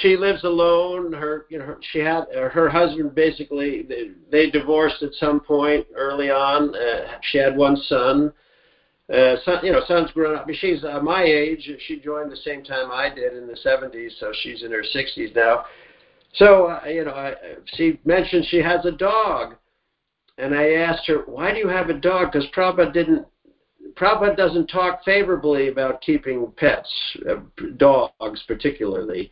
she 0.01 0.16
lives 0.16 0.45
alone. 0.45 1.12
Her 1.12 1.47
you 1.49 1.59
know 1.59 1.66
her, 1.66 1.79
she 1.93 2.01
had 2.01 2.25
uh, 2.37 2.49
her 2.49 2.68
husband 2.68 3.14
basically 3.14 3.83
they, 3.83 4.11
they 4.31 4.51
divorced 4.51 5.03
at 5.03 5.12
some 5.14 5.41
point 5.41 5.87
early 5.95 6.31
on. 6.31 6.75
Uh, 6.75 7.18
she 7.23 7.39
had 7.39 7.57
one 7.57 7.77
son. 7.77 8.33
Uh, 9.12 9.35
son, 9.45 9.59
you 9.64 9.73
know, 9.73 9.83
son's 9.89 10.11
grown 10.12 10.37
up. 10.37 10.47
She's 10.53 10.85
uh, 10.85 11.01
my 11.01 11.25
age. 11.25 11.68
She 11.87 11.99
joined 11.99 12.31
the 12.31 12.37
same 12.37 12.62
time 12.62 12.93
I 12.93 13.12
did 13.12 13.37
in 13.37 13.49
the 13.49 13.59
70s, 13.64 14.12
so 14.21 14.33
she's 14.41 14.62
in 14.62 14.71
her 14.71 14.85
60s 14.95 15.35
now. 15.35 15.64
So, 16.35 16.66
uh, 16.66 16.87
you 16.87 17.05
know, 17.05 17.11
I, 17.11 17.35
she 17.75 17.99
mentioned 18.05 18.47
she 18.49 18.59
has 18.59 18.85
a 18.87 18.93
dog 18.93 19.57
and 20.39 20.55
I 20.55 20.72
asked 20.72 21.07
her, 21.07 21.18
"Why 21.26 21.53
do 21.53 21.59
you 21.59 21.68
have 21.68 21.91
a 21.91 21.95
dog?" 21.95 22.33
Because 22.33 22.49
Prabhupada 22.51 22.93
didn't. 22.93 23.26
Prabhupada 23.95 24.37
doesn't 24.37 24.68
talk 24.68 25.05
favorably 25.05 25.68
about 25.68 26.01
keeping 26.01 26.51
pets, 26.57 26.89
uh, 27.28 27.37
dogs 27.76 28.43
particularly. 28.47 29.31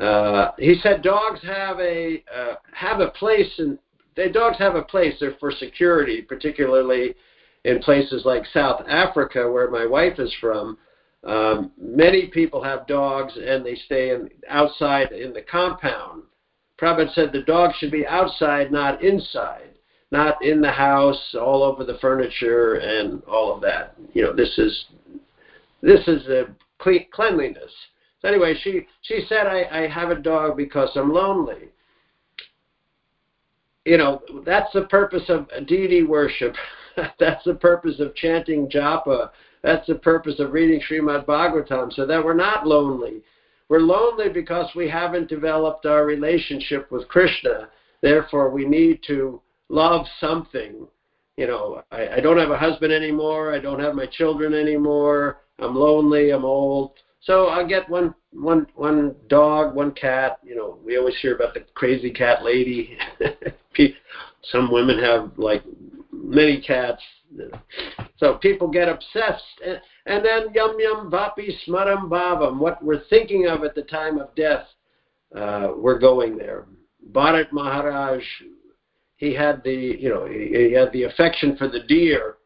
Uh, 0.00 0.52
he 0.58 0.78
said 0.82 1.02
dogs 1.02 1.40
have 1.42 1.80
a 1.80 2.22
uh, 2.34 2.54
have 2.72 3.00
a 3.00 3.10
place, 3.10 3.58
and 3.58 3.78
they 4.14 4.28
dogs 4.28 4.58
have 4.58 4.74
a 4.74 4.82
place. 4.82 5.14
They're 5.18 5.36
for 5.40 5.50
security, 5.50 6.22
particularly 6.22 7.14
in 7.64 7.80
places 7.80 8.24
like 8.24 8.44
South 8.52 8.82
Africa, 8.88 9.50
where 9.50 9.70
my 9.70 9.86
wife 9.86 10.18
is 10.18 10.32
from. 10.40 10.78
Um, 11.24 11.72
many 11.76 12.28
people 12.28 12.62
have 12.62 12.86
dogs, 12.86 13.32
and 13.36 13.64
they 13.64 13.74
stay 13.74 14.10
in, 14.10 14.28
outside 14.48 15.10
in 15.12 15.32
the 15.32 15.42
compound. 15.42 16.22
Prabhupada 16.80 17.14
said 17.14 17.32
the 17.32 17.42
dog 17.42 17.72
should 17.78 17.90
be 17.90 18.06
outside, 18.06 18.70
not 18.70 19.02
inside 19.02 19.75
not 20.10 20.42
in 20.42 20.60
the 20.60 20.70
house, 20.70 21.34
all 21.40 21.62
over 21.62 21.84
the 21.84 21.98
furniture, 21.98 22.74
and 22.74 23.22
all 23.24 23.54
of 23.54 23.60
that. 23.62 23.96
You 24.12 24.22
know, 24.22 24.32
this 24.32 24.56
is 24.58 24.84
this 25.82 26.06
is 26.06 26.26
a 26.28 26.46
clean, 26.78 27.06
cleanliness. 27.12 27.72
So 28.22 28.28
anyway, 28.28 28.54
she 28.60 28.86
she 29.02 29.24
said, 29.28 29.46
I, 29.46 29.64
I 29.70 29.88
have 29.88 30.10
a 30.10 30.20
dog 30.20 30.56
because 30.56 30.90
I'm 30.96 31.12
lonely. 31.12 31.70
You 33.84 33.98
know, 33.98 34.22
that's 34.44 34.72
the 34.72 34.86
purpose 34.86 35.28
of 35.28 35.48
deity 35.66 36.02
worship. 36.02 36.54
that's 37.20 37.44
the 37.44 37.54
purpose 37.54 38.00
of 38.00 38.14
chanting 38.14 38.68
japa. 38.68 39.30
That's 39.62 39.86
the 39.86 39.96
purpose 39.96 40.38
of 40.38 40.52
reading 40.52 40.80
Srimad 40.80 41.26
Bhagavatam, 41.26 41.92
so 41.92 42.06
that 42.06 42.24
we're 42.24 42.34
not 42.34 42.66
lonely. 42.66 43.22
We're 43.68 43.80
lonely 43.80 44.28
because 44.28 44.70
we 44.76 44.88
haven't 44.88 45.28
developed 45.28 45.86
our 45.86 46.04
relationship 46.04 46.90
with 46.92 47.08
Krishna. 47.08 47.68
Therefore, 48.00 48.50
we 48.50 48.64
need 48.64 49.00
to 49.08 49.40
love 49.68 50.06
something. 50.20 50.86
You 51.36 51.46
know, 51.46 51.82
I, 51.90 52.08
I 52.08 52.20
don't 52.20 52.38
have 52.38 52.50
a 52.50 52.58
husband 52.58 52.92
anymore. 52.92 53.54
I 53.54 53.58
don't 53.58 53.80
have 53.80 53.94
my 53.94 54.06
children 54.06 54.54
anymore. 54.54 55.42
I'm 55.58 55.74
lonely. 55.74 56.30
I'm 56.30 56.44
old. 56.44 56.92
So 57.20 57.46
I'll 57.46 57.66
get 57.66 57.88
one, 57.88 58.14
one, 58.32 58.66
one 58.74 59.14
dog, 59.28 59.74
one 59.74 59.92
cat. 59.92 60.38
You 60.42 60.56
know, 60.56 60.78
we 60.84 60.96
always 60.96 61.16
hear 61.20 61.34
about 61.34 61.54
the 61.54 61.64
crazy 61.74 62.10
cat 62.10 62.44
lady. 62.44 62.96
Some 64.52 64.70
women 64.70 64.98
have 64.98 65.32
like 65.36 65.62
many 66.12 66.60
cats. 66.60 67.02
So 68.18 68.34
people 68.34 68.68
get 68.68 68.88
obsessed. 68.88 69.42
And, 69.64 69.80
and 70.06 70.24
then 70.24 70.54
yam 70.54 70.76
yam 70.78 71.10
vapi 71.10 71.50
smaran 71.66 72.08
bhavam, 72.08 72.58
what 72.58 72.82
we're 72.82 73.04
thinking 73.10 73.46
of 73.46 73.64
at 73.64 73.74
the 73.74 73.82
time 73.82 74.18
of 74.18 74.34
death, 74.36 74.66
uh, 75.34 75.72
we're 75.76 75.98
going 75.98 76.38
there. 76.38 76.66
Bharat 77.12 77.52
Maharaj 77.52 78.22
he 79.16 79.34
had 79.34 79.62
the 79.64 79.96
you 79.98 80.08
know 80.08 80.26
he, 80.26 80.68
he 80.68 80.72
had 80.72 80.92
the 80.92 81.04
affection 81.04 81.56
for 81.56 81.68
the 81.68 81.80
deer. 81.80 82.36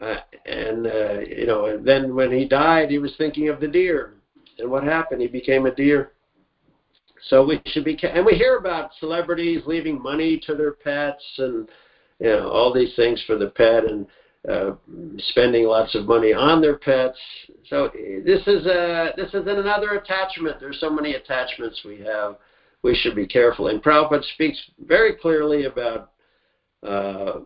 Uh, 0.00 0.16
and 0.46 0.86
uh, 0.86 1.20
you 1.20 1.46
know 1.46 1.66
and 1.66 1.86
then 1.86 2.14
when 2.14 2.32
he 2.32 2.46
died 2.46 2.90
he 2.90 2.98
was 2.98 3.14
thinking 3.18 3.48
of 3.48 3.60
the 3.60 3.68
deer. 3.68 4.14
And 4.58 4.70
what 4.70 4.84
happened? 4.84 5.20
He 5.20 5.28
became 5.28 5.66
a 5.66 5.74
deer. 5.74 6.12
So 7.28 7.44
we 7.44 7.60
should 7.66 7.84
be 7.84 7.98
and 8.02 8.24
we 8.24 8.34
hear 8.34 8.56
about 8.56 8.90
celebrities 8.98 9.62
leaving 9.66 10.00
money 10.00 10.40
to 10.46 10.54
their 10.54 10.72
pets 10.72 11.24
and 11.38 11.68
you 12.18 12.28
know 12.28 12.48
all 12.48 12.72
these 12.72 12.94
things 12.96 13.22
for 13.26 13.36
the 13.36 13.48
pet 13.48 13.84
and 13.84 14.06
uh, 14.48 14.72
spending 15.18 15.66
lots 15.66 15.94
of 15.94 16.06
money 16.06 16.32
on 16.32 16.60
their 16.60 16.76
pets. 16.76 17.18
So 17.68 17.90
this 18.24 18.40
is 18.46 18.66
a 18.66 19.12
this 19.16 19.28
is 19.28 19.46
another 19.46 19.90
attachment. 19.92 20.58
There's 20.58 20.80
so 20.80 20.90
many 20.90 21.14
attachments 21.14 21.82
we 21.84 21.98
have 21.98 22.36
we 22.82 22.94
should 22.94 23.14
be 23.14 23.26
careful. 23.26 23.68
And 23.68 23.82
Prabhupada 23.82 24.24
speaks 24.34 24.58
very 24.86 25.14
clearly 25.14 25.64
about 25.64 26.10
uh, 26.82 27.40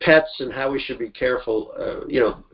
pets 0.00 0.30
and 0.40 0.52
how 0.52 0.70
we 0.70 0.80
should 0.80 0.98
be 0.98 1.10
careful. 1.10 1.72
Uh, 1.78 2.06
you 2.06 2.20
know, 2.20 2.44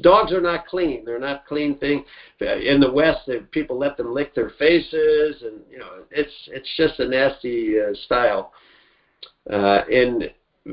dogs 0.00 0.32
are 0.32 0.40
not 0.40 0.66
clean. 0.66 1.04
They're 1.04 1.18
not 1.18 1.46
clean 1.46 1.76
thing. 1.78 2.04
In 2.40 2.80
the 2.80 2.90
West, 2.90 3.28
people 3.50 3.78
let 3.78 3.96
them 3.96 4.12
lick 4.12 4.34
their 4.34 4.50
faces, 4.58 5.42
and 5.42 5.60
you 5.70 5.78
know, 5.78 6.04
it's 6.10 6.32
it's 6.48 6.68
just 6.76 6.98
a 7.00 7.08
nasty 7.08 7.80
uh, 7.80 7.94
style. 8.04 8.52
Uh, 9.50 9.82
in 9.90 10.24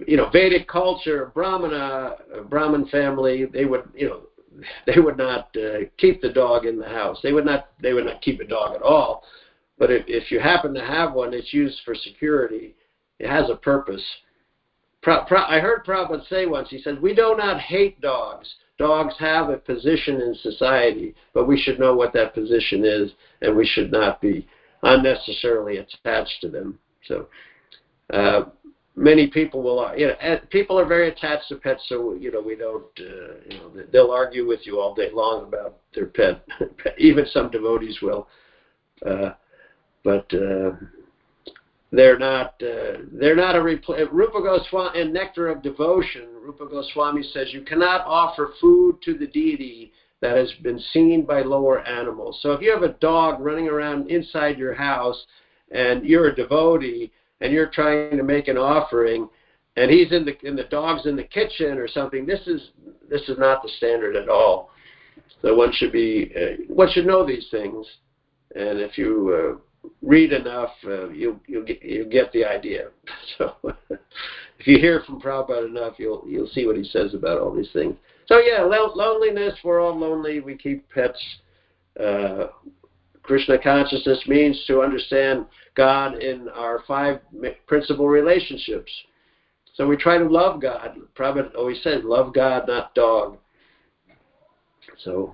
you 0.07 0.15
know 0.15 0.29
Vedic 0.29 0.67
culture, 0.67 1.31
Brahmana, 1.33 2.15
Brahmin 2.49 2.87
family, 2.87 3.45
they 3.45 3.65
would 3.65 3.83
you 3.93 4.07
know 4.07 4.21
they 4.85 4.99
would 4.99 5.17
not 5.17 5.49
uh, 5.57 5.79
keep 5.97 6.21
the 6.21 6.29
dog 6.29 6.65
in 6.65 6.77
the 6.77 6.87
house. 6.87 7.19
They 7.21 7.33
would 7.33 7.45
not 7.45 7.69
they 7.81 7.93
would 7.93 8.05
not 8.05 8.21
keep 8.21 8.39
a 8.39 8.45
dog 8.45 8.75
at 8.75 8.81
all. 8.81 9.23
But 9.81 9.89
if, 9.89 10.03
if 10.07 10.29
you 10.29 10.39
happen 10.39 10.75
to 10.75 10.85
have 10.85 11.13
one, 11.13 11.33
it's 11.33 11.51
used 11.51 11.81
for 11.83 11.95
security. 11.95 12.75
It 13.17 13.27
has 13.27 13.49
a 13.49 13.55
purpose. 13.55 14.03
Pro, 15.01 15.25
pro, 15.25 15.39
I 15.39 15.59
heard 15.59 15.83
Prabhupada 15.83 16.29
say 16.29 16.45
once, 16.45 16.69
he 16.69 16.79
said, 16.79 17.01
We 17.01 17.15
do 17.15 17.33
not 17.35 17.59
hate 17.59 17.99
dogs. 17.99 18.47
Dogs 18.77 19.15
have 19.17 19.49
a 19.49 19.57
position 19.57 20.21
in 20.21 20.35
society, 20.35 21.15
but 21.33 21.47
we 21.47 21.59
should 21.59 21.79
know 21.79 21.95
what 21.95 22.13
that 22.13 22.35
position 22.35 22.85
is, 22.85 23.09
and 23.41 23.57
we 23.57 23.65
should 23.65 23.91
not 23.91 24.21
be 24.21 24.47
unnecessarily 24.83 25.77
attached 25.77 26.41
to 26.41 26.49
them. 26.49 26.77
So, 27.07 27.27
uh, 28.13 28.43
many 28.95 29.31
people 29.31 29.63
will, 29.63 29.91
you 29.97 30.09
know, 30.09 30.37
people 30.51 30.79
are 30.79 30.85
very 30.85 31.09
attached 31.09 31.49
to 31.49 31.55
pets, 31.55 31.81
so 31.89 32.13
you 32.13 32.31
know 32.31 32.39
we 32.39 32.55
don't, 32.55 32.85
uh, 32.99 33.33
you 33.49 33.57
know, 33.57 33.71
they'll 33.91 34.11
argue 34.11 34.47
with 34.47 34.59
you 34.63 34.79
all 34.79 34.93
day 34.93 35.09
long 35.11 35.45
about 35.45 35.79
their 35.95 36.05
pet. 36.05 36.45
Even 36.99 37.25
some 37.25 37.49
devotees 37.49 37.97
will. 38.03 38.27
Uh, 39.03 39.31
but 40.03 40.31
uh, 40.33 40.71
they're 41.91 42.17
not 42.17 42.61
uh, 42.61 42.99
they're 43.11 43.35
not 43.35 43.55
a 43.55 43.61
Rupa 43.61 44.41
Goswami 44.41 44.99
in 44.99 45.13
Nectar 45.13 45.49
of 45.49 45.61
Devotion. 45.61 46.29
Rupa 46.41 46.65
Goswami 46.65 47.23
says 47.23 47.53
you 47.53 47.61
cannot 47.61 48.05
offer 48.05 48.53
food 48.61 48.97
to 49.03 49.13
the 49.13 49.27
deity 49.27 49.91
that 50.21 50.37
has 50.37 50.51
been 50.61 50.79
seen 50.93 51.25
by 51.25 51.41
lower 51.41 51.81
animals. 51.81 52.39
So 52.41 52.53
if 52.53 52.61
you 52.61 52.71
have 52.71 52.83
a 52.83 52.93
dog 52.99 53.41
running 53.41 53.67
around 53.67 54.09
inside 54.09 54.57
your 54.57 54.73
house 54.73 55.25
and 55.71 56.05
you're 56.05 56.27
a 56.27 56.35
devotee 56.35 57.11
and 57.41 57.51
you're 57.51 57.69
trying 57.69 58.17
to 58.17 58.23
make 58.23 58.47
an 58.47 58.57
offering 58.57 59.27
and 59.75 59.89
he's 59.89 60.11
in 60.11 60.25
the 60.25 60.37
and 60.43 60.57
the 60.57 60.65
dog's 60.65 61.05
in 61.05 61.15
the 61.15 61.23
kitchen 61.23 61.77
or 61.77 61.87
something, 61.87 62.25
this 62.25 62.47
is 62.47 62.69
this 63.09 63.27
is 63.27 63.37
not 63.37 63.63
the 63.63 63.69
standard 63.77 64.15
at 64.15 64.29
all. 64.29 64.69
So 65.41 65.55
one 65.55 65.71
should 65.73 65.91
be, 65.91 66.31
uh, 66.35 66.71
one 66.73 66.89
should 66.91 67.07
know 67.07 67.25
these 67.25 67.47
things, 67.49 67.85
and 68.55 68.79
if 68.79 68.97
you 68.97 69.57
uh, 69.57 69.70
read 70.01 70.31
enough, 70.31 70.69
uh, 70.85 71.09
you 71.09 71.39
you 71.47 71.63
get 71.63 71.83
you 71.83 72.05
get 72.05 72.31
the 72.31 72.45
idea. 72.45 72.89
So 73.37 73.53
if 74.59 74.67
you 74.67 74.77
hear 74.77 75.01
from 75.05 75.19
Prabhupada 75.19 75.67
enough, 75.67 75.93
you'll 75.97 76.23
you'll 76.27 76.47
see 76.47 76.65
what 76.65 76.75
he 76.75 76.83
says 76.83 77.13
about 77.13 77.39
all 77.39 77.51
these 77.51 77.69
things. 77.71 77.95
So 78.27 78.39
yeah, 78.39 78.61
loneliness. 78.61 79.53
We're 79.63 79.79
all 79.79 79.97
lonely. 79.97 80.39
We 80.39 80.55
keep 80.55 80.87
pets. 80.89 81.19
Uh, 81.99 82.47
Krishna 83.23 83.57
consciousness 83.57 84.21
means 84.27 84.61
to 84.67 84.81
understand 84.81 85.45
God 85.75 86.21
in 86.21 86.49
our 86.49 86.81
five 86.87 87.19
principal 87.67 88.07
relationships. 88.07 88.91
So 89.73 89.87
we 89.87 89.95
try 89.95 90.17
to 90.17 90.25
love 90.25 90.61
God. 90.61 90.97
Prabhupada 91.17 91.55
always 91.55 91.81
said, 91.81 92.03
love 92.03 92.33
God, 92.33 92.67
not 92.67 92.93
dog. 92.93 93.37
So 95.03 95.33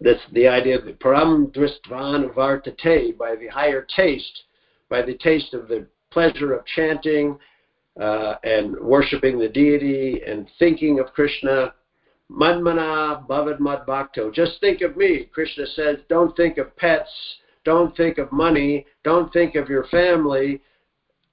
that's 0.00 0.20
the 0.32 0.46
idea 0.46 0.78
of 0.78 0.84
the 0.84 0.92
param 0.92 1.52
drishtva 1.52 2.24
nivartate, 2.24 3.16
by 3.16 3.36
the 3.36 3.48
higher 3.48 3.86
taste, 3.94 4.44
by 4.88 5.02
the 5.02 5.16
taste 5.18 5.54
of 5.54 5.68
the 5.68 5.86
pleasure 6.10 6.54
of 6.54 6.64
chanting 6.66 7.38
uh, 8.00 8.34
and 8.44 8.78
worshiping 8.80 9.38
the 9.38 9.48
deity 9.48 10.22
and 10.26 10.48
thinking 10.58 11.00
of 11.00 11.12
Krishna. 11.12 11.74
Madmana 12.30 13.26
bhavad 13.26 13.58
madbhakto. 13.58 14.32
Just 14.32 14.60
think 14.60 14.82
of 14.82 14.96
me. 14.96 15.28
Krishna 15.32 15.66
says, 15.66 15.96
don't 16.08 16.36
think 16.36 16.58
of 16.58 16.76
pets, 16.76 17.10
don't 17.64 17.96
think 17.96 18.18
of 18.18 18.30
money, 18.30 18.86
don't 19.02 19.32
think 19.32 19.54
of 19.54 19.68
your 19.68 19.84
family, 19.84 20.60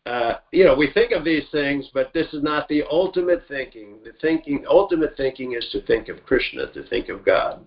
uh, 0.05 0.35
you 0.51 0.63
know, 0.63 0.75
we 0.75 0.91
think 0.91 1.11
of 1.11 1.23
these 1.25 1.45
things, 1.51 1.89
but 1.93 2.13
this 2.13 2.31
is 2.31 2.43
not 2.43 2.67
the 2.67 2.83
ultimate 2.91 3.43
thinking. 3.47 3.97
The 4.03 4.11
thinking, 4.21 4.63
ultimate 4.69 5.17
thinking, 5.17 5.53
is 5.53 5.67
to 5.71 5.81
think 5.81 6.09
of 6.09 6.23
Krishna, 6.25 6.71
to 6.73 6.83
think 6.87 7.09
of 7.09 7.25
God. 7.25 7.65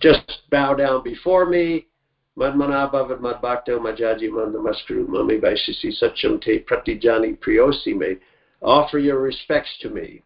Just 0.00 0.42
bow 0.50 0.74
down 0.74 1.02
before 1.02 1.46
me. 1.46 1.86
Madmana 2.36 2.90
bhavad 2.90 3.20
madbhakto 3.20 3.78
majaji 3.78 4.28
mandamaskru 4.28 5.06
mami 5.06 5.40
vaishisi 5.40 6.40
te 6.40 6.58
pratijani 6.60 7.38
priyosi 7.38 7.96
me. 7.96 8.16
Offer 8.62 8.98
your 8.98 9.20
respects 9.20 9.70
to 9.82 9.90
me. 9.90 10.22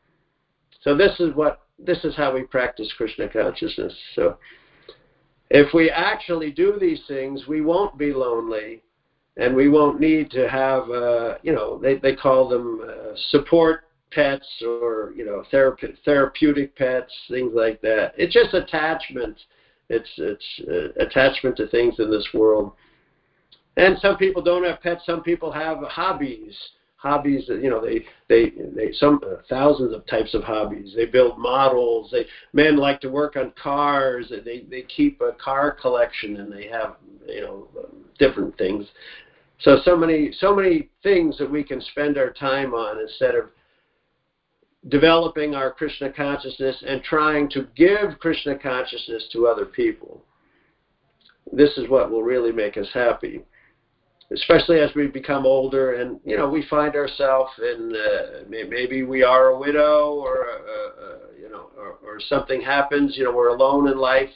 So 0.82 0.96
this 0.96 1.18
is 1.20 1.34
what 1.34 1.60
this 1.78 2.04
is 2.04 2.16
how 2.16 2.32
we 2.34 2.42
practice 2.42 2.92
Krishna 2.96 3.28
consciousness. 3.28 3.94
So 4.14 4.38
if 5.50 5.72
we 5.72 5.90
actually 5.90 6.50
do 6.50 6.78
these 6.78 7.00
things, 7.08 7.46
we 7.46 7.60
won't 7.60 7.96
be 7.98 8.12
lonely 8.12 8.82
and 9.36 9.54
we 9.54 9.68
won't 9.68 10.00
need 10.00 10.30
to 10.32 10.48
have, 10.48 10.90
uh, 10.90 11.36
you 11.42 11.52
know, 11.52 11.78
they, 11.78 11.96
they 11.96 12.14
call 12.14 12.48
them 12.48 12.80
uh, 12.82 13.14
support 13.30 13.84
pets 14.10 14.46
or, 14.62 15.12
you 15.16 15.24
know, 15.24 15.44
therape- 15.52 15.96
therapeutic 16.04 16.76
pets, 16.76 17.12
things 17.28 17.52
like 17.54 17.80
that. 17.82 18.14
It's 18.16 18.32
just 18.32 18.54
attachment. 18.54 19.36
It's, 19.88 20.08
it's 20.18 20.60
uh, 20.68 21.02
attachment 21.02 21.56
to 21.56 21.66
things 21.68 21.94
in 21.98 22.10
this 22.10 22.28
world. 22.34 22.72
And 23.78 23.96
some 24.00 24.16
people 24.16 24.42
don't 24.42 24.64
have 24.64 24.80
pets. 24.80 25.02
Some 25.06 25.22
people 25.22 25.52
have 25.52 25.78
hobbies. 25.84 26.56
Hobbies, 26.96 27.44
you 27.46 27.70
know, 27.70 27.80
they 27.80 28.04
they 28.28 28.52
they 28.74 28.90
some 28.92 29.20
uh, 29.24 29.36
thousands 29.48 29.94
of 29.94 30.04
types 30.06 30.34
of 30.34 30.42
hobbies. 30.42 30.94
They 30.96 31.06
build 31.06 31.38
models. 31.38 32.10
They 32.10 32.26
men 32.52 32.76
like 32.76 33.00
to 33.02 33.08
work 33.08 33.36
on 33.36 33.52
cars. 33.52 34.32
They 34.44 34.64
they 34.68 34.82
keep 34.82 35.20
a 35.20 35.30
car 35.32 35.70
collection 35.70 36.38
and 36.38 36.52
they 36.52 36.66
have 36.66 36.96
you 37.28 37.40
know 37.40 37.68
different 38.18 38.58
things. 38.58 38.84
So 39.60 39.78
so 39.84 39.96
many 39.96 40.32
so 40.40 40.52
many 40.52 40.88
things 41.04 41.38
that 41.38 41.48
we 41.48 41.62
can 41.62 41.80
spend 41.80 42.18
our 42.18 42.30
time 42.30 42.74
on 42.74 43.00
instead 43.00 43.36
of 43.36 43.44
developing 44.88 45.54
our 45.54 45.70
Krishna 45.70 46.12
consciousness 46.12 46.82
and 46.86 47.02
trying 47.02 47.48
to 47.50 47.68
give 47.76 48.18
Krishna 48.20 48.58
consciousness 48.58 49.28
to 49.32 49.46
other 49.46 49.66
people. 49.66 50.22
This 51.52 51.76
is 51.76 51.88
what 51.88 52.10
will 52.10 52.22
really 52.22 52.52
make 52.52 52.76
us 52.76 52.88
happy, 52.92 53.42
especially 54.32 54.80
as 54.80 54.90
we 54.94 55.06
become 55.06 55.46
older 55.46 55.94
and 55.94 56.20
you 56.24 56.36
know 56.36 56.48
we 56.48 56.66
find 56.68 56.94
ourselves 56.94 57.52
in 57.58 57.94
uh, 57.94 58.44
maybe 58.48 59.02
we 59.02 59.22
are 59.22 59.48
a 59.48 59.58
widow 59.58 60.12
or 60.12 60.46
uh, 60.46 61.04
uh, 61.04 61.18
you 61.40 61.48
know 61.48 61.70
or, 61.78 61.98
or 62.04 62.20
something 62.20 62.60
happens. 62.60 63.16
You 63.16 63.24
know 63.24 63.34
we're 63.34 63.48
alone 63.48 63.88
in 63.88 63.98
life 63.98 64.30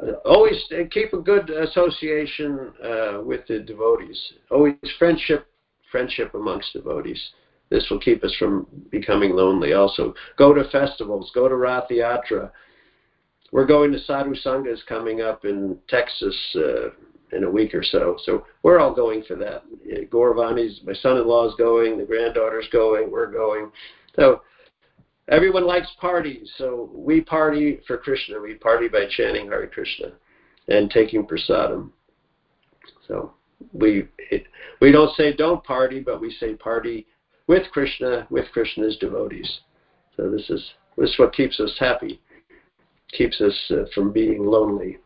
uh, 0.00 0.12
always 0.24 0.62
keep 0.90 1.12
a 1.12 1.18
good 1.18 1.50
association 1.50 2.72
uh, 2.82 3.20
with 3.22 3.46
the 3.48 3.60
devotees. 3.60 4.20
Always 4.50 4.76
friendship, 4.98 5.46
friendship 5.90 6.34
amongst 6.34 6.72
devotees. 6.72 7.20
This 7.70 7.86
will 7.90 8.00
keep 8.00 8.24
us 8.24 8.34
from 8.38 8.66
becoming 8.90 9.32
lonely. 9.32 9.72
Also, 9.74 10.14
go 10.36 10.54
to 10.54 10.68
festivals. 10.70 11.30
Go 11.34 11.48
to 11.48 11.56
Rath 11.56 11.88
Yatra. 11.90 12.50
We're 13.52 13.66
going 13.66 13.92
to 13.92 13.98
Sadhu 14.00 14.34
Sanghas 14.34 14.84
coming 14.86 15.20
up 15.20 15.44
in 15.44 15.78
Texas 15.88 16.36
uh, 16.56 16.90
in 17.32 17.44
a 17.44 17.50
week 17.50 17.74
or 17.74 17.82
so. 17.82 18.16
So 18.24 18.46
we're 18.62 18.78
all 18.78 18.94
going 18.94 19.22
for 19.26 19.36
that. 19.36 19.64
Gauravani's, 20.10 20.80
my 20.84 20.94
son-in-law 20.94 21.48
is 21.48 21.54
going. 21.56 21.98
The 21.98 22.04
granddaughter's 22.04 22.68
going. 22.72 23.10
We're 23.10 23.30
going. 23.30 23.70
So 24.16 24.42
Everyone 25.30 25.66
likes 25.66 25.88
parties, 26.00 26.50
so 26.56 26.88
we 26.94 27.20
party 27.20 27.80
for 27.86 27.98
Krishna. 27.98 28.40
We 28.40 28.54
party 28.54 28.88
by 28.88 29.04
chanting 29.10 29.46
Hare 29.46 29.66
Krishna 29.66 30.12
and 30.68 30.90
taking 30.90 31.26
prasadam. 31.26 31.90
So 33.06 33.34
we 33.74 34.08
it, 34.30 34.44
we 34.80 34.90
don't 34.90 35.14
say 35.16 35.34
don't 35.34 35.62
party, 35.62 36.00
but 36.00 36.20
we 36.20 36.30
say 36.40 36.54
party 36.54 37.06
with 37.48 37.64
Krishna, 37.72 38.26
with 38.30 38.44
Krishna's 38.52 38.96
devotees. 38.98 39.60
So 40.16 40.30
this 40.30 40.48
is 40.50 40.72
this 40.96 41.10
is 41.10 41.18
what 41.18 41.32
keeps 41.34 41.58
us 41.58 41.74
happy, 41.78 42.20
keeps 43.12 43.40
us 43.40 43.56
uh, 43.70 43.84
from 43.94 44.12
being 44.12 44.44
lonely. 44.44 44.98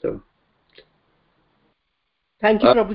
So. 0.00 0.22
Thank 2.40 2.62
you, 2.62 2.68
uh, 2.68 2.74
Prabhuji. 2.74 2.86